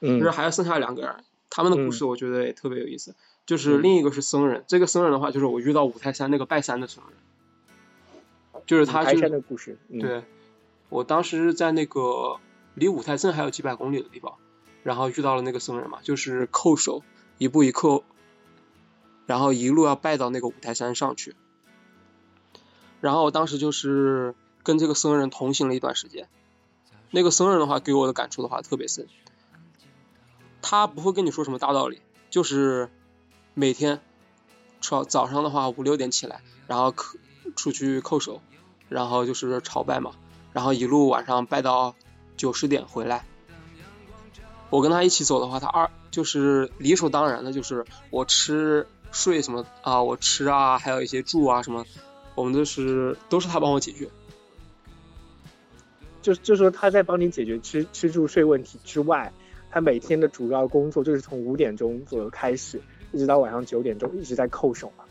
[0.00, 3.14] 其实嗯还有剩下两个人，他们的故嗯事我觉得也特别有意思。
[3.46, 10.22] 就是嗯另一个是僧人，这个僧人的话，就是我遇到五台山那个拜山的僧人，就是他就是山的故事，嗯，对，
[10.88, 12.38] 我当时在那个
[12.74, 14.34] 离五台镇还有几百公里的地方，
[14.84, 17.02] 然后遇到了那个僧人嘛，就是叩首，
[17.38, 18.04] 一步一叩，
[19.26, 21.34] 然后一路要拜到那个五台山上去。
[23.00, 26.28] 然后我当时就是跟这个僧人同行了一段时间，
[27.10, 29.06] 那个僧人的话给我的感触的话特别深，
[30.62, 32.90] 他不会跟你说什么大道理，就是
[33.54, 34.00] 每天
[34.80, 36.94] 早早上的话五六点起来，然后
[37.56, 38.40] 出去叩首，
[38.88, 40.12] 然后就是朝拜嘛，
[40.52, 41.94] 然后一路晚上拜到
[42.36, 43.24] 九十点回来。
[44.68, 51.84] 我跟他一起走的话，他二就是理所当然的，就是我吃睡什么啊，我吃啊，还有一些住啊什么，
[52.40, 54.08] 我们就是都是他帮我解决。
[56.22, 59.32] 就就说他在帮你解决吃吃住睡问题之外，
[59.70, 62.80] 他每天的主要工作就是从五点钟左右开始，
[63.12, 65.04] 一直到晚上九点钟一直在扣手嘛。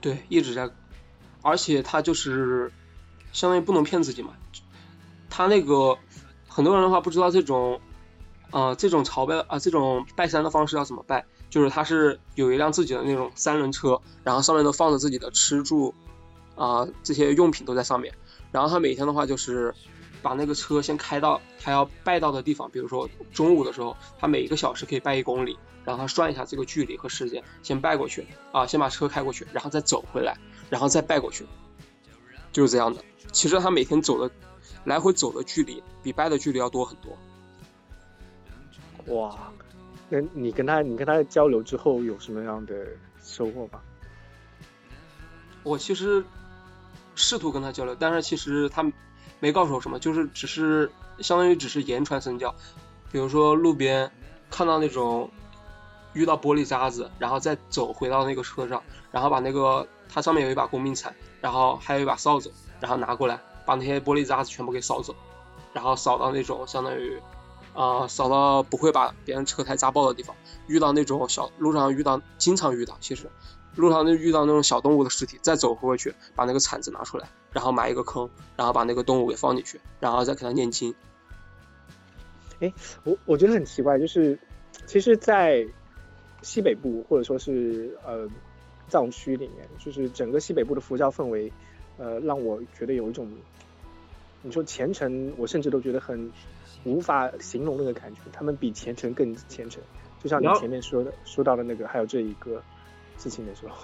[0.00, 0.70] 对，一直在，
[1.42, 2.72] 而且他就是
[3.32, 4.30] 相当于不能骗自己嘛。
[5.28, 5.98] 他那个
[6.48, 7.80] 很多人的话不知道这种，
[8.50, 15.94] 呃，这种朝拜啊，这种拜山的方式要怎么拜，就是他是有一辆自己的那种三轮车，然后上面都放着自己的吃住
[16.60, 18.12] 啊这些用品都在上面，
[18.52, 19.74] 然后他每天的话就是
[20.20, 30.36] 把那个车先开到他要拜到的地方，比如说中午的时候，他每一个小时可以拜一公里，然后他算一下这个距离和时间，先拜过去啊，先把车开过去，然后再走回来，
[30.68, 31.46] 然后再拜过去，
[32.52, 33.02] 就是这样的。
[33.32, 34.30] 其实他每天走的
[34.84, 37.16] 来回走的距离比拜的距离要多很多。
[39.14, 39.50] 哇，
[40.10, 42.86] 那你跟他你跟他交流之后有什么样的
[43.22, 43.80] 收获吗？
[45.62, 46.24] 我其实
[47.20, 48.84] 试图跟他交流，但是其实他
[49.38, 50.90] 没告诉我什么，就是只是
[51.20, 52.54] 相当于只是言传身教，
[53.12, 54.10] 比如说路边
[54.50, 55.30] 看到那种
[56.12, 62.50] 遇到玻璃渣子，然后再走回到那个车上，然后把那个它上面有一把工兵铲，然后还有一把扫帚，
[62.80, 65.14] 然后拿过来把那些玻璃渣子全部给扫走，
[65.72, 67.20] 然后扫到那种相当于
[67.72, 70.34] 啊、扫到不会把别人车胎扎爆的地方，
[70.66, 73.30] 遇到那种小路上遇到经常遇到，其实
[73.76, 80.94] 路上就遇到那种小动物的尸体，再走回去把那个铲子拿出来，然后埋一个坑，然后把那个动物给放进去，然后再给它念经。
[82.60, 82.72] 哎
[83.04, 84.38] 我我觉得很奇怪，就是
[84.86, 85.66] 其实，在
[86.42, 88.28] 西北部或者说是呃
[88.88, 91.50] 藏区里面，就是整个西北部的佛教氛围，
[91.96, 93.30] 呃，让我觉得有一种
[94.42, 96.30] 你说虔诚，我甚至都觉得很
[96.84, 99.82] 无法形容那个感觉，他们比虔诚更虔诚。
[100.22, 102.62] 就像你前面说的说到的那个，还有这一个
[103.20, 103.74] 事情的时候，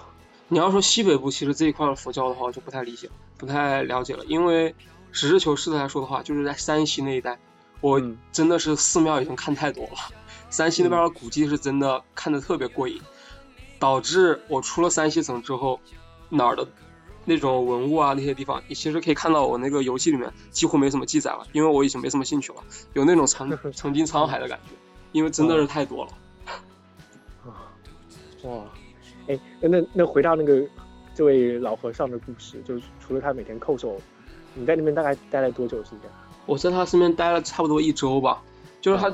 [0.47, 4.25] 你要说西北部，其实这一块的佛教的话，我就不太理解，不太了解了。
[4.25, 4.73] 因为
[5.11, 7.37] 实事求是的来说的话，就是在山西那一带，
[7.81, 9.97] 我嗯真的是寺庙已经看太多了。
[10.49, 12.99] 山西那边的古迹是真的看的特别过瘾，
[13.79, 15.79] 导致我出了山西省之后，
[16.29, 16.67] 哪儿的
[17.25, 22.63] 那种文物啊那些地方，你其实可以看到我那个游记里面几乎没什么记载了，因为我已经没什么兴趣了，
[22.93, 24.71] 有那种曾 曾经沧海的感觉，
[25.11, 26.11] 因为真的是太多了。
[28.43, 28.63] 哇，
[29.27, 30.61] 哎，那那那回到那个
[31.13, 33.99] 这位老和尚的故事，就是除了他每天叩首，
[34.53, 36.09] 你在那边大概待了多久时间？
[36.45, 38.41] 我在他身边待了差不多一周吧，
[38.79, 39.13] 就是他，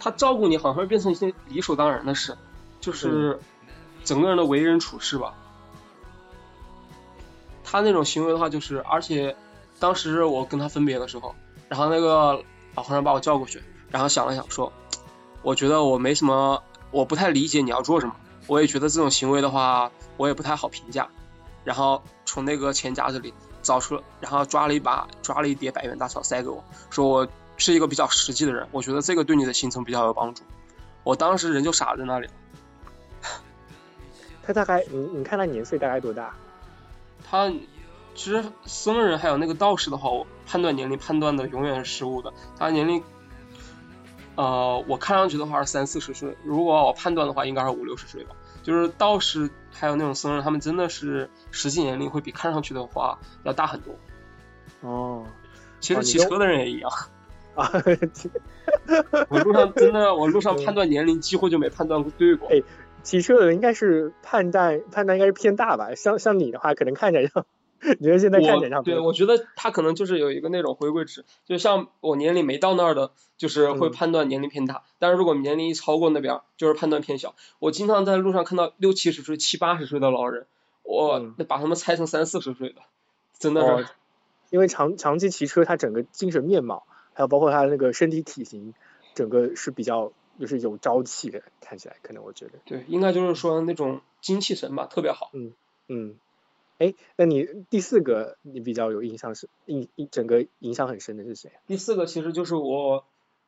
[0.00, 2.36] 他照顾你好像变成一件理所当然的事，
[2.80, 3.38] 就是
[4.02, 5.34] 整个人的为人处事吧。
[7.62, 9.36] 他那种行为的话，就是而且
[9.78, 11.34] 当时我跟他分别的时候，
[11.68, 12.42] 然后那个
[12.74, 14.72] 老和尚把我叫过去，然后想了想说，
[15.42, 18.16] 我觉得我没什么，我不太理解你要做什么，
[18.48, 21.08] 我也觉得这种行为的话，我也不太好评价。
[21.64, 23.32] 然后从那个钱夹子里
[23.62, 27.28] 找出，然后抓了一把，抓了一叠百元大钞塞给我，说我
[27.58, 30.42] 是一个比较实际的人，我觉得这个对你的行程比较有帮助。
[31.04, 32.32] 我当时人就傻在那里了。
[34.42, 36.34] 他大概你你看他年岁大概多大？
[37.30, 37.52] 他
[38.14, 42.32] 其实僧人还有那个道士的话，我判断年龄判断的永远是失误的。
[42.58, 43.02] 他年龄，
[44.38, 48.36] 呃，我看上去的话是三四十岁，如果我判断的话，应该是五六十岁吧。
[48.62, 53.92] 就是道士还有那种僧人，他们真的是实际年龄会比看上去的话要大很多。
[54.82, 55.26] 哦，
[55.80, 56.88] 其实骑车的人也一样。
[57.56, 57.68] 啊，
[59.28, 62.48] 我路上真的，我路上判断年龄几乎就没判断过对过。
[62.48, 62.62] 哎
[63.02, 65.96] 骑车的人应该是判断判断应该是偏大吧？
[65.96, 67.44] 像像你的话，可能看起来像，
[67.98, 73.92] 你觉得现在看起来对，我觉得他可能就是有一个那种回归值，就像我年龄没到那儿的，就是会嗯。
[73.92, 77.34] 判断年龄偏大，但是如果年龄一超过那边儿，就是判断偏小。
[77.58, 80.46] 我经常在路上看到六七十岁、七八十岁的老人，
[80.82, 81.34] 我嗯。
[81.46, 82.82] 把他们猜成三四十岁的，
[83.38, 83.88] 真的哦是，
[84.50, 88.74] 因为长长期骑车，他整个精神面貌，还有包括他的那个身体体型，
[89.14, 95.30] 整个是比较就是有朝气的，看起来可能我觉得，对，应该就是说那种精气神吧，特别好。
[95.32, 95.52] 嗯
[95.88, 96.16] 嗯，
[96.78, 101.50] 哎，那你第四个你比较有印象是印印整个印象很深的是谁？
[101.66, 103.04] 第四个其实就是我，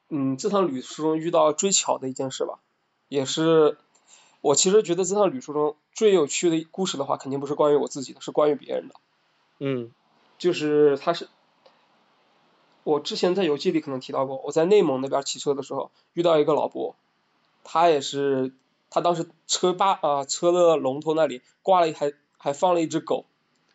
[0.09, 2.59] 嗯，这趟旅途中遇到最巧的一件事吧，
[3.09, 3.78] 也是
[4.41, 8.95] 我其实觉得这趟旅途中最有趣的故事的话，肯定不是关于我自己的，是关于别人的。
[9.61, 9.93] 嗯
[10.39, 11.28] 就是他是，
[12.83, 16.97] 我之前在游记里可能提到过，我在内蒙那边骑车的时候遇到一个老伯，
[17.62, 18.53] 他也是，
[18.89, 22.12] 他当时车把啊、车的龙头那里挂了一还
[22.43, 23.26] 还放了一只狗，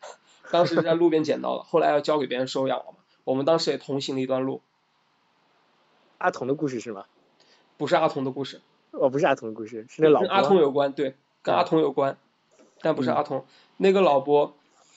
[0.50, 4.60] 当时在路边捡到的，后来要交给别人收养了嘛，我们当时也同行了一段路，
[6.18, 7.06] 阿童的故事是吗？
[7.78, 8.60] 不是阿童的故事，
[8.90, 10.72] 哦，不是阿童的故事，是那老跟阿童有。
[10.72, 12.18] 关，对，跟啊阿童有关，
[12.80, 13.14] 但不是嗯。
[13.14, 13.46] 阿童。
[13.76, 14.54] 那个老伯，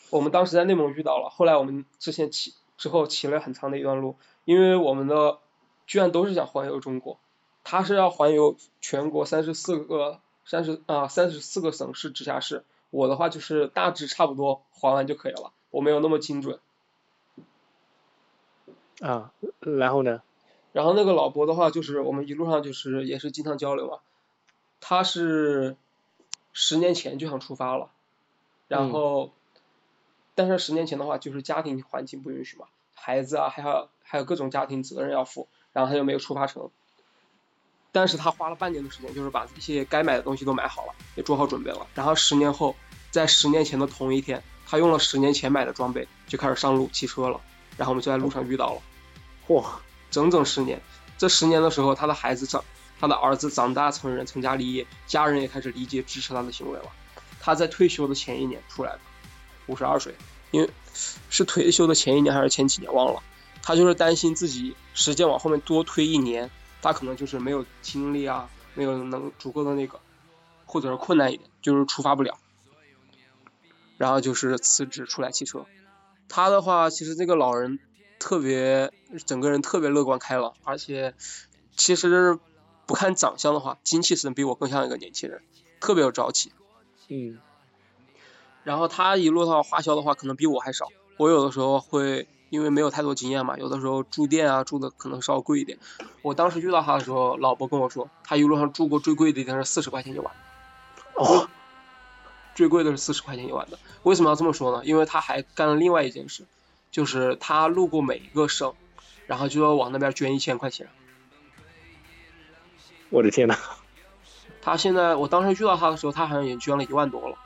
[0.10, 4.16] 我们当时在内蒙遇到了，后来我们之前骑之后骑了很长的一段路，
[4.46, 5.40] 因为我们的
[5.86, 7.20] 居然都是想环游中国，
[7.66, 16.60] 他是要环游全国三十四个三十啊三十四个省市直辖市，我的话就是大致差不多还完就可以了，我没有那么精准。
[19.02, 19.32] 啊，
[19.62, 20.22] 然后呢？
[20.72, 24.00] 然后那个老伯的话，就是我们一路上就是也是经常交流嘛，
[24.82, 25.78] 他是
[26.54, 27.90] 十年前就想出发了，
[28.68, 29.32] 然嗯后，
[30.36, 36.70] 但是十年前的话，就是家庭环境不允许嘛，孩子啊，还有还有各种家庭责任要负，然后他就没有出发成。
[37.92, 41.88] 但是他花了半年的时间，就是把一些该买的东西都买好了，也做好准备了。
[41.96, 42.76] 然后十年后，
[43.12, 47.42] 在十年前的同一天，他用了十年前买的装备，就开始上路骑车了。
[47.78, 48.82] 然后我们就在路上遇到了。
[49.48, 49.66] 嚯，
[50.12, 50.82] 整整十年。
[51.18, 52.64] 这十年的时候，他的孩子长，
[53.00, 56.86] 他的儿子长大成人，成家立业，家人也开始理解支持他的行为了。
[57.40, 59.00] 他在退休的前一年出来的，
[59.68, 60.14] 五十二岁，
[60.52, 60.70] 因为
[61.30, 63.24] 是退休的前一年还是前几年忘了。
[63.62, 66.50] 他就是担心自己时间往后面多推一年，
[66.82, 70.00] 他可能就是没有精力啊，没有能足够的那个，
[70.66, 72.38] 或者是困难一点，就是出发不了。
[73.98, 75.66] 然后就是辞职出来骑车。
[76.30, 77.80] 他的话，其实这个老人
[78.20, 78.94] 特别，
[79.26, 81.14] 整个人特别乐观开朗，而且
[81.76, 82.40] 其实
[82.86, 85.42] 不看长相的话，精气神比我更像一个年轻人，
[85.80, 86.52] 特别有朝气。
[87.10, 87.40] 嗯
[88.64, 90.88] 然后他一路上花销的话，可能比我还少。
[91.18, 95.78] 我有的时候会因为没有太多经验嘛，有的时候住店啊住的可能稍微贵一点。
[96.22, 100.34] 我当时遇到他的时候，老伯跟我说，他一路上住过最贵的一天是四十块钱一晚，
[101.16, 101.48] 哦，
[102.56, 103.80] 最贵的是四十块钱一晚的。
[104.04, 104.84] 为什么要这么说呢？
[104.86, 106.46] 因为他还干了另外一件事，
[106.92, 108.74] 就是他路过每一个省，
[109.28, 110.90] 然后就要往那边捐一千块钱。
[113.10, 113.56] 我的天呐，
[114.62, 117.38] 他现在，我当时遇到他的时候，他好像也捐了一万多了，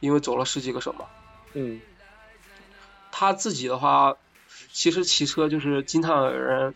[0.00, 1.06] 因为走了十几个省嘛。
[1.54, 1.80] 嗯
[3.16, 4.16] 他自己的话，
[4.72, 6.74] 其实骑车就是经常有人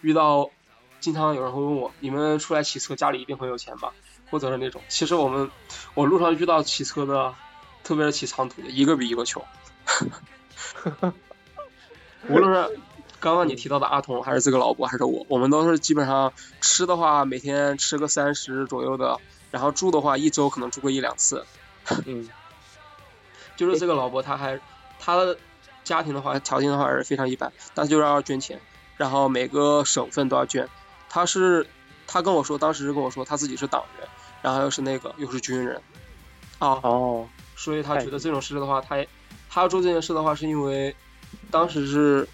[0.00, 0.50] 遇到，
[0.98, 3.92] 经常有人会问我，你们出来骑车家里一定很有钱吧？
[4.28, 5.48] 或者是那种，其实我们
[5.94, 7.32] 我路上遇到骑车的，
[7.84, 9.44] 特别是骑长途的，一个比一个穷。
[12.28, 12.80] 无论是
[13.20, 19.20] 刚刚你提到的阿童，还是这个老伯，还是我，我们都是基本上吃的话，每天吃个三十左右的，
[19.52, 21.46] 然后住的话，一周可能住个一两次。
[22.06, 22.28] 嗯
[23.56, 24.60] 就是这个老伯他还
[24.98, 25.38] 他的
[25.86, 28.60] 家庭的话条件的话还是非常一般，但是就是要捐钱，
[28.96, 30.68] 然后每个省份都要捐。
[31.08, 31.64] 他是
[32.08, 34.08] 他跟我说，当时跟我说他自己是党员，
[34.42, 35.80] 然后又是那个又是军人，
[36.58, 39.08] 啊，哦所以他觉得这种事的话，他也
[39.48, 40.94] 他要做这件事的话，是因为
[41.52, 42.28] 当时是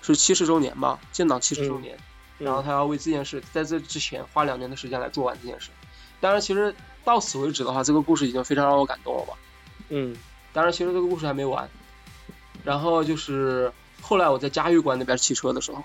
[0.00, 1.98] 是七十周年吧，建党七十周年，
[2.38, 5.70] 然后他要为这件事在这之前花两年的时间来做完这件事。
[6.20, 6.72] 当然，其实
[7.04, 9.34] 到此为止的话，这个故事已经非常让我感动了吧。
[9.88, 10.16] 嗯
[10.52, 11.68] 当然，其实这个故事还没完。
[12.64, 15.82] 然后就是后来我在嘉峪关那边骑车的时候，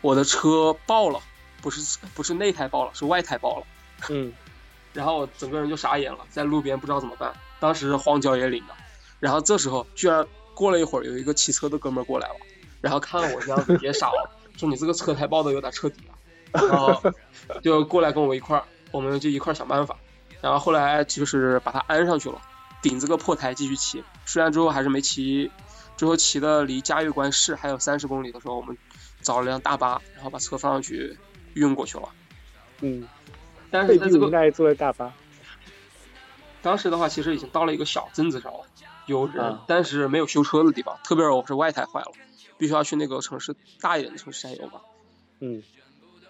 [0.00, 1.20] 我的车爆了，
[1.60, 3.66] 不是不是内胎爆了，是外胎爆了。
[4.08, 4.32] 嗯
[4.94, 8.74] 然后我整个人就傻眼了，在路边不知道怎么办，当时荒郊野岭的。
[9.20, 12.34] 然后这时候居然过了一会儿，有一个骑车的哥们儿过来了，
[12.80, 17.02] 然后看我这样子也傻了， 说你这个车胎爆的有点彻底了，然后
[17.62, 19.96] 就过来跟我一块儿，我们就一块儿想办法。
[20.40, 22.40] 然后后来就是把它安上去了，
[22.80, 24.02] 顶着个破胎继续骑。
[24.24, 25.50] 虽然之后还是没骑，
[25.98, 28.78] 最后骑的离嘉峪关市还有三十公里的时候，我们
[29.20, 31.18] 找了辆大巴，然后把车放上去
[31.54, 32.08] 运过去了。
[32.80, 33.06] 嗯，
[33.70, 35.12] 但是在这个被逼无奈坐在大巴。
[36.62, 38.60] 当时的话，其实已经到了一个小镇子上了，
[39.06, 40.96] 有人，啊但是没有修车的地方。
[41.02, 42.12] 特别是我是外胎坏了，
[42.56, 44.80] 必须要去那个城市大一点的城市才有嘛。
[45.40, 45.62] 嗯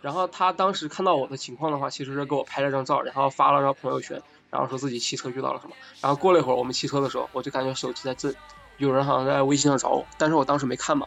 [0.01, 5.75] 然后他当时看到我的情况的话，其实是给我拍了张照，然后发了张朋友圈，然后说自己骑车遇到了什么。
[6.01, 8.33] 然后过了一会儿，我们骑车的时候，我就感觉手机在震，
[8.79, 11.07] 有人好像在微信上找我，但是我当时没看嘛。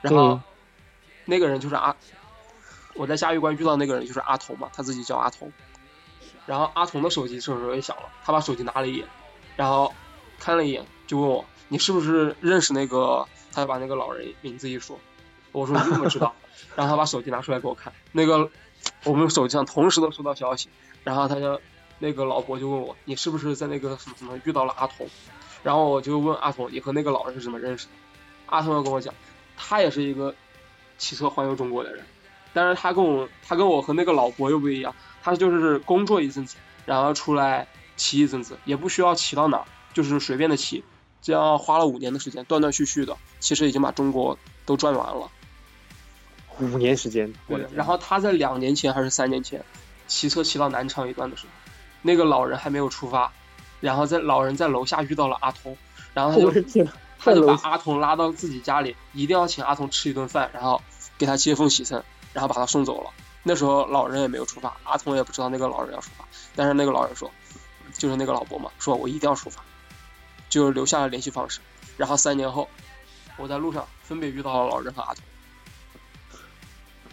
[0.00, 0.42] 然后、嗯
[1.28, 1.96] 那个人就是阿，
[2.94, 5.52] 我在嘉峪关遇到那个人就是阿童嘛，他自己叫阿童。
[6.46, 9.08] 然后阿童的手机这时候也响了，他把手机拿了一眼，
[9.56, 9.92] 然后
[10.38, 13.26] 看了一眼，就问我你是不是认识那个？
[13.52, 15.00] 他就把那个老人名字一说，
[15.50, 16.32] 我说你怎么知道？
[16.76, 18.48] 然后他把手机拿出来给我看，那个
[19.02, 20.68] 我们手机上同时都收到消息，
[21.02, 21.60] 然后他就
[21.98, 25.08] 那个老伯就问我你是不是在那个什么什么遇到了阿童？
[25.66, 27.90] 然后我就问阿童你和那个老人是怎么认识的？
[28.46, 29.12] 阿童又跟我讲，
[29.56, 30.32] 他也是一个
[30.96, 32.04] 骑车环游中国的人，
[32.52, 34.94] 但是他跟我他跟我和那个老伯又不一样，
[35.24, 36.54] 他就是工作一阵子，
[36.84, 40.84] 然后出来骑一阵子，也不需要骑到哪儿，就是随便的骑，
[41.20, 45.28] 这样花了五年的时间，断断续续的，其实已经把中国都转完了。
[46.60, 49.64] 五年时间，对，然后他在两年前还是三年前，
[50.06, 51.48] 骑车骑到南昌一段的时候，
[52.02, 53.32] 那个老人还没有出发，
[53.86, 55.78] 然后在老人在楼下遇到了阿童，
[56.12, 56.86] 然后他就
[57.20, 60.82] 他就把阿童拉到自己家里，一定要请阿童吃一顿饭，然后
[61.16, 63.10] 给他接风洗尘，然后把他送走了。
[63.44, 66.24] 那时候老人也没有出发，阿童也不知道那个老人要出发，
[66.56, 67.30] 但是那个老人说，
[67.92, 69.62] 就是那个老伯嘛，说我一定要出发，
[70.48, 71.60] 就留下了联系方式。
[71.96, 72.68] 然后三年后，
[73.36, 75.22] 我在路上分别遇到了老人和阿童。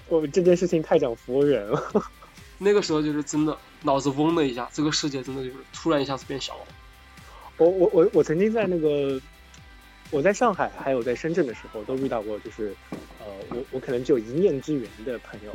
[0.07, 1.84] 我这件事情太讲佛缘了。
[2.57, 6.65] 那个时候就是真的脑子嗡的一下，这个世界真的就是突然一下子变小了。
[7.57, 9.21] 我我我我曾经在那个
[10.09, 12.75] 我在上海还有在深圳的时候都遇到过，就是
[13.19, 15.53] 呃我我可能只有一面之缘的朋友，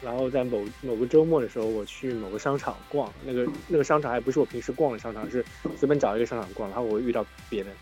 [0.00, 5.44] 然后在某某个周末的时候，我去某个商场逛，那个那个商场还不是我平时逛的商场，是
[5.74, 7.72] 随便找一个商场逛，然后我遇到别人。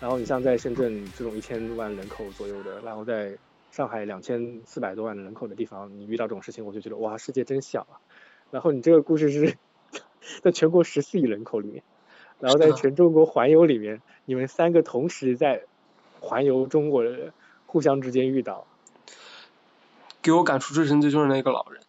[0.00, 3.36] 然后你像在深圳这种一千万人口左右的，然后在
[3.72, 7.98] 上海两千四百多万人口的地方，你遇到这种事情，我就觉得哇，世界真小啊。
[8.50, 9.56] 然后你这个故事是
[10.42, 11.82] 在全国十四亿人口里面。
[12.40, 15.64] 然后在全中国环游里面，你们三个同时在
[16.20, 17.32] 环游中国的
[17.66, 18.64] 互相之间遇到，
[20.22, 21.82] 给我感触最深的就是那个老人，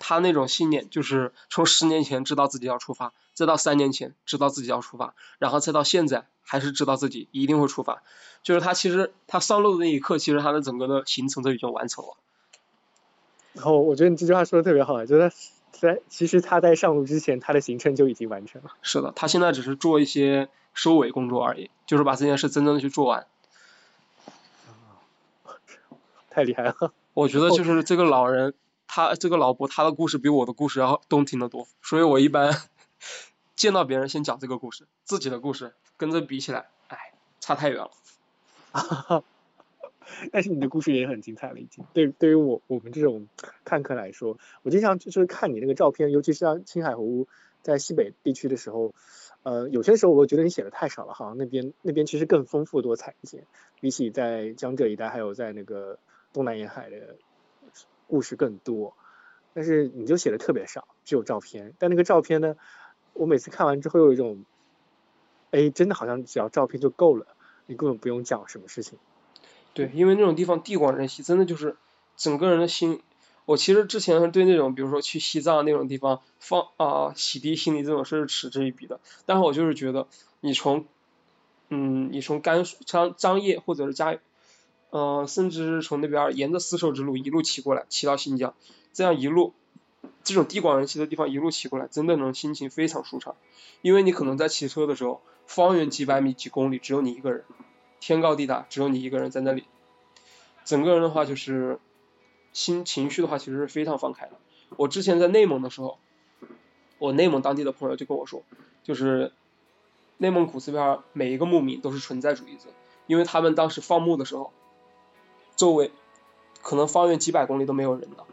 [0.00, 8.02] 他那种信念就是从十年前知道自己要出发，再到三年前知道自己要出发，然后再到现在还是知道自己一定会出发。
[8.42, 12.16] 就是他其实他上路的那一刻，其实他的整个的行程都已经完成了。
[13.52, 15.36] 然后我觉得你这句话说的特别好，就是他
[15.80, 18.70] 在其实他在上路之前，他的行程就已经完成了。
[18.82, 23.26] 是的，他现在只是做一些收尾工作而已，就是把这件事真正的去做完。
[26.30, 26.92] 太厉害了！
[27.14, 28.54] 我觉得就 是这个老人，
[28.86, 32.52] 他这个老伯他的故事比我的故事要动听得多，所以我一般
[33.56, 39.24] 见到别人先讲这个故事，自己的故事跟这比起来，哎，差太远了。
[40.32, 41.84] 但是你的故事也很精彩了，已经。
[41.92, 43.28] 对，对于我我们这种
[43.64, 47.28] 看客来说，我经常就是看你那个照片，尤其是像青海湖
[47.62, 48.94] 在西北地区的时候，
[49.42, 53.44] 呃，有些时候我觉得你写的太少了，好像那边那边其实更丰富多彩一些，
[53.80, 55.98] 比起在江浙一带还有在那个
[56.32, 57.16] 东南沿海的
[58.06, 58.94] 故事更多。
[59.54, 61.72] 但是你就写的特别少，只有照片。
[61.78, 62.56] 但那个照片呢，
[63.14, 64.44] 我每次看完之后有一种，
[65.50, 67.26] 哎，真的好像只要照片就够了，
[67.64, 68.98] 你根本不用讲什么事情。
[69.76, 71.76] 对，因为那种地方地广人稀，真的就是
[72.16, 73.02] 整个人的心。
[73.44, 79.00] 我其实之前对那种，比如说去西藏那种地方放啊、洗涤心理这种事是嗤之以鼻的。
[79.26, 80.08] 但是我就是觉得，
[80.40, 80.86] 你从，
[81.68, 84.16] 嗯，你从甘肃、张张掖或者是嘉，
[84.88, 88.54] 呃，甚至是从那边沿着丝绸之路一路骑过来，骑到新疆，
[88.94, 89.52] 这样一路，
[90.24, 93.36] 这种地广人稀的地方一路骑过来，真的能心情非常舒畅。
[93.82, 97.44] 因为你可能在骑车的时候，方圆几百米、几公里只有你一个人。
[98.00, 99.64] 天高地大，只有你一个人在那里，
[100.64, 101.78] 整个人的话就是
[102.52, 104.32] 心情绪的话，其实是非常放开的。
[104.76, 105.98] 我之前在内蒙的时候，
[106.98, 108.42] 我内蒙当地的朋友就跟我说，
[108.82, 109.32] 就是
[110.18, 112.68] 内蒙古这边每一个牧民都是存在主义者，
[113.06, 114.52] 因为他们当时放牧的时候，
[115.56, 115.90] 周围
[116.62, 118.24] 可能方圆几百公里都没有人的。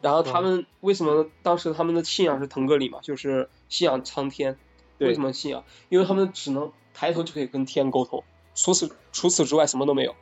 [0.00, 4.58] 然后他们为什么当时他们的信仰是腾格里嘛，就是信仰苍天。
[4.98, 5.64] 为什么信仰？
[5.88, 8.22] 因为他们只能抬头就可以跟天沟通。
[8.54, 10.14] 除此除此之外什么都没有，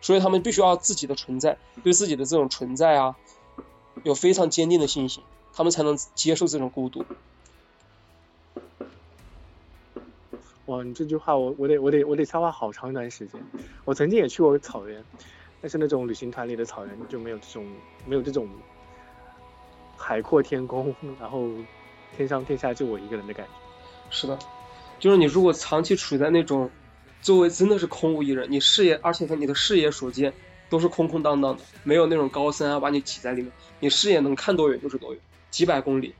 [0.00, 3.16] 所以他们必须要自己的存在，对自己的这种存在啊，
[4.02, 7.04] 有非常坚定的信心，他们才能接受这种孤独。
[10.66, 13.42] 哇，你这句话我我得我得我得消化好长一段时间。
[13.84, 15.04] 我曾经也去过草原，
[15.60, 17.66] 但是那种旅行团里的草原就没有这种
[18.06, 18.48] 没有这种
[19.96, 21.48] 海阔天空，然后
[22.16, 23.52] 天上天下就我一个人的感觉。
[24.10, 24.38] 是的，
[24.98, 26.70] 就是你如果长期处在那种
[27.22, 30.34] 周围真的是空无一人，你视野而且你的视野所见
[30.68, 36.14] 都是空空荡荡的，没有那种高山啊把你挤在里面，你视野能看多远就是多远，几百公里、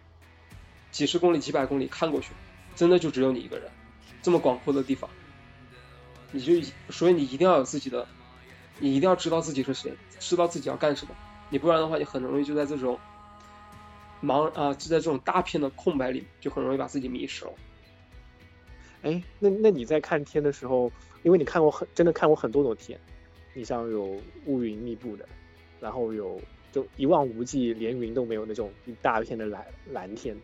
[0.92, 2.28] 几十公里、几百公里看过去，
[2.76, 3.68] 真的就只有你一个人，
[4.22, 5.10] 这么广阔的地方，
[6.30, 8.06] 你就所以你一定要有自己的，
[8.78, 11.14] 你一定要知道自己是谁，知道自己要干什么，
[11.50, 12.96] 你不然的话，你很容易就在这种
[14.22, 17.52] 茫啊、就在这种大片的空白里，就很容易把自己迷失了。
[19.02, 20.90] 哎，那那你在看天的时候，
[21.22, 22.98] 因为你看过很真的看过很多种天，
[23.52, 25.28] 你像有乌云密布的，
[25.80, 26.40] 然后有
[26.72, 30.36] 就一望无际，连云都没有那种一大片的蓝蓝天，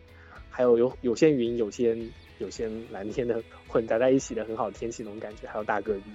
[0.49, 1.97] 还有有有些云，有些
[2.37, 6.11] 有些蓝天的混杂在一起的很好的天气那种感觉，还有大戈壁，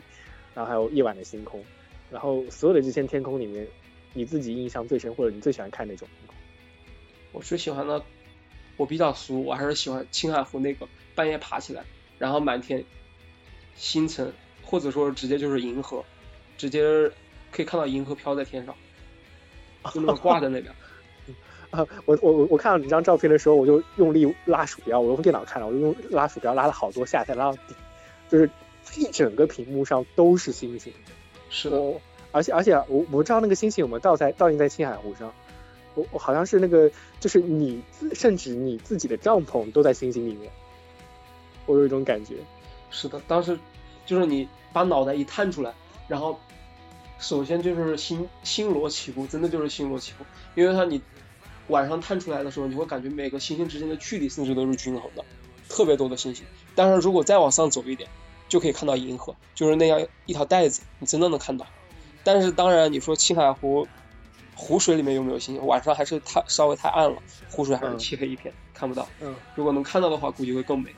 [0.54, 1.64] 然后还有夜晚的星空，
[2.10, 3.66] 然后所有的这些天空里面，
[4.12, 6.06] 你自己印象最深或者你最喜欢看哪种？
[7.32, 8.04] 我最喜欢的，
[8.76, 10.86] 我比较俗，我还是喜欢青海湖那个
[11.16, 11.82] 半夜爬起来，
[12.24, 12.82] 然后满天
[13.76, 16.02] 星辰，或者说直接就是银河，
[16.56, 16.82] 直接
[17.52, 18.74] 可以看到银河飘在天上，
[19.92, 20.74] 就那么挂在那边。
[21.70, 27.74] 啊，我我我我看到你这张照片的时候，我就用力拉鼠标，我用电脑看了，我就用拉鼠标拉了好多下才拉到底，
[28.30, 28.48] 就是
[28.96, 30.90] 一整个屏幕上都是星星。
[31.50, 32.00] 是的，我
[32.32, 35.30] 而且而且我我不知道那个星星有没有倒在倒映在青海湖上，
[35.94, 40.50] 我我好像是那个就是你自甚至你自己的帐篷都在星星里面，
[41.66, 42.36] 我有一种感觉。
[42.90, 43.58] 是的，当时
[44.06, 45.72] 就是你把脑袋一探出来，
[46.06, 46.38] 然后
[47.18, 51.00] 首先就是星星罗棋布，真的就是星罗棋布，因为它你
[51.68, 55.24] 晚上探出来的时候，你会感觉每个星星之间的距离甚至都是均衡的，
[55.68, 56.44] 特别多的星星。
[56.74, 58.08] 但是如果再往上走一点，
[58.48, 61.66] 就可以看到银河，就是那样一条带子，你真的能看到。
[62.22, 63.88] 但是当然，你说青海湖
[64.54, 65.66] 湖水里面有没有星星？
[65.66, 67.16] 晚上还是太稍微太暗了，
[67.50, 69.08] 湖水还是漆黑一片，看不到。
[69.20, 70.94] 嗯如果能看到的话，估计会更美。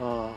[0.00, 0.30] 啊，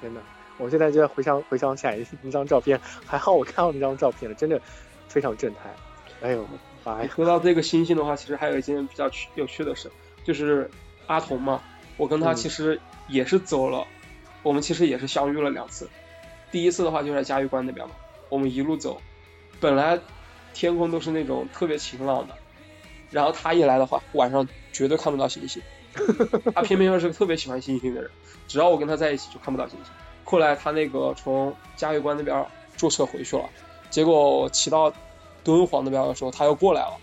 [0.00, 0.20] 天哪！
[0.56, 4.60] 我现在就在回想回想起来那张照片，还好我看到那张照片了，真的
[5.08, 5.74] 非常震撼。
[6.22, 6.46] 哎呦，
[6.84, 7.10] 妈呀！
[7.14, 9.90] 说到这个星星的话，其实还有一件比较趣有趣的事，
[10.22, 10.70] 就是
[11.06, 11.60] 阿童嘛，
[11.96, 13.86] 我跟他嗯其实也是走了，
[14.42, 15.90] 我们其实也是相遇了两次。
[16.52, 17.94] 第一次的话就在嘉峪关那边嘛，
[18.28, 19.02] 我们一路走，
[19.58, 19.98] 本来
[20.52, 22.34] 天空都是那种特别晴朗的，
[23.10, 25.60] 然后他一来的话，晚上绝对看不到星星。
[26.54, 28.10] 他偏偏又是个特别喜欢星星的人，
[28.48, 29.92] 只要我跟他在一起就看不到星星。
[30.24, 33.48] 后来他那个从嘉峪关那边坐车回去了，
[33.90, 34.92] 结果骑到
[35.42, 36.96] 敦煌那边的时候，他又过来了。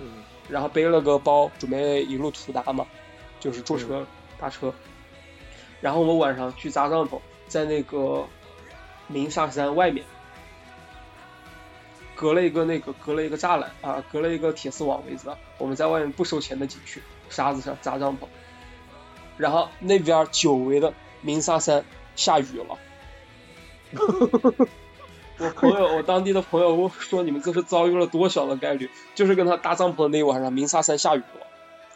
[0.00, 2.86] 嗯然后背了个包，准备一路途达嘛，
[3.40, 4.06] 就是坐车
[4.38, 4.72] 搭车。
[5.80, 8.26] 然后我们晚上去扎帐篷，在那个
[9.06, 10.04] 鸣沙山外面，
[12.14, 18.26] 隔了一个那个隔了一个栅栏啊，隔了一个铁丝网围着，我们在外面不收钱的景区沙子上扎帐篷。
[19.36, 22.78] 然后那边久违的鸣沙山下雨了。
[25.38, 28.88] 我朋友，我当地的朋友说：“你们这是遭遇了多小的概率？
[29.16, 31.46] 就是跟他搭帐篷的那一晚上，鸣沙山下雨了，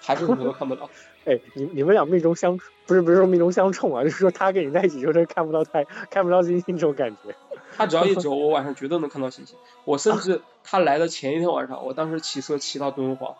[0.02, 0.90] 还是什么都看不到。
[1.24, 7.34] 哎，你你们俩命中相不是不是说命中相冲啊，就是说他跟你在一起就是看不到太看不到星星这种感觉。
[7.76, 9.56] 他只要一 走，我晚上绝对能看到星星。
[9.84, 13.36] 我甚至他来的前一天晚上，我当时骑车骑到敦煌，嗯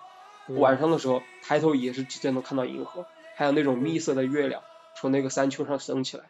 [0.49, 4.63] 晚上的时候抬头也是直接能看到银河，还有那种蜜色的月亮
[4.97, 6.25] 从那个山丘上升起来。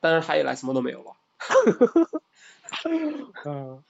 [0.00, 1.12] 但是他一来，什么都没有了。
[3.44, 3.82] 嗯，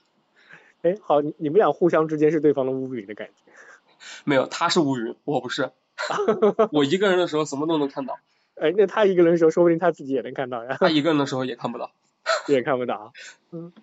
[0.81, 3.51] 哎，好，你你们俩互相之间是对方的乌云的感觉。
[4.23, 5.71] 没有，他是乌云，我不是。
[6.71, 8.19] 我一个人的时候什么都能看到，
[8.55, 11.91] 哎，那他一个人的时候，说不定他自己也能看到呀，他一个人的时候也看不到。
[12.47, 13.13] 也看不到。
[13.51, 13.73] 嗯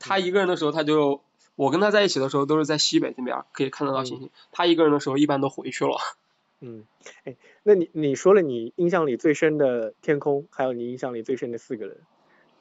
[0.00, 1.20] 他一个人的时候，他就
[1.56, 5.96] 我跟他在一起的时候都是在西北这边可以看得到星星，他一个人的时候一般都回去了。
[6.60, 6.86] 嗯，
[7.24, 12.00] 哎，那你你说了你印象里最深的天空，还有你印象里最深的四个人，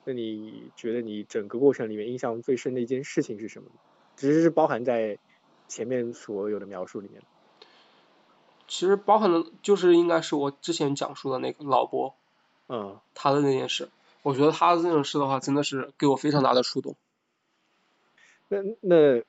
[0.03, 3.69] 那你觉得你整个过程里面印象最深的一件事情是什么
[4.17, 5.17] 其实是包含在
[5.67, 7.21] 前面所有的描述里面。
[8.67, 12.15] 其实包含的就是应该是我之前讲述的那个老伯
[12.67, 13.89] 嗯他的那件事，
[14.21, 16.95] 我觉得他的这种事的话，真的是给我非常大的触动。
[18.49, 19.23] 那那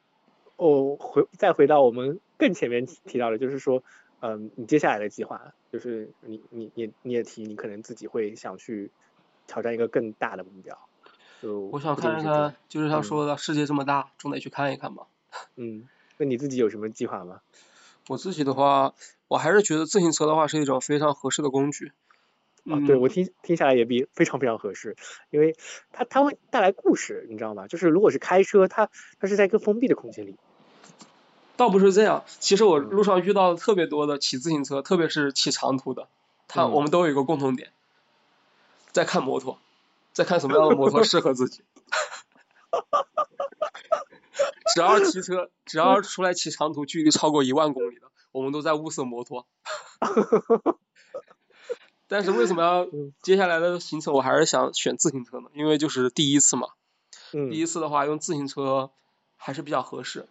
[0.57, 3.83] 哦，回再回到我们更前面提提到的，就是说，
[4.21, 8.91] 嗯，你接下来的计划，就是你你你你也提，你可能自己会想去
[9.47, 10.79] 挑战一个更大的目标。
[11.43, 15.07] 就我想看一看，就是他嗯说的世界这么大，总得去看一看吧。
[15.57, 15.89] 嗯，
[16.19, 17.41] 那你自己有什么计划吗？
[18.09, 18.95] 我自己的话，
[19.29, 21.93] 我还是觉得自行车的话是一种非常合适的工具。
[22.67, 24.97] 啊，嗯对我听听下来也比非常非常合适，
[25.31, 25.57] 因为
[25.93, 27.69] 它它会带来故事，你知道吗？
[27.69, 30.37] 就是如果是开车，它它是在一个封闭的空间里，
[31.57, 36.09] 倒不是这样，其实我嗯路上遇到特别多的骑自行车，特别是骑长途的，
[36.49, 37.71] 他嗯我们都有一个共同点，
[38.93, 39.59] 在看摩托，
[40.13, 41.63] 在看什么样的摩托适合自己。
[44.75, 49.47] 只要骑车，只要出来骑长途，距离超过一万公里的，我们都在物色摩托。
[52.07, 55.49] 但是为什么要 嗯接下来的行程我还是想选自行车呢？
[55.55, 56.69] 因为就是第一次嘛，
[57.33, 58.91] 嗯第，一次的话用自行车
[59.37, 60.27] 还是比较合适。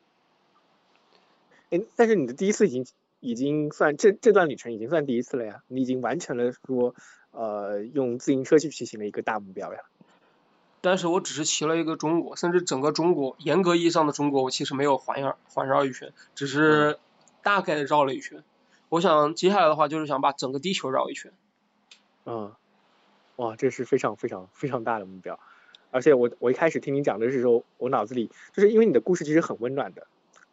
[1.72, 2.86] 哎，但是你的第一次已经
[3.20, 6.94] 已经算这这段旅程已经算第一次了呀，你已经完成了说
[7.32, 9.80] 呃用自行车去骑行的一个大目标呀。
[10.82, 17.00] 但是我只是骑了一个中国，甚至整个中国严格意义上的中国，我其实没有环绕环绕一圈，只是
[17.42, 18.44] 大概的绕了一圈。
[18.90, 21.32] 我想接下来的话就是想把整个地球绕一圈。
[22.26, 22.54] 嗯，
[23.36, 25.40] 哇，这是非常非常非常大的目标，
[25.92, 30.08] 而且我我一开始听你讲的时候，我脑子里就是因为你的故事其实很温暖的，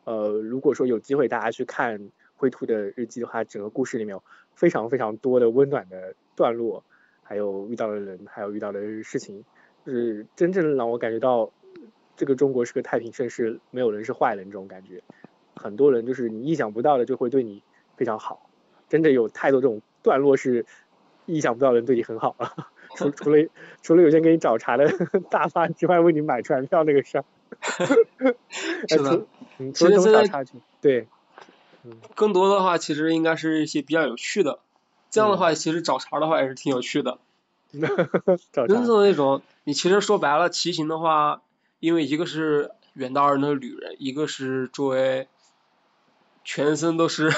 [0.04, 4.18] 呃，如果说有机会大家去看灰兔的日记的话，整个故事里面
[4.54, 6.82] 非常非常多的温暖的段落，
[7.22, 9.44] 还有遇到的人，还有遇到的事情，
[9.86, 11.52] 就是真正让我感觉到
[12.16, 15.02] 这个中国是个太平盛世，没有人是坏人这种感觉，
[15.54, 17.62] 很多人就是你意想不到的就会对你
[17.96, 18.50] 非常好，
[18.88, 20.66] 真的有太多这种段落是
[21.30, 22.54] 意想不到的人对你很好了。
[22.96, 23.48] 除除了
[23.82, 24.92] 除了有些给你找茬的
[25.30, 27.24] 大发之外，为你买船票那个事儿，
[28.88, 29.26] 是的，
[29.58, 31.06] 嗯，除了这种小插曲，对，
[31.84, 34.58] 嗯，更多的话其实应该是一些比较有趣的，
[35.10, 37.18] 这样的话其实找茬的话也是挺有趣的。
[38.52, 38.66] 找。
[38.66, 41.42] 茬真正的那种，你其实说白了，骑行的话，
[41.78, 45.28] 因为一个是远道而来的旅人，一个是作为
[46.42, 47.32] 全身都是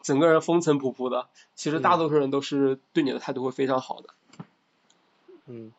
[0.00, 1.26] 整个人风尘仆仆的，
[1.62, 4.08] 其实大多数人都是对你的态度会非常好的。
[5.46, 5.70] 嗯，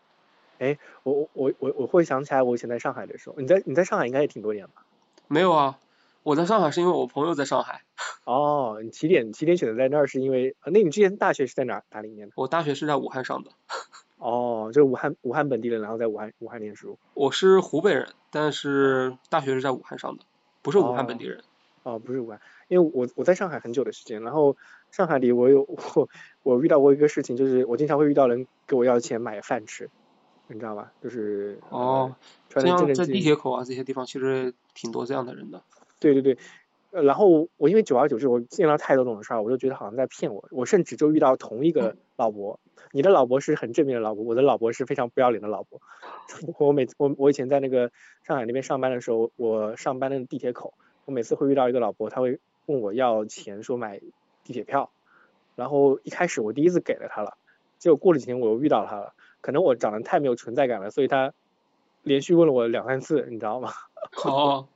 [0.57, 4.85] 哎，我我我我我会想起来我以前在上海的时候，你在你在上海应该也挺多年吧？
[5.27, 5.77] 没有啊，
[6.23, 7.81] 我在上海是因为我朋友在上海，
[8.23, 12.33] 哦，你起点起点选择在那儿是因为，呃那你之前大学是在哪儿哪里念的？
[12.37, 13.51] 我大学是在武汉上的，
[14.19, 16.97] 哦，就是武汉武汉本地人，然后在武汉武汉念书。
[17.13, 20.23] 我是湖北人，但是大学是在武汉上的，
[20.61, 21.43] 不是武汉本地人。
[21.83, 22.39] 哦，不是武汉，
[22.69, 24.55] 因为我我在上海很久的时间，然后
[24.93, 25.63] 上海里我有
[25.95, 26.07] 我
[26.43, 29.89] 我遇到过一个事情，就是我经常会遇到人给我要钱买饭吃，
[30.47, 30.93] 你知道吧？
[31.01, 32.15] 就是呃哦，
[32.47, 35.63] 穿这样在地铁口啊这些地方，其实挺多这样的人的。
[35.99, 36.37] 对对对，
[36.91, 40.47] 呃，然后我因为久而久之，我见到太多这种事儿，我就觉得好像在骗我。
[40.51, 42.59] 我甚至就遇到同一个老伯，
[42.91, 45.81] 你的老伯是很正面的老伯，我的老伯是非常不要脸的老伯。
[46.59, 47.91] 我每次我我以前在那个
[48.21, 50.75] 上海那边上班的时候，我上班的地铁口，
[51.05, 53.99] 我每次会遇到一个老伯，他会问我要钱，说买
[54.43, 54.91] 地铁票。
[55.55, 57.37] 然后一开始我第一次给了他了，
[57.77, 61.33] 结果过了几天我又遇到他了，可能我长得太没有存在感了，所以他
[62.01, 63.71] 连续问了我两三次，你知道吗？
[64.25, 64.67] 哦，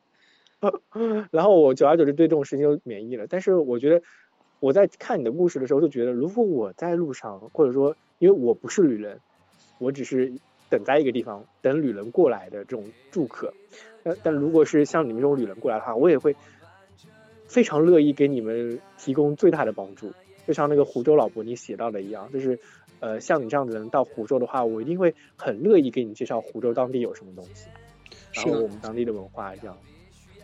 [1.32, 3.26] 然后我久而久之对这种事情就免疫了。
[3.28, 4.04] 但是我觉得
[4.60, 9.20] 我在看你的故事的时候，就觉得如果我在路上，或者说因为我不是旅人，
[9.80, 10.32] 我只是
[10.70, 13.54] 等在一个地方等旅人过来的这种住客。
[14.04, 16.36] 但但如果是像你们这种旅人过来的话，我也会
[17.48, 20.14] 非常乐意给你们提供最大的帮助。
[20.48, 22.60] 就像那个湖州老伯你写到的一样，就是
[23.00, 27.68] 呃像你这样的人到湖州的话，我一定会很乐意给你介绍湖州当地有什么东西，
[28.34, 29.76] 然后我们当地的文化这样。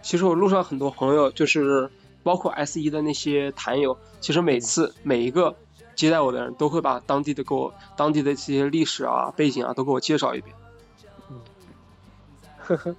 [0.01, 1.89] 其实我路上很多朋友，就是
[2.23, 5.55] 包括 S 一的那些坛友，其实每次每一个
[5.95, 10.55] 接待我的人都会把当地的给我当地的这些历史啊、背景啊都给我介绍一遍。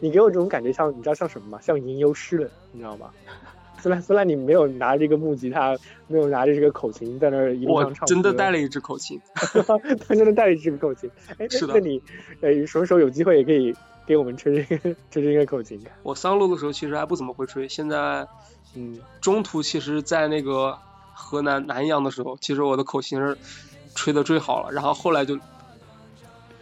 [0.00, 1.58] 你给我这种感觉像，你知道像什么吗？
[1.62, 3.10] 像吟游诗人，你知道吗？
[3.82, 5.76] 虽然虽然你没有拿着一个木吉他，
[6.06, 11.10] 没有拿着这个口琴在那儿一路我上唱歌，真的带了一支口琴，他真的带了一支口琴。
[11.50, 12.00] 是的那你
[12.40, 13.74] 呃什么时候有机会也可以
[14.06, 15.80] 给我们吹这个 吹这个口琴？
[16.04, 18.24] 我上路的时候其实还不怎么会吹，现在
[18.76, 20.78] 嗯，中途其实，在那个
[21.12, 23.36] 河南南阳的时候，其实我的口琴是
[23.96, 25.36] 吹的最好了，然后后来就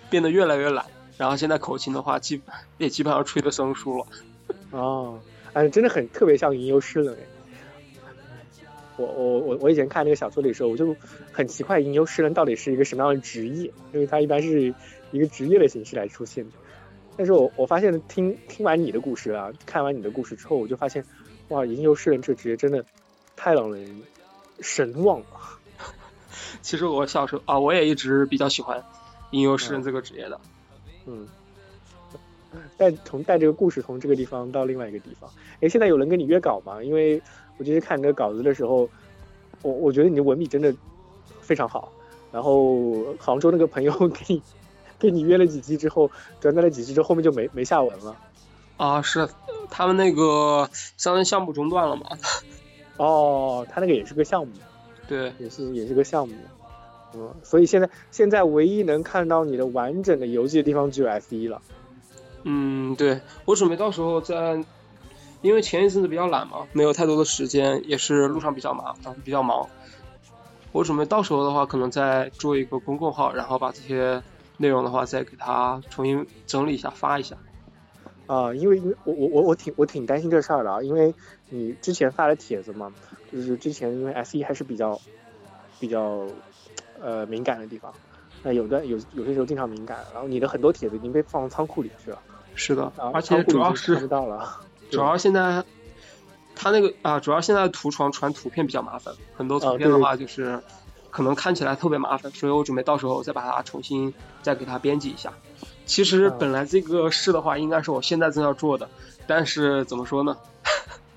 [0.08, 0.86] 变得越来越懒，
[1.20, 2.40] 然后现在口琴的话，基
[2.78, 4.06] 也基本上吹的生疏了。
[4.72, 5.20] 哦，
[5.52, 7.18] 哎，真的很特别像吟游诗人哎。
[8.96, 10.96] 我我我我以前看那个小说里的时候，我就
[11.30, 14.74] 很奇怪吟游诗人到底是一个什么样的职业，因为他一般是
[15.12, 16.52] 一个职业的形式来出现的。
[17.18, 21.04] 但是我我发现听听完你的故事啊，看完你的故事之后，我就发现，
[21.48, 22.82] 哇，吟游诗人这个职业真的
[23.36, 24.02] 太让人
[24.60, 25.26] 神往了。
[26.62, 28.82] 其实我小时候啊，我也一直比较喜欢
[29.32, 30.40] 吟游诗人这个职业的。
[30.42, 30.50] 嗯，
[32.76, 35.30] 带从带这个故事从这个地方到另外一个地方。
[35.60, 36.82] 哎，现在有人跟你约稿吗？
[36.82, 37.22] 因为
[37.58, 38.88] 我就是看你的稿子的时候，
[39.62, 40.74] 我我觉得你的文笔真的
[41.40, 41.92] 非常好。
[42.32, 44.42] 然后杭州那个朋友 给你
[44.98, 46.10] 给你约了几期之后，
[46.40, 48.16] 短短了几期之后，后面就没没下文了。
[48.76, 49.28] 啊，是
[49.70, 52.06] 他们那个相当于项目中断了嘛？
[52.96, 54.52] 哦，他那个也是个项目，
[55.06, 56.34] 对，也是也是个项目。
[57.14, 61.60] 嗯，所以现在现在唯一能看到你的完整的游记的地方只有 S 一了。
[62.44, 64.64] 嗯，对我准备到时候在，
[65.42, 69.68] 因为前一阵子比较懒嘛，没有太多的时间，也是路上比较麻烦，比较忙。
[70.72, 74.22] 我准备到时候的话，可能再做一个公众号，然后把这些
[74.56, 77.36] 内容的话再给它重新整理一下，发一下。
[78.26, 81.12] 啊，因为因为我我我我挺我挺担心这事儿的啊，因为
[81.48, 82.94] 你之前发的帖子嘛，
[83.32, 85.00] 就是之前因为 S 一还是比较
[85.80, 86.28] 比较
[87.00, 87.92] 呃敏感的地方，
[88.42, 92.18] 那有的有有些时候经常敏感，然后你的很多帖子已经被放到仓库里去了，
[92.54, 94.60] 是的，而且主要就看不是到了。
[94.90, 95.64] 主要现在
[96.54, 100.60] 他那个啊，主要现在图床传图片比较麻烦，很多图片的话就是
[101.10, 104.12] 可能看起来特别麻烦，所以我准备到时候再把它重新
[104.42, 105.32] 再给它编辑一下。
[105.86, 108.88] 其实啊本来这个事的话，应该是我现在正要做的，
[109.26, 110.36] 但是怎么说呢，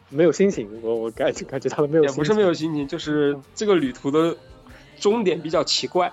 [0.10, 4.36] 没有心情，我我感感觉他们没有心情，也不是没有心情，就是这个旅途的
[5.04, 6.10] 终点比较奇怪，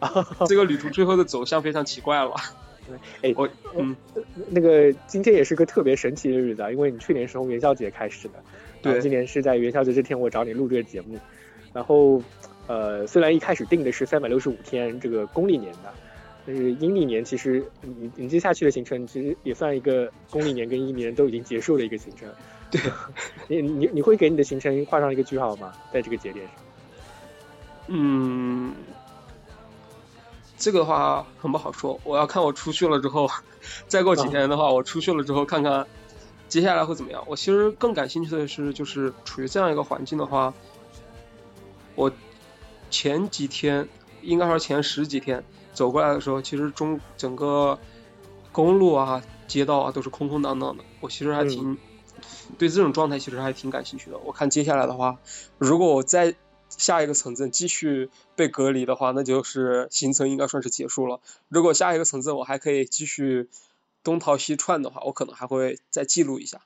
[0.48, 2.32] 这个旅途最后的走向非常奇怪了。
[3.20, 3.94] 哎，我嗯，
[4.48, 8.42] 那个今天也是个特别神奇的日子啊，因为你去年是从元宵节开始的，
[8.80, 11.18] 对，今年是在元宵节这天我找你录这个节目，
[11.74, 12.22] 然后
[12.68, 15.92] 呃，虽然一开始定的是三百六十五天这个公历年的，
[16.46, 22.26] 但是阴历年其实你你接下去的行程其实也算一个公历年跟阴历年都已经结束的一个行程。
[22.70, 22.80] 对，
[23.46, 25.74] 你你你会给你的行程画上一个句号吗？
[25.92, 26.54] 在这个节点上？
[27.88, 28.74] 嗯。
[30.58, 33.28] 这个的话很不好说，我要看我出去了之后，
[33.86, 35.86] 再过几天的话，我出去了之后看看
[36.48, 37.22] 接下来会怎么样。
[37.26, 40.54] 我其实更感兴趣的是，就是处于这样一个环境的话，
[41.94, 42.10] 我
[42.90, 43.86] 前几天
[44.22, 45.44] 应该说前十几天
[45.74, 47.78] 走过来的时候，其实中整个
[48.50, 50.82] 公路啊、街道啊都是空空荡荡的。
[51.00, 51.76] 我其实还挺
[52.56, 54.16] 对这种状态其实还挺感兴趣的。
[54.24, 55.18] 我看接下来的话，
[55.58, 56.34] 如果我再
[56.68, 61.20] 下一个城镇继续被隔离的话，那就是行程应该算是结束了。
[61.48, 63.48] 如果下一个城镇我还可以继续
[64.02, 66.60] 东逃西窜的话，我可能还会再记录一下，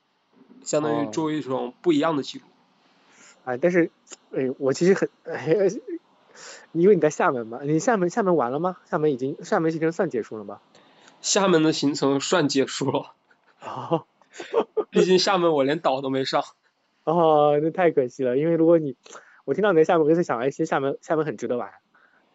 [0.64, 2.44] 相当于作为一种不一样的记录。
[3.44, 3.90] 哎，但是，
[4.32, 5.08] 哎，我其实很，
[6.72, 8.76] 因为你在厦门嘛，你厦门厦门完了吗？
[8.90, 10.60] 厦门已经厦门行程算结束了吗？
[11.22, 13.12] 厦门的行程算结束了。
[13.60, 14.04] 哦。
[14.90, 16.44] 毕竟厦门我连岛都没上。
[17.04, 18.96] 哦，那太可惜了，因为如果你。
[19.50, 21.72] 我听到你在厦门，我就在想，哎，其实厦门厦门很值得玩，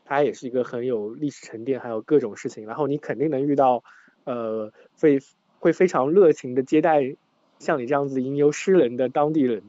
[0.03, 2.65] 它也是一个很有历史沉淀，还有各种事情。
[2.67, 3.85] 然后你肯定能遇到，
[4.25, 5.19] 呃，会
[5.59, 7.15] 会非常热情的接待
[7.57, 9.63] 像你这样子吟游诗人的当地人。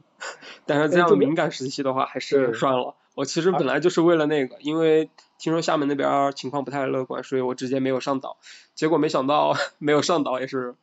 [0.65, 2.95] 但是这样敏感时期的话，还是算了。
[3.15, 5.09] 我其实本来就是为了那个，因为
[5.39, 8.35] 听说厦门那边情况不太乐观，所以我直接没有上岛。
[8.75, 10.75] 结果没想到 没有上岛也是。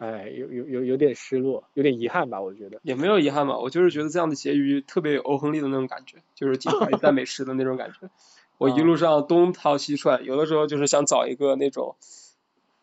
[0.00, 2.40] 哎，有有有有点失落，有点遗憾吧？
[2.40, 8.08] 我觉得也没有遗憾吧，我就是觉得这样的结局特别有欧亨利的那种感觉，就是金牌赞美诗的那种感觉。
[8.56, 11.96] 我一路上东逃西窜，有的时候就是想找一个那种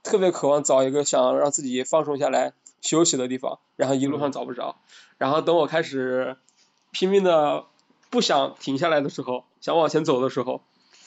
[0.04, 4.76] 特别渴望找一个想让自己放松下来休息的地方，然后一路上找不着，
[5.18, 6.38] 然后等我开始
[6.92, 7.66] 拼命的
[8.12, 10.62] 不想停下来的时候，想往前走的时候，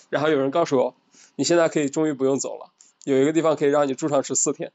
[0.08, 0.94] 然后有人告诉我，
[1.36, 2.72] 你现在可以终于不用走了。
[3.04, 4.72] 有一个地方可以让你住上十四天，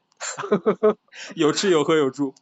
[1.36, 2.34] 有吃有喝有住。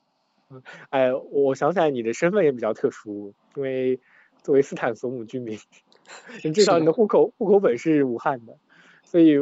[0.91, 4.01] 哎，我想起来你的身份也比较特殊，因为
[4.43, 5.59] 作为斯坦索姆居民，
[6.55, 8.57] 至少你的户口户口本是武汉的，
[9.05, 9.37] 所以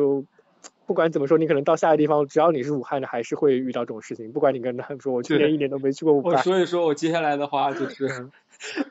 [0.86, 4.32] 不管怎么说，你可能到下一个地方，只要你是武汉的，还是会遇到这种事情。
[4.32, 8.30] 不管你跟他说我去年一年都没去过武汉，所以说我接下来的话 就是，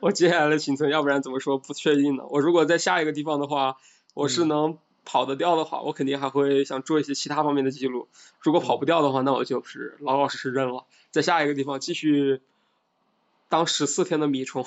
[0.00, 2.24] 我接下来的行程，要不然怎么说不确定呢？
[2.30, 3.76] 我如果在下一个地方的话，
[4.14, 4.78] 我是能。
[5.04, 8.08] 跑得掉的话，我肯定还会想做一些其他方面的记录。
[8.40, 12.40] 如果跑不掉的话，那我就是老老实实扔了，在下一个地方继续
[13.48, 14.64] 当十四天的米虫。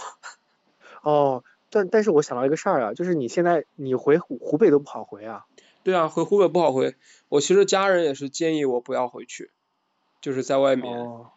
[1.02, 5.46] 哦，但但是我想到一个事儿啊，就是你现在你回湖湖北都不好回啊？
[5.84, 6.96] 对啊，回湖北不好回。
[7.30, 9.52] 我其实家人也是建议我不要回去，
[10.22, 10.98] 就是在外面。
[10.98, 11.28] 哦。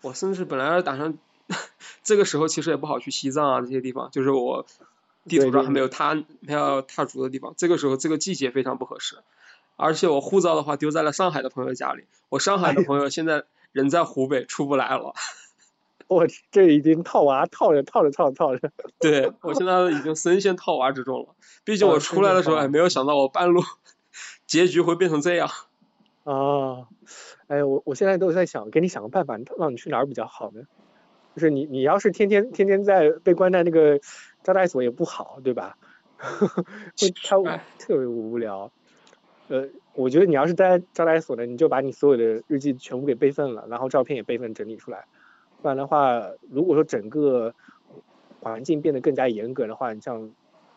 [0.00, 1.18] 我甚至本来打算
[2.02, 4.66] 这个时候其实也不好去西藏啊这些地方，就是我。
[5.26, 9.16] 地图上还没有踏没有踏足的地方，这个时候这个季节非常不合适，
[9.76, 15.14] 而且我护照的话丢在了上海的朋友家里，我上海的朋友现在人在湖北出不来了，
[16.08, 18.70] 我这已经套娃套着套着套着套着，
[19.00, 21.34] 对我现在已经深陷套娃之中了，
[21.64, 23.62] 毕竟我出来的时候也没有想到我半路
[24.46, 25.48] 结局会变成这样。
[26.24, 26.88] 啊，
[27.48, 30.62] 哎我我现在都在想给你想个办法，让你去哪儿比较好呢？
[31.34, 34.00] 就是你你要是天天天天在被关在那个。
[34.44, 35.78] 招待所也不好，对吧？
[36.20, 38.70] 会他特别无聊。
[39.48, 45.06] 呃，我觉得你要是待招待所呢，你就把你所有的日记全部给备份了，然后照片也备份整理出来。
[45.62, 47.54] 不然的话，如果说整个
[48.40, 50.30] 环境变得更加严格的话，你像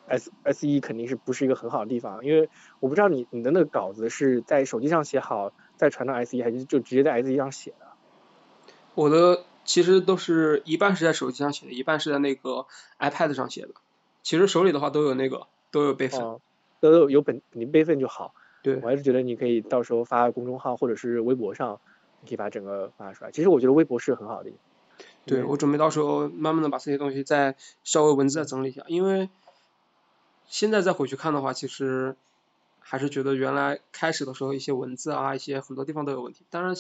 [0.08, 2.24] S S E，肯定是不是一个很好的地方？
[2.24, 7.88] 因为我不知道你你的那个稿子是在手机上写好再传到 S 一，还是就直接在 S 一上写的？
[8.96, 9.44] 我的。
[9.68, 12.66] 其实都是一半是在手机上写的，一半是在那个
[12.98, 13.72] iPad 上写的。
[14.24, 16.40] 其实手里的话都有那个都有备份，
[16.80, 18.34] 都有有本你备份就好。
[18.64, 21.82] 对，我还是觉得你可以到时候发公众号或者是微博上，
[22.22, 23.32] 你可以把整个发出来。
[23.32, 24.52] 其实我觉得微博是很好的。
[25.26, 29.30] 对，我准备到时候慢慢的把这些东西再稍微文字再整理一下，因为
[30.46, 32.16] 现在再回去看的话，其实
[32.80, 36.46] 还是觉得原来开始的时候一些文字啊，一些很多地方都有问题。
[36.50, 36.74] 当然。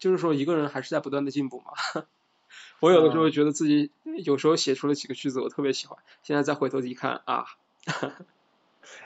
[0.00, 1.72] 就是说，一个人还是在不断的进步嘛。
[2.80, 3.92] 我有的时候觉得自己
[4.24, 5.98] 有时候写出了几个句子，我特别喜欢。
[6.22, 7.44] 现在再回头一看啊，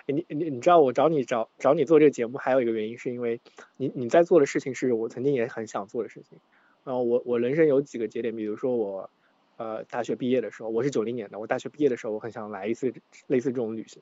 [0.06, 3.40] 你你你知道我找你找找你做这个节目还有一个原因，是因为
[3.76, 6.38] 你你在做的事情是我曾经也很想做的事情。
[6.84, 9.10] 然后我我人生有几个节点，比如说我
[9.56, 12.94] 呃大学毕业的时候，我是九零年的，我大学毕业的时候我很想来一次
[13.26, 14.00] 类似这种旅行。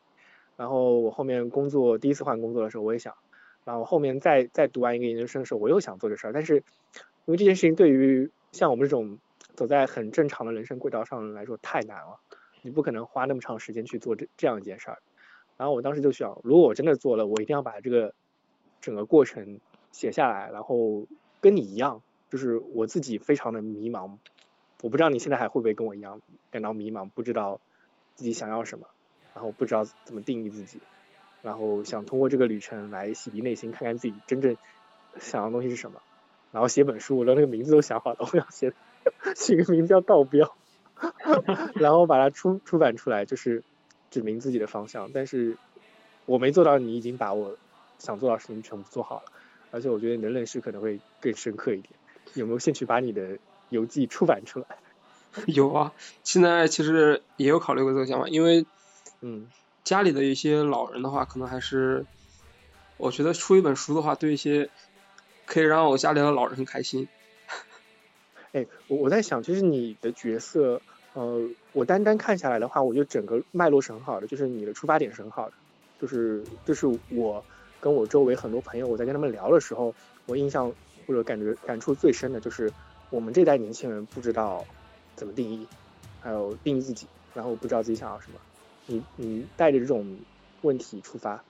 [0.58, 3.14] 然后我后面工作第一次换工作的时候，我也想。
[3.64, 9.18] 然后后面再再读完一个研究生的时候，我又想做这事儿，但是因为这件事情对于像我们这种
[9.54, 12.18] 走在很正常的人生轨道上来说太难了，
[12.62, 14.98] 你不可能花那么长时间去做这这样一件事儿。
[15.56, 18.14] 然后我当时就想，如果我真的做了，我一定要把这个
[18.80, 19.60] 整个过程
[19.92, 21.06] 写下来，然后
[21.40, 24.16] 跟你一样，就是我自己非常的迷茫，
[24.82, 26.20] 我不知道你现在还会不会跟我一样
[26.50, 27.60] 感到迷茫，不知道
[28.16, 28.88] 自己想要什么，
[29.34, 30.80] 然后不知道怎么定义自己。
[31.42, 34.56] 然后想通过这个旅程来洗涤内心，看看自己真正
[35.18, 36.00] 想要的东西是什么。
[36.52, 38.72] 然后写本书，我连那个名字都想好了， 我要写
[39.34, 40.54] 起个名字叫《道标》，
[41.80, 43.62] 然后把它出出版出来，就是
[44.10, 45.10] 指明自己的方向。
[45.12, 45.56] 但是
[46.26, 47.56] 我没做到，你已经把我
[47.98, 49.32] 想做到的事情全部做好了。
[49.70, 51.94] 而且我觉得你的认识可能会更深刻一点。
[52.34, 53.38] 有没有兴趣把你的
[53.70, 54.76] 游记出版出来？
[55.46, 55.92] 有啊，
[56.22, 58.66] 现在其实也有考虑过这个想法，因为
[59.22, 59.48] 嗯。
[59.84, 62.06] 家里的一些老人的话，可能还是
[62.96, 64.70] 我觉得出一本书的话，对一些
[65.44, 67.08] 可以让我家里的老人很开心。
[68.52, 70.80] 哎，我我在想，就是你的角色，
[71.14, 75.54] 呃，我单单看下来的话，我觉得整个脉络是很好的，就是你的出发点是很好的，
[76.00, 77.44] 就是就是我
[77.80, 79.94] 跟我周围很多朋友，我在跟他们聊的时候，
[80.26, 80.72] 我印象
[81.06, 82.72] 或者感觉感触最深的就是
[83.10, 84.64] 我们这代年轻人不知道
[85.16, 85.66] 怎么定义，
[86.20, 88.38] 还有定义自己，然后不知道自己想要什么。
[88.86, 90.18] 你你带着这种
[90.62, 91.44] 问题出发，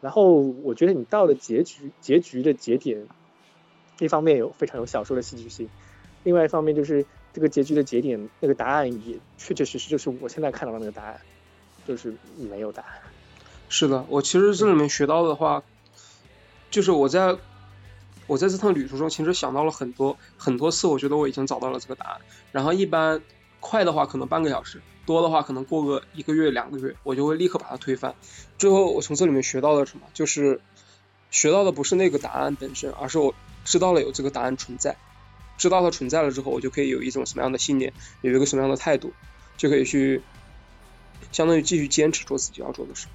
[0.00, 3.06] 然后我觉得你到了结局结局的节点，
[3.98, 5.68] 一方面有非常有小说的戏剧性，
[6.22, 11.20] 另外一方面就是这个结局的节点那个答案也确确实实就是我现在看到的那个答案，
[11.86, 13.00] 就是没有答案。
[13.68, 15.62] 是的，我其实这里面学到的话，
[16.70, 17.36] 就是我在
[18.26, 22.20] 我在这趟旅途中其实想到了很多很多次，我觉得我已经找到了这个答案，
[22.52, 23.22] 然后一般
[23.60, 24.80] 快的话可能半个小时。
[25.10, 28.14] 多的话，可能过个一个月、两个月，我就会立刻把它推翻。
[28.58, 30.06] 最后，我从这里面学到了什么？
[30.14, 30.60] 就是
[31.32, 33.34] 学到的不是那个答案本身，而是我
[33.64, 34.96] 知道了有这个答案存在。
[35.58, 37.92] 知道它存在了之后，我就可以有一种什么样的信念，
[38.22, 39.12] 有一个什么样的态度，
[39.56, 40.22] 就可以去
[41.32, 43.08] 相当于继续坚持做自己要做的事。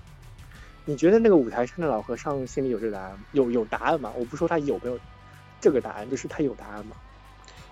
[0.84, 3.18] 你觉得那个五台山的老和尚心里有这个答案？
[3.32, 4.12] 有有答案吗？
[4.16, 5.00] 我不说他有没有
[5.62, 6.96] 这个答案，就是他有答案吗？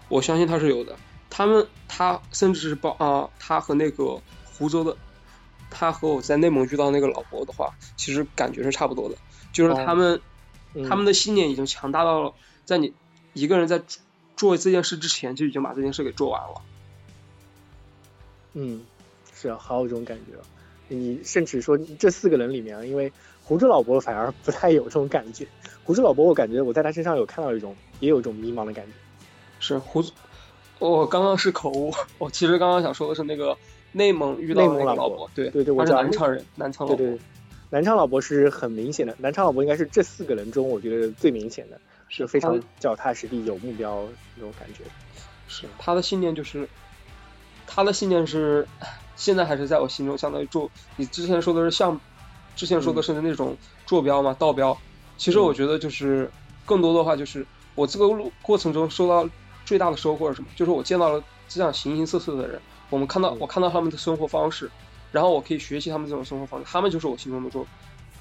[0.08, 0.96] 我相信他是有的。
[1.36, 4.96] 他们，他甚至是包啊，他和那个湖州的，
[5.72, 9.16] 他和我在内蒙遇到那个老伯的话，其实感觉是差不多的，
[9.52, 10.22] 就是他们，
[10.88, 12.36] 他们的信念已经强大到了，
[12.66, 12.94] 在你
[13.34, 13.82] 一个人在
[14.38, 16.62] 做这件事之前，就已经把这件事给做完了。
[18.54, 18.86] 嗯，
[19.34, 20.34] 是啊，好有这种感觉。
[20.88, 23.12] 你甚至说这四个人里面，因为
[23.42, 25.48] 湖州老伯反而不太有这种感觉。
[25.84, 28.92] 湖州老伯，我感觉我在他身上有看到一种，也有一种迷茫的感觉。
[29.60, 30.04] 是湖。
[30.90, 33.58] 我刚刚是口误，我其实刚刚想说的是那个
[33.94, 37.20] 内蒙遇到那个老伯，对对对，我是南昌人，南昌老伯，
[37.70, 41.80] 南昌老伯是很明显的，南昌老伯应该是这四个人中我觉得最明显的，
[42.10, 44.04] 是非常脚踏实地、有目标
[44.36, 44.84] 那种感觉。
[45.48, 46.68] 是他的信念就是，
[47.66, 48.68] 他的信念是
[49.16, 51.98] 现在还是在我心中相当于坐，你之前说的是像，
[52.58, 53.56] 之前说的是那种
[53.86, 54.78] 坐标嘛，道标，
[55.16, 56.30] 其实我觉得就是
[56.66, 57.46] 更多的话就是
[57.76, 59.30] 我这个路过程中受到。
[59.66, 60.48] 最大的收获是什么？
[60.56, 64.70] 就是我见到了这样形形色色的人，我们看到我看到他们的生活方式，
[65.12, 67.66] 然后我可以学习他们这种生活方式，他们就是我心中的这种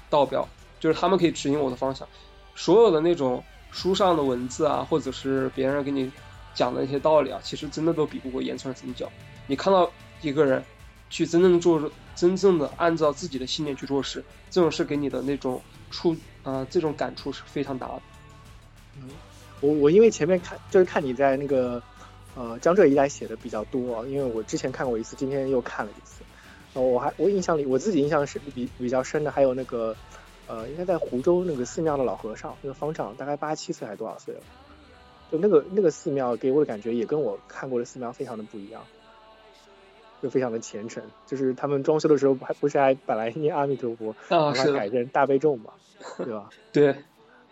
[0.09, 0.47] 道标，
[0.79, 2.07] 就是他们可以指引我的方向。
[2.55, 6.11] 所有的那种书上的文字啊，或者是别人给你
[6.53, 9.11] 讲的那些道理啊，其实真的都比不过言传身教。
[9.47, 9.89] 你看到
[10.21, 10.63] 一个人
[11.09, 18.01] 去真正做，真正的按照自己的信念去做事，这种事给你的那种触啊，这种感触是非常大的。
[18.97, 19.09] 嗯。
[19.63, 21.81] 我我因为前面看就是看你在那个
[22.35, 26.21] 呃江浙一带写的比较多，因为我之前看过一次，今天又看了一次。
[26.73, 29.95] 呃，我还我印象里我自己印象是比比较深的，还有那个
[30.47, 34.41] 呃应该在湖州那个寺庙的老和尚，那个方丈，大概八七岁还是多少岁了？
[35.31, 38.83] 就那个那个寺庙给我的感觉也跟我看过的寺庙非常的不一样，
[40.21, 41.01] 就非常的虔诚。
[41.25, 45.71] 就是他们装修的时候还不是还本来念阿弥陀佛，把它改成大悲咒嘛，
[46.17, 46.49] 对吧？
[46.73, 46.95] 对，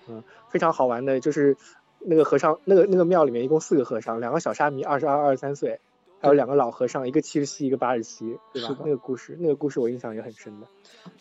[0.07, 1.55] 嗯，非常好玩的，就是。
[2.05, 5.79] 那个和尚，那个那个庙里面一共四个和尚，两个小沙弥，二十二、二十三岁，
[6.19, 8.75] 还有两个老和尚，一个七十七，一个八十七，对吧？
[8.79, 10.67] 那个故事，那个故事我印象也很深的。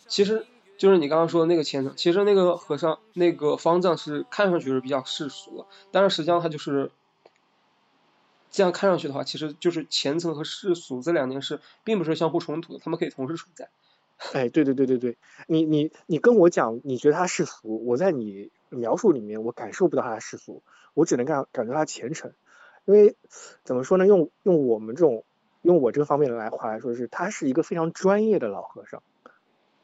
[0.09, 0.47] 其实
[0.79, 6.91] 就是你刚刚说的那个虔诚，其实那个和尚，那个方丈是看上去是比较世俗的，但是实际上他就是
[8.51, 13.69] 这样看上去的话，其实就是虔诚和世俗这两件事并不是相互冲突的，他们可以同时存在。
[14.33, 15.17] 哎，对对对对对，
[15.47, 20.63] 你你你跟我讲，你觉得他世俗，我在你描述里面我感受不到他的世俗，
[20.95, 22.33] 我只能感感觉他虔诚，
[22.87, 23.17] 因为
[23.63, 24.07] 怎么说呢？
[24.07, 25.25] 用用我们这种
[25.63, 29.03] 用我这个方面来话来说，是他是一个非常专业的老和尚，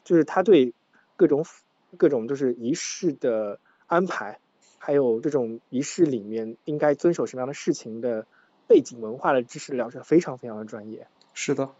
[0.05, 0.73] 就是他对
[1.17, 1.45] 各种
[1.99, 4.39] 各种就是仪式的安排，
[4.79, 8.27] 还有这种仪式里面应该遵守什么样的事情的
[8.67, 11.07] 背景文化的知识了解非常非常的专业。
[11.35, 11.71] 是的，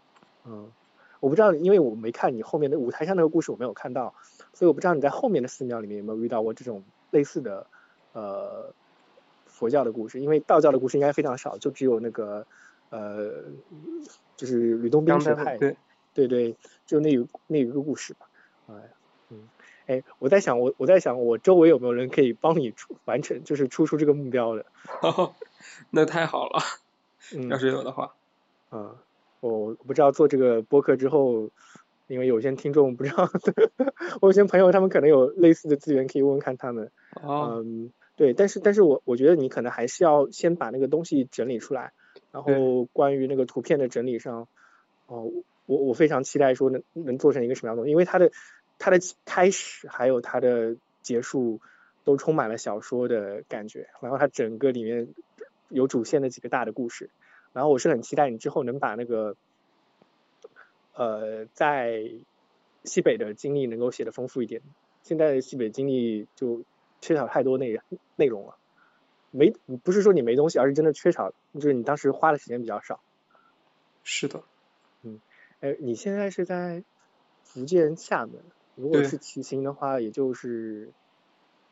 [0.45, 0.71] 嗯，
[1.19, 4.13] 我不知道，因为我没看你后面的舞台上那个故事，我没有看到，
[4.53, 7.67] 所以我不知道你在后面的寺庙里面有没有遇到过这种类似的
[8.13, 8.73] 呃
[9.45, 12.45] 佛教的故事，因为道教的故事应该非常少，就只有那个
[12.89, 13.43] 呃
[14.35, 15.77] 就是吕洞宾学派，对
[16.13, 16.55] 对对，
[16.85, 17.09] 就那
[17.47, 18.27] 那一个故事吧，
[18.67, 18.73] 哎，
[19.29, 19.47] 嗯，
[19.87, 24.65] 哎，我在想我我在想我周围有没有人可以帮你出完成，就是出出这个目标的，
[25.91, 26.59] 那太好了，
[27.35, 28.13] 嗯，要是有的话，
[28.71, 28.95] 嗯。
[29.39, 31.51] 我不知道做这个播客之后，
[32.07, 33.29] 因为有些听众不知道，
[34.21, 36.91] 我有些朋友他们可能有类似的资源可以问问看他们。
[37.21, 41.91] 嗯，对，但是但是我我觉得你可能还是要先把那个东西整理出来，
[42.31, 44.47] 然后关于那个图片的整理上，
[45.07, 45.31] 哦，
[45.65, 48.31] 我我非常期待说能能做成一个什么样的东西，因为它的
[48.79, 51.59] 它的开始还有它的结束
[52.03, 55.09] 都充满了小说的感觉，然后它整个里面
[55.69, 57.09] 有主线的几个大的故事。
[57.53, 59.35] 然后我是很期待你之后能把那个，
[60.97, 62.11] 呃，在
[62.83, 64.63] 西北的经历能够写的丰富一点。
[65.03, 66.63] 现在的西北经历就
[67.01, 67.79] 缺少太多内
[68.15, 68.57] 内容了，
[69.29, 69.53] 没
[69.83, 72.99] 不是说你没东西，而是真的缺少，就是你当时花的时间比较少。
[74.03, 74.41] 是的。
[75.03, 75.21] 嗯，
[75.59, 76.83] 哎，你现在是在
[77.43, 78.41] 福建厦门，
[78.73, 80.91] 如果是骑行的话，也就是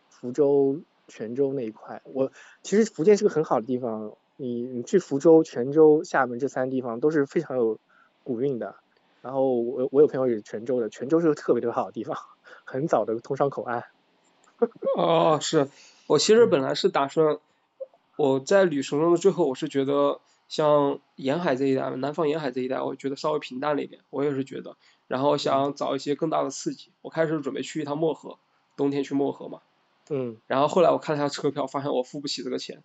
[0.09, 2.03] 福州、泉州那一块。
[2.05, 2.31] 我
[2.61, 4.15] 其实福建是个很好的地方。
[4.37, 7.79] 你你去福州、泉州、厦门这三个地方都是非常有
[8.23, 8.75] 古韵的。
[9.25, 12.15] 然后我我有朋友也是泉州的，泉州是个特别特别好的地方，
[12.63, 13.85] 很早的通商口岸。
[14.95, 15.67] 哦，是
[16.05, 17.39] 我其实本来是打算
[18.17, 24.77] 我在旅程中的最后，我是觉得像沿海这一带，南方沿海这一带，我觉得稍微平淡了一点，我也是觉得。
[25.07, 28.37] 然后想找一些更大的刺激，我开始准备去一趟漠河，
[28.77, 29.61] 冬天去漠河嘛。
[30.11, 30.37] 嗯。
[30.45, 32.83] 然后后来我看了一下车票，发现我付不起这个钱。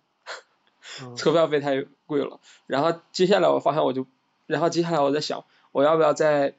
[1.15, 4.07] 车票费太贵了，然后接下来我发现我就，
[4.47, 6.53] 然后接下来我在想，我要不要再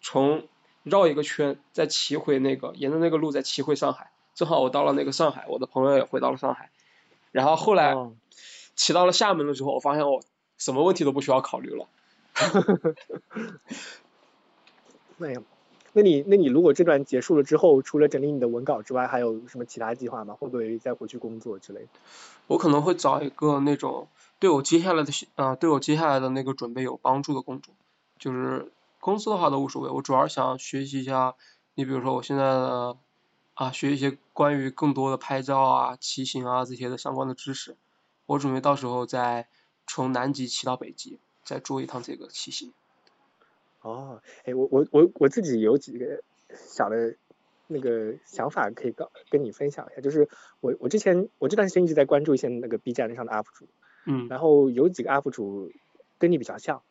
[0.00, 0.46] 从
[0.82, 6.70] 绕一个圈，再骑回那个，沿着那个路再骑回上海，正好我到了那个上海，我的朋友也回到了上海，
[7.32, 7.94] 然后后来
[8.74, 10.22] 骑到了厦门的时候，我发现我
[10.58, 11.88] 什么问题都不需要考虑了。
[15.16, 15.42] 那样。
[15.92, 20.34] 那你那你如果这段结束了之后，除了整理你的文稿之外，还有什么其他计划吗？
[20.38, 21.88] 会不会再回去工作之类的？
[22.48, 24.06] 我可能会找一个那种
[24.38, 27.72] 对我接下来的啊，对我接下来的那个准备有帮助的工作，
[28.18, 31.34] 就是公司的话都无所谓，我主要想学习一下，
[31.74, 32.96] 你比如说我现在的
[33.54, 37.76] 啊，学一些关于更多的拍照啊、骑行啊这些的相关的知识，
[38.26, 39.48] 我准备到时候再
[39.86, 42.72] 从南极骑到北极，再做一趟这个骑行。
[43.82, 46.22] 哦，哎，我我我我自己有几个
[46.54, 47.16] 小的
[47.68, 50.28] 那个想法可以告跟你分享一下，就是
[50.60, 53.68] 我我之前我这段时间一直在关注一些那个 B 站上的 UP 主，
[54.06, 55.70] 嗯，然后有几个 UP 主
[56.18, 56.82] 跟你比较像，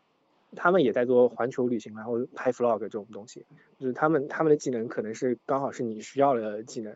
[0.55, 3.45] 他们也在做环球旅行，然后拍 Vlog 这种东西，
[3.77, 6.95] 就是他们他们的技能可能是刚好是你需要的技能，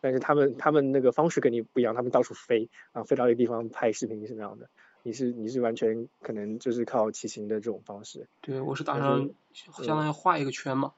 [0.00, 4.68] 但是他们他们那个方式跟你不一样，他们到处飞，啊飞到一个地方拍视频是那样的。
[5.02, 10.92] 你是你是完全可能就是靠骑行的这种方式，对，我是打算相当于画一个圈嘛。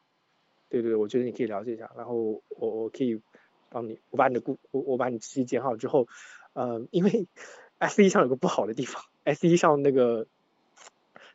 [0.69, 3.21] 对对，我觉得你可以了解一下，然后我我可以
[3.69, 6.09] 帮你，我把你的故我我把你记忆剪好之后，
[6.55, 7.29] 呃，因为
[7.79, 10.27] S 一上有个不好的地方，S 一上那个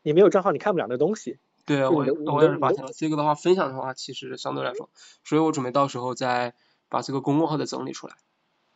[0.08, 1.38] 你没有账号你看不了那东西。
[1.66, 4.90] 对啊，我我也是发现了，这个的话分享的话其实相对来说，
[5.26, 6.54] 所以我准备到时候再
[6.88, 8.16] 把这个公众号再整理出来。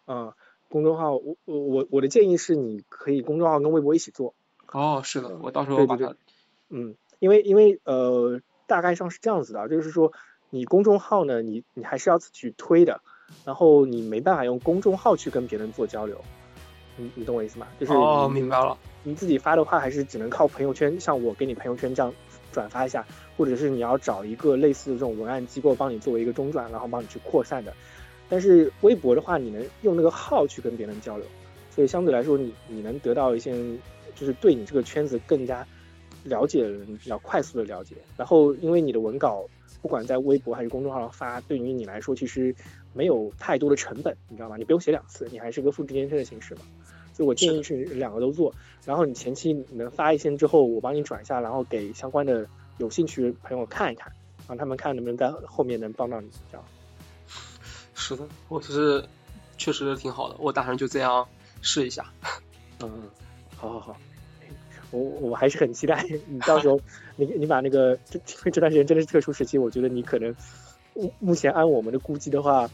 [0.08, 0.34] 嗯。
[0.68, 4.34] 公众号，我我我我的建议是，你可以公众号跟微博一起做。
[4.72, 6.16] 哦，是的，我到时候把它。
[6.70, 10.14] 嗯，因为因为呃，大概上是这样子的，就是说
[10.49, 13.02] 你公众号呢，你你还是要自己去推的，
[13.44, 16.22] 然后你没办法用公众号去跟别人做交流。
[16.95, 17.68] 你你懂我意思吗？
[17.78, 18.78] 就是哦，明白了。
[19.03, 22.14] 你自己发的话，还是只能靠朋友圈，像我给你朋友圈这样
[22.52, 23.06] 转发一下，
[23.36, 27.73] 或者是你要找一个类似的这种文案机构帮你作为一个中转，然后帮你去扩散的。
[28.30, 31.26] 但是微博的话，你能用那个号去跟别人交流，
[31.69, 33.53] 所以相对来说，你你能得到一些，
[34.15, 35.65] 就是对你这个圈子更加
[36.23, 37.95] 了解的人比较快速的了解。
[38.15, 39.45] 然后，因为你的文稿
[39.82, 42.56] 不管在微博还是公众号上发，对于你来说其实
[42.94, 44.56] 没有太多的成本，你知道吗？
[44.57, 46.61] 你不用写两次，你还是个复制粘贴的形式嘛。
[47.14, 48.54] 所以我建议是两个都做。
[48.86, 52.48] 然后你前期能发一些之后，我帮你转一下，然后给相关的
[52.78, 54.12] 有兴趣的朋友看一看，
[54.48, 56.66] 让他们看能不能在后面能帮到你，这样。
[57.94, 59.04] 是的，我其实
[59.58, 61.28] 确实挺好的，我打算就这样
[61.62, 62.12] 试一下。
[62.82, 62.90] 嗯，
[63.56, 63.98] 好好好，
[64.90, 66.80] 我我还是很期待 你到时候
[67.16, 68.20] 你你把那个这
[68.50, 70.36] 这段时间真的是特殊时期，我觉得你可能
[70.96, 72.68] 目目前按我们的估计的话，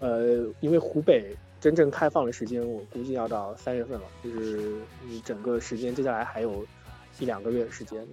[0.00, 6.66] 呃，因为湖北真正开放的时间，我估计要到三月份了，就是你整个时间接下来还有
[7.20, 8.04] 一两个月的时间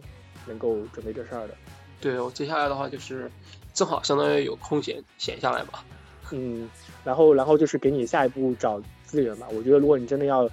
[0.46, 1.56] 能够准备这事儿的。
[2.00, 3.30] 对我接下来的话就是
[3.74, 5.84] 正好相当于有空闲闲下来吧。
[6.32, 6.70] 嗯，
[7.04, 9.48] 然后然后就是给你下一步找资源吧。
[9.50, 10.48] 我觉得如果你真的要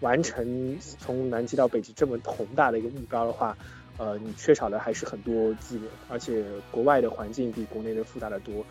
[0.00, 3.54] 完成从南极到北极这么宏大的一个目标的话，
[3.98, 8.64] 呃，你缺少的还是很多资源，而且国外的环境比国内的复杂的多。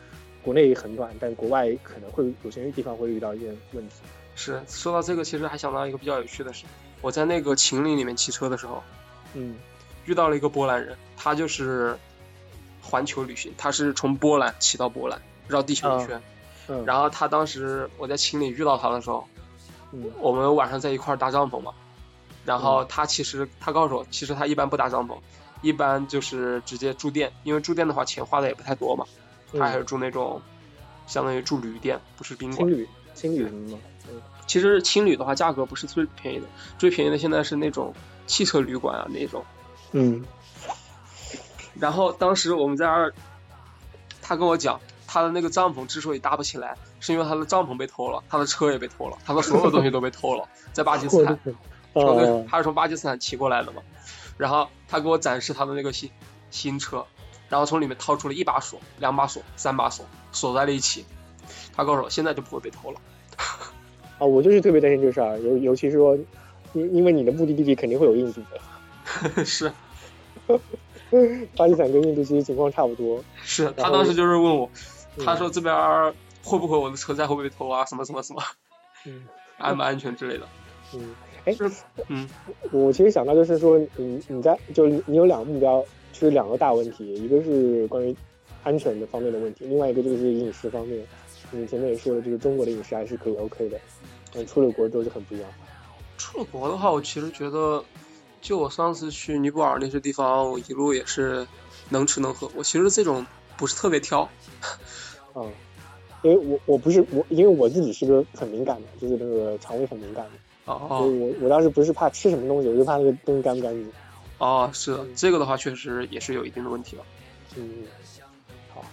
[0.44, 3.95] 国内很短，但国外可能会有些地方会遇到一些问题。
[4.36, 6.66] 是，说到这个，其实还想到一个比较有趣的事。
[7.02, 8.84] 我在那个秦岭里面骑车的时候，
[9.34, 9.56] 嗯，
[10.06, 11.98] 遇到了一个波兰人，他就是
[12.82, 16.22] 环球旅行，他是从波兰骑到波兰，绕地球一圈。
[16.68, 19.28] 嗯，然后他当时我在秦岭遇到他的时候，
[19.91, 21.74] 嗯，我们晚上在一块搭帐篷嘛。
[22.45, 25.18] 然后他其实他告诉我，其实他一般不搭帐篷，
[25.61, 29.06] 一般就是直接住店，因为住店的话钱花的也不太多嘛。
[29.57, 30.41] 他还是住那种，
[31.07, 32.67] 相当于住旅店，不是宾馆。
[32.67, 33.80] 青旅，青旅吗？
[34.09, 36.45] 嗯，其实青旅的话，价格不是最便宜的，
[36.77, 37.93] 最便宜的现在是那种
[38.27, 39.43] 汽车旅馆啊那种。
[39.91, 40.23] 嗯。
[41.76, 43.13] 然后当时我们在那儿，
[44.21, 51.39] 他跟我讲，他的那个帐篷之所以搭不起来，是因为他的帐篷被偷了，他的车也被偷了，他的所有东西都被偷了，在巴基斯坦。
[51.93, 52.45] 哦。
[52.49, 53.81] 他是从巴基斯坦骑过来的嘛？
[54.38, 56.09] 然后他给我展示他的那个新
[56.51, 57.05] 新车。
[57.49, 61.03] 然后从里面掏出了一把锁、两把锁、三把锁，锁在了一起。
[61.76, 62.99] 他告诉我，现在就不会被偷了。
[64.19, 66.15] 啊，我就是特别担心这事儿，尤尤其是说，
[66.73, 69.43] 因因为你的目的地肯定会有印度的。
[69.45, 69.71] 是。
[71.55, 73.23] 巴基斯坦跟印度其实情况差不多。
[73.41, 74.69] 是他当时就是问我，
[75.26, 75.73] 他说这边
[76.43, 77.85] 会不会我的车载会被偷啊？
[77.85, 78.43] 什么什么什么？
[79.05, 79.26] 嗯。
[79.57, 80.47] 安不安全之类的。
[80.93, 81.15] 嗯。
[81.45, 81.53] 哎。
[81.53, 81.71] 是。
[82.07, 82.30] 嗯。
[82.71, 85.84] 我其实想到就是说，你你在就你有两个目标。
[86.19, 88.15] 是两个大问题，一个是关于
[88.63, 91.05] 安全的方面的问题，另外一个就是饮食方面。
[91.51, 93.79] 你前面也说了，就是中国的饮食还是可以 OK 的，
[94.31, 95.49] 但出了国之后就很不一样。
[96.17, 97.83] 出了国的话，我其实觉得，
[98.39, 101.47] 就我上次去尼泊尔那些地方，我一路也是
[101.89, 102.51] 能吃能喝。
[102.55, 103.25] 我其实这种
[103.57, 104.29] 不是特别挑。
[105.33, 105.49] 嗯，
[106.21, 110.71] 因为我我不是我，因为我自己是个很敏感的，就是那个肠胃很敏感的。
[110.71, 110.99] 哦。
[110.99, 113.91] 所以我我当时不是怕吃什么东西，我就怕那个东西干不干净。
[114.40, 117.03] 哦，是的，这个的话确实也是有一定的问题了。
[117.57, 117.84] 嗯，
[118.74, 118.84] 好，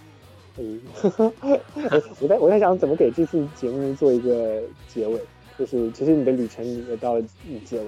[0.57, 0.81] 嗯，
[2.19, 5.19] 我在我在想怎么给这次节目做一个结尾，
[5.57, 7.21] 就是其实你的旅程也到了
[7.65, 7.87] 结尾，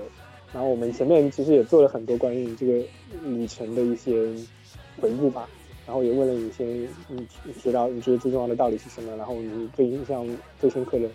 [0.54, 2.82] 然后我们前面其实也做了很多关于你这个
[3.24, 4.34] 旅程的一些
[5.02, 5.50] 回顾吧，
[5.86, 6.64] 然后也问了你一些
[7.10, 10.26] 你你知道你觉得最重要的道理是什么，然后你最印象
[10.62, 11.10] 最深刻的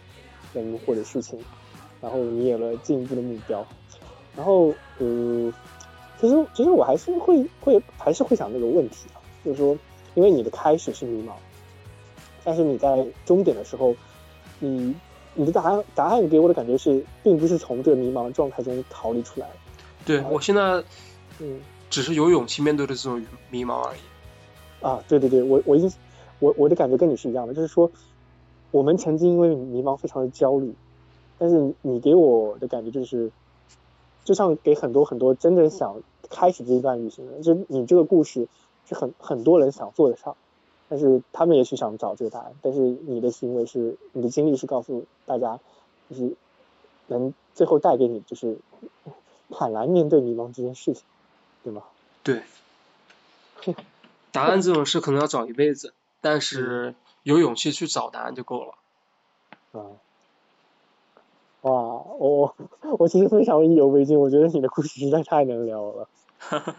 [0.53, 1.39] 人或者事情，
[2.03, 3.67] 然后你有了进一步的目标，
[4.37, 5.51] 然后嗯。
[6.21, 9.77] 其实，其实我还是会会还是会想这个问题啊，就是说，
[10.15, 11.33] 因为你的开始是迷茫，
[12.43, 13.95] 但是你在终点的时候，
[14.61, 14.95] 你
[15.35, 19.47] 你的答案答案给我的感觉是，并不是从这个迷茫状态中逃离出来。
[20.07, 20.83] 对我现在，
[21.41, 21.61] 嗯，
[21.91, 24.87] 只是有勇气面对的这种迷茫而已。
[24.87, 25.91] 啊，对对对，我我一
[26.39, 27.91] 我我的感觉跟你是一样的，就是说，
[28.71, 30.73] 我们曾经因为迷茫非常的焦虑，
[31.39, 33.31] 但是你给我的感觉就是。
[34.25, 38.49] 就像给很多很多真正想开始这一段旅行的，就你这个故事
[38.89, 40.37] 是很很多人想做得上，
[40.89, 45.61] 但是他们也许想找这个答案，但是你的行为是你的经历是告诉大家，
[46.09, 46.35] 就是
[47.07, 48.57] 能最后带给你就是
[49.51, 51.05] 坦然面对迷茫这件事情，
[51.63, 51.83] 对吗？
[52.23, 52.43] 对，
[54.33, 58.75] 答案这种事可能要找一辈子，但是有勇气去找答案就够了。
[59.73, 59.87] 啊。
[62.05, 62.55] 哇，我
[62.99, 66.09] 我其实非常意犹未尽，我觉得你的故事实在太能聊了。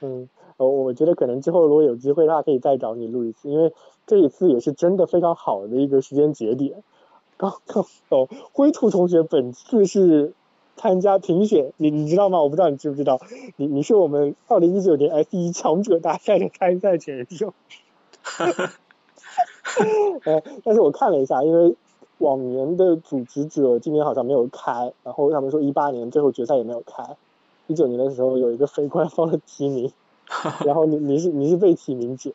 [0.00, 3.72] 嗯，我我觉得可能之后如果有机会的话，可以再找你录一次，因为
[4.06, 6.82] 这一次也是真的非常好的一个时间节点。
[7.36, 10.32] 刚刚哦，灰兔同学本次是
[10.76, 12.40] 参加评选，你你知道吗？
[12.40, 13.20] 我不知道你知不知道，
[13.56, 17.52] 你你是我们二零一九年 S 一强者大赛的参赛选手。
[18.22, 18.72] 哈哈，
[20.24, 21.76] 呃，但是我看了一下，因为。
[22.18, 27.16] 往年的组织者今年好像没有开，然后他们说一八年最后决赛也没有开，
[27.66, 29.92] 一九年的时候有一个非官方的提名，
[30.64, 32.32] 然后你你是你是被提名者，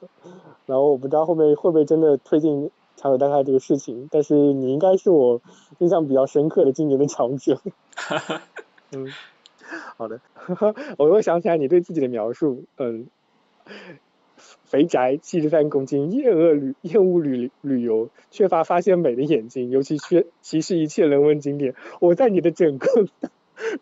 [0.65, 5.41] 然后我不知道后面会不会真的推进强者大赛这个事情，但是你应该是我
[5.79, 7.59] 印象比较深刻的今年的强者。
[8.93, 9.07] 嗯，
[9.97, 10.19] 好的，
[10.99, 13.07] 我又想起来你对自己的描述，嗯。
[14.63, 21.76] 肥宅七十三公斤，厌恶旅厌恶旅旅游，缺乏发现美的眼睛，尤其缺歧视一切人文景点。
[21.99, 22.88] 我在你的整个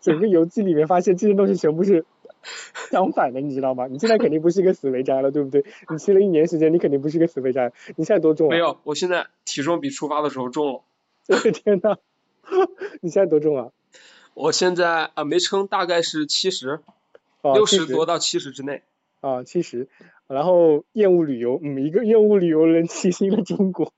[0.00, 2.04] 整个游记里面发现这些东西全部是
[2.90, 3.86] 相反的，你知道吗？
[3.86, 5.64] 你现在肯定不是一个死肥宅了，对不对？
[5.90, 7.72] 你骑了一年时间，你肯定不是一个死肥宅。
[7.96, 8.50] 你现在多重啊？
[8.50, 10.82] 没有，我现在体重比出发的时候重了。
[11.28, 11.96] 我的天呐，
[13.00, 13.70] 你现在多重啊？
[14.34, 16.80] 我现在啊没称，大概是七十，
[17.42, 18.82] 哦，六十多到七十之内。
[19.20, 19.88] 啊，七十。
[20.26, 23.92] 然后厌恶旅游，嗯，一个厌恶旅游人骑行的中国。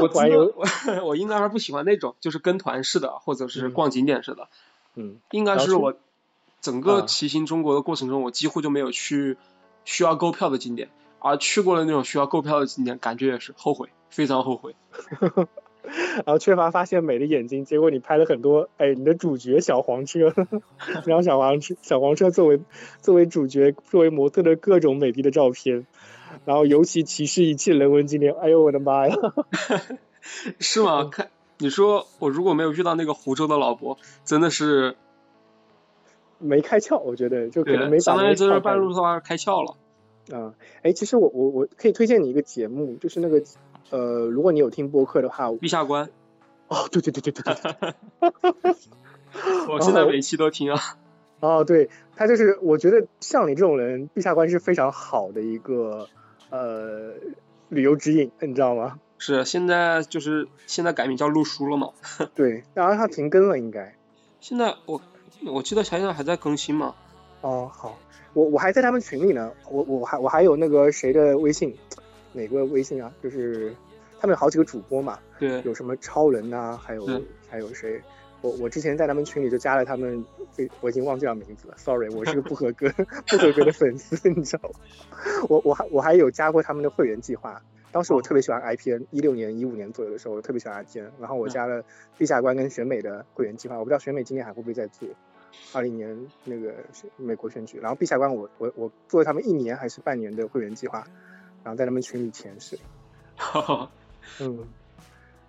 [0.00, 0.64] 我 团游，我
[1.06, 4.48] 我应该还是不喜欢那种，就是跟团式的，或者是嗯逛景点似的。
[4.94, 5.96] 嗯，应该是是我
[6.60, 9.36] 整个啊骑行中国的过程中，我几乎就没有去
[9.84, 14.76] 需要购票的景点，而去过了那种需要购票的景点，感觉也是后悔，非常后悔。
[15.84, 20.32] 然后缺乏发现美的眼睛，结果你拍了很多，哎，你的主角小黄车，
[21.06, 22.60] 然后小黄车小黄车作为
[23.00, 25.86] 作为主角，作为模特的各种美丽的照片，
[26.44, 29.16] 然后尤其歧视一切人文景点，哎呦我的妈呀！
[30.58, 31.08] 是吗？
[31.12, 31.28] 看
[31.58, 34.96] 你说我如果没有遇到那个湖州的老伯，真的是
[36.38, 39.76] 没开窍，我觉得就可能，没把相当于就是那个窍开半路的话开窍了。
[40.32, 43.42] 啊，哎，其实我我我可以推荐你一个节目，就是那个
[43.90, 46.08] 呃，如果你有听播客的话，陛下观，
[46.68, 47.94] 哦，对对对对对对
[48.62, 48.74] 对，
[49.72, 50.78] 我现在每期都听啊。
[51.40, 56.08] 哦，对他就是，我觉得像你这种人，陛下观是非常好的一个
[56.50, 57.12] 呃
[57.68, 58.98] 旅游指引，你知道吗？
[59.18, 61.90] 是，现在就是现在改名叫陆叔了嘛。
[62.34, 63.94] 对，然后他停更了，应该。
[64.40, 65.00] 现在我
[65.46, 66.94] 我记得现在还在更新嘛。
[67.42, 67.98] 哦，好，
[68.32, 71.76] 我我还在他们群里呢，我我还我还有那个谁的微信，
[72.34, 73.10] 哪个微信啊？
[73.22, 73.74] 就是
[74.20, 78.00] 他们有好几个主播嘛，对，有什么超人呐、还有嗯还有谁？
[78.42, 82.90] 我我之前在他们群里就加了他们，这我已经忘记了名字了，sorry，我是个不合格
[83.26, 84.80] 不合格的粉丝，你知道吗？
[85.48, 91.82] 我我还我还有加过他们的会员计划，当时我特别喜欢 IPN，一六年一五年左右的时候，我特别喜欢 IPN，然后我加了
[92.18, 95.08] 陛下观跟选美的会员计划，我不知道选美今年还会不会再做。
[95.72, 101.06] 二零年那个是美国选举，然后陛下观我我我做了他们一年还是半年的会员计划，
[101.64, 102.78] 然后在他们群里潜水。
[104.38, 104.64] 嗯，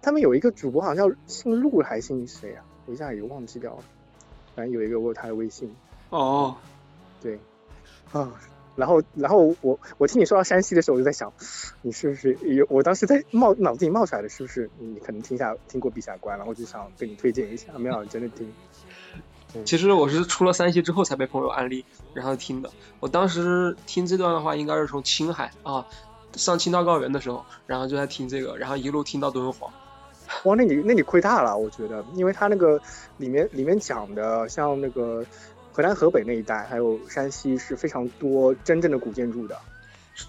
[0.01, 2.65] 他们有一个主播好像叫姓陆还姓谁啊？
[2.87, 3.83] 我一下也忘记掉了。
[4.55, 5.75] 反正有一个我有他的微信，
[6.09, 6.55] 哦，
[7.21, 7.37] 对，
[8.13, 8.39] 啊，
[8.77, 11.33] 然后然后我我听你说到山西的时候，我就在想，
[11.81, 12.65] 你是不是有？
[12.69, 18.49] 我当时在冒脑子里冒出来的是不是你可能听下听过陛下观，然后就想跟你推荐一下，没想到真的听。
[19.63, 22.69] 其实我是出了山西之后才被朋友安利，然后听的。
[22.99, 25.85] 我当时听这段的话，应该是从青海啊
[26.35, 29.71] 上青藏高原的时候，然后就在听这个，然后一路听到敦煌。
[30.43, 32.81] 哇， 那你那你亏大了，我觉得，因为他那个
[33.17, 35.25] 里面里面讲的，像那个
[35.71, 39.57] 河南、河北那一带，还有山西是非常多真正的古建筑的。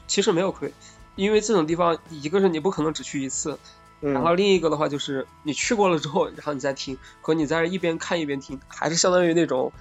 [0.07, 0.73] 其实没有亏，
[1.17, 3.59] 因为这种地方，一个是你不可能只去一次，
[4.01, 9.73] 嗯，然后另一个的话就是你去过了之后，然后你再听，和你在一边看一边听，还是相当于那种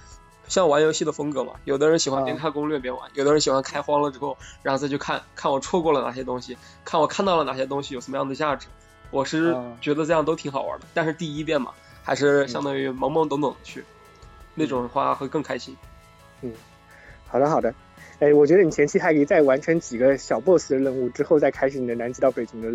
[0.48, 1.54] 像玩游戏的风格嘛。
[1.64, 8.66] 有的人喜欢边看攻略边玩，有的人喜欢开荒了之后，然后再去看看我错过了哪些东西，看我看到了哪些东西有什么样的价值。
[9.10, 11.72] 我是啊觉得这样都挺好玩的，但是第一遍嘛，
[12.02, 13.84] 还是相当于懵懵懂懂的去，
[14.54, 15.76] 那种的话会更开心。
[16.42, 16.52] 嗯
[17.28, 17.74] 好的好的，
[18.20, 22.70] 哎，我觉得你前期还可以再完成几个小 boss 的任务，之后再开始你的南极到北极的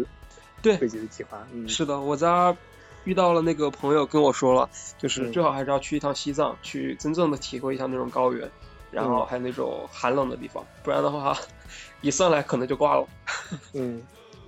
[0.61, 1.45] 对北极的计划。
[1.51, 2.55] 嗯，是的，我在
[3.03, 8.49] 遇到了那个朋友跟我说了，就是嗯最好还是要去一趟西藏，去真正的体会一下那种高原，
[8.91, 11.35] 然后嗯还有那种寒冷的地方，不然的话，
[12.01, 13.07] 一上来可能就挂了。
[13.73, 14.01] 嗯，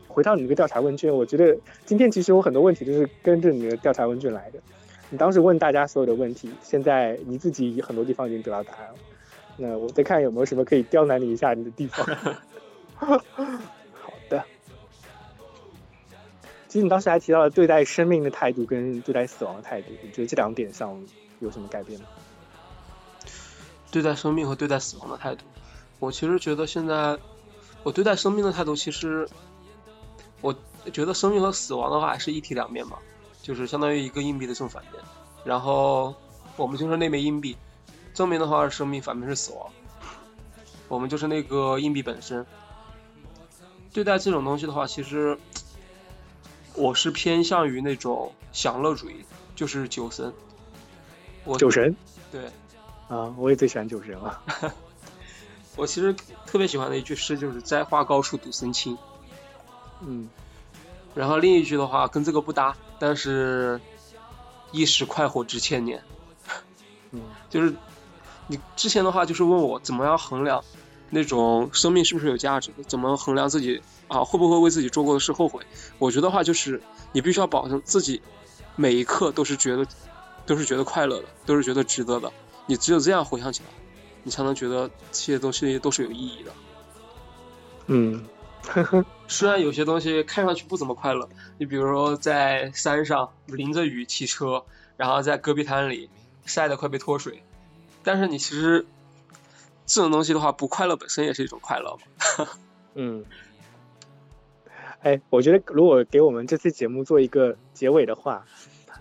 [0.07, 4.59] 回到你那个调查问卷，我觉得今天其实有很多问题就是跟着你的调查问卷来的。
[5.09, 8.95] 你当时问大家所有的问题，现在你自己很多地方已经得到答案了。
[9.57, 12.05] 那我再看有没有什么可以刁难你一下你的地方。
[16.73, 20.99] 其实你当时还提到了对待生命的态度跟对待死亡的态度，你觉得这两点上
[21.39, 22.07] 有什么改变吗？
[23.91, 25.45] 对待生命和对待死亡的态度，
[25.99, 27.19] 我其实觉得现在
[27.83, 29.29] 我对待生命的态度，其实
[30.41, 30.55] 我
[30.91, 32.97] 觉得生命和死亡的话还是一体两面嘛，
[33.43, 34.93] 就是相当于一个硬币的正反面。
[35.45, 36.15] 然后
[36.57, 37.55] 我们就是那枚硬币，
[38.15, 39.69] 正面的话是生命，反面是死亡。
[40.87, 42.43] 我们就是那个硬币本身。
[43.93, 45.37] 对待这种东西的话，其实
[46.75, 49.23] 我是偏向于那种享乐主义，
[49.55, 50.33] 就是酒神。
[51.45, 51.95] 我酒神
[52.31, 52.45] 对，
[53.09, 54.41] 啊，我也最喜欢酒神了。
[55.75, 56.13] 我其实
[56.45, 58.97] 特别喜欢的一句诗就是“栽花高处独身青
[60.01, 60.29] 嗯”，
[61.15, 63.81] 然后另一句的话跟这个不搭，但是
[64.71, 66.03] 一时快活值千年。
[67.11, 67.75] 嗯 就是
[68.47, 70.63] 你之前的话就是问我怎么样衡量
[71.13, 75.63] 那种生命是不是有价值的，怎么衡量自己啊会不会为自己做过的事后悔？
[75.99, 76.81] 我觉得话就是
[77.11, 78.21] 你必须要保证自己
[78.75, 79.85] 每一刻都是觉得
[80.45, 82.31] 都是觉得快乐的，都是觉得值得的。
[82.65, 83.69] 你只有这样回想起来，
[84.23, 86.51] 你才能觉得这些东西都是有意义的。
[87.87, 88.25] 嗯，
[89.27, 94.65] 虽然有些东西看上去不怎么快乐，你比如说在山上淋着雨骑车，
[94.97, 96.09] 然后在戈壁滩里
[96.45, 97.43] 晒得快被脱水，
[98.03, 98.85] 但是你其实
[99.85, 102.47] 这种东西的话，不快乐本身也是一种快乐嘛。
[102.95, 103.25] 嗯，
[105.01, 108.45] 哎，我觉得如果给我们这次节目做一个结尾的话，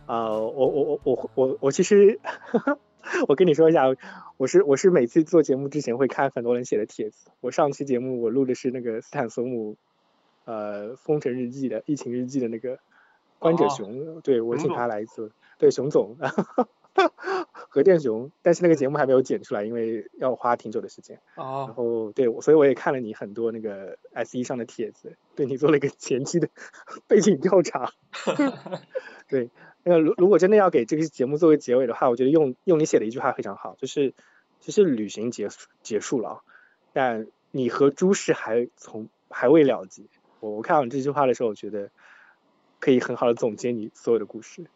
[0.06, 2.18] 啊、我我我我我我其实，
[3.28, 3.84] 我跟你说一下，
[4.36, 7.30] 我是我是每次做节目之前会看很多人写的帖子。
[7.40, 9.76] 我上期节目我录的是那个斯坦索姆，
[10.44, 12.78] 呃，封城日记的疫情日记的那个
[13.38, 16.16] 观者哦熊，对我请他来做，对熊总，
[17.74, 21.16] 核电雄，但是那个节目还没有剪出来，因为要花挺久的时间。
[21.36, 26.50] 哦然哦，后对，我所以我也看了你很多那个 S E 上的帖子，对你做了一个前期的
[27.08, 27.90] 背景调查。
[29.26, 29.48] 对，
[29.84, 34.12] 那个如如果真的要给这个节目作为结尾的话，我觉得用用你写的一句话非常好，就是
[34.60, 36.40] 其实旅行结束结束了啊，
[36.92, 40.02] 但你和诸事还从还未了结。
[40.40, 41.90] 我我看到你这句话的时候，我觉得
[42.80, 44.66] 可以很好的总结你所有的故事。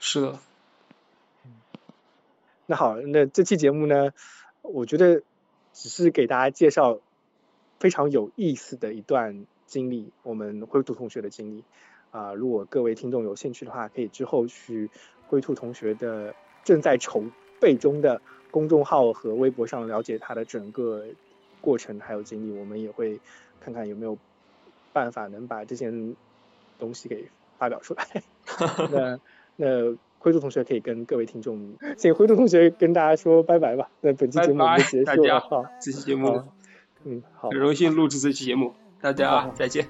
[0.00, 0.38] 是的，
[2.70, 4.12] 那好，那这期节目呢，
[4.60, 5.22] 我觉得
[5.72, 6.98] 只是给大家介绍
[7.80, 11.64] 非常有意思的一段经历，我们灰兔同学的经历
[12.10, 14.90] 啊、如果各位听众有兴趣的话，可以之后去
[15.28, 17.24] 灰兔同学的正在筹
[17.58, 18.20] 备中的
[18.50, 21.06] 公众号和微博上了解他的整个
[21.62, 23.18] 过程还有经历，我们也会
[23.60, 24.18] 看看有没有
[24.92, 26.14] 办法能把这件
[26.78, 28.22] 东西给发表出来。
[28.92, 29.18] 那
[29.56, 33.88] 那灰兔同学可以跟各位听众，请灰兔同学跟大家说拜拜吧。
[34.00, 36.42] 那本期节目就结束了，好，这期节目
[37.04, 39.86] 嗯，好很，荣幸录制这期节目，大家再见。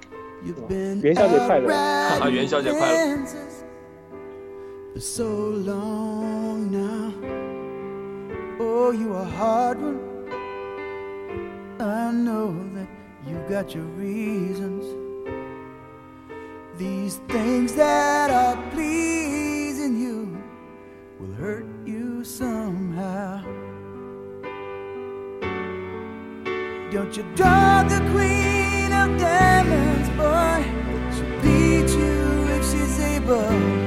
[1.01, 1.73] 元宵节快乐！
[1.73, 3.17] 啊元宵节快乐
[4.97, 7.11] so long now.
[8.59, 9.97] Oh, you a hard one.
[11.79, 12.87] I know that
[13.25, 14.85] you got your reasons.
[16.77, 19.18] These things that are pleasing you
[21.19, 23.43] will hurt you somehow.
[26.91, 30.63] Don't you draw the queen of diamonds, boy?
[31.13, 33.78] She'll beat you if she's able.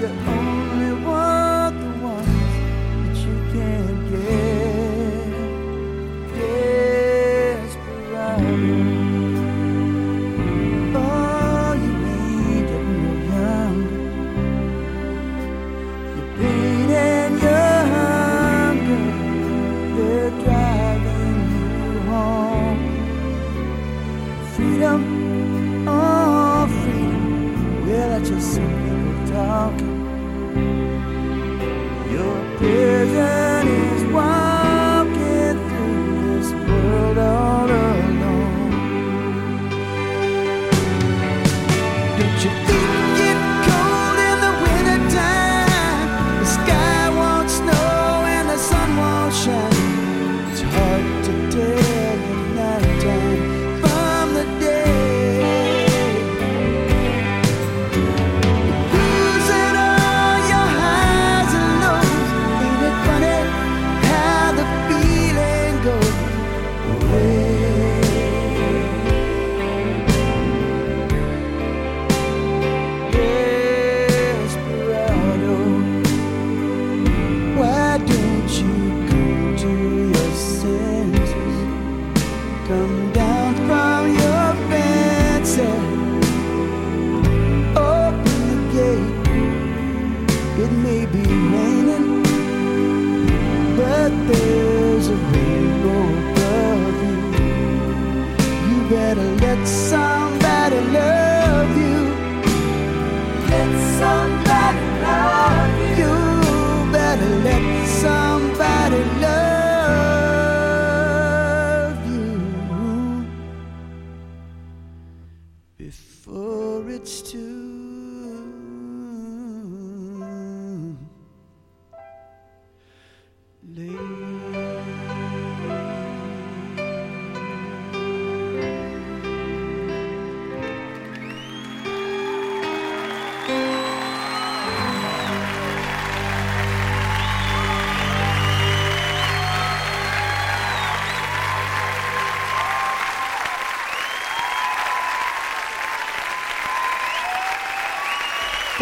[0.00, 0.43] your own.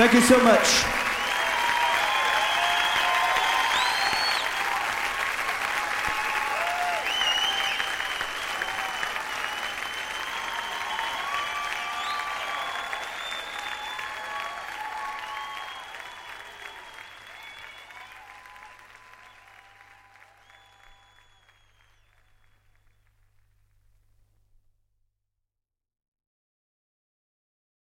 [0.03, 0.92] Thank you so much.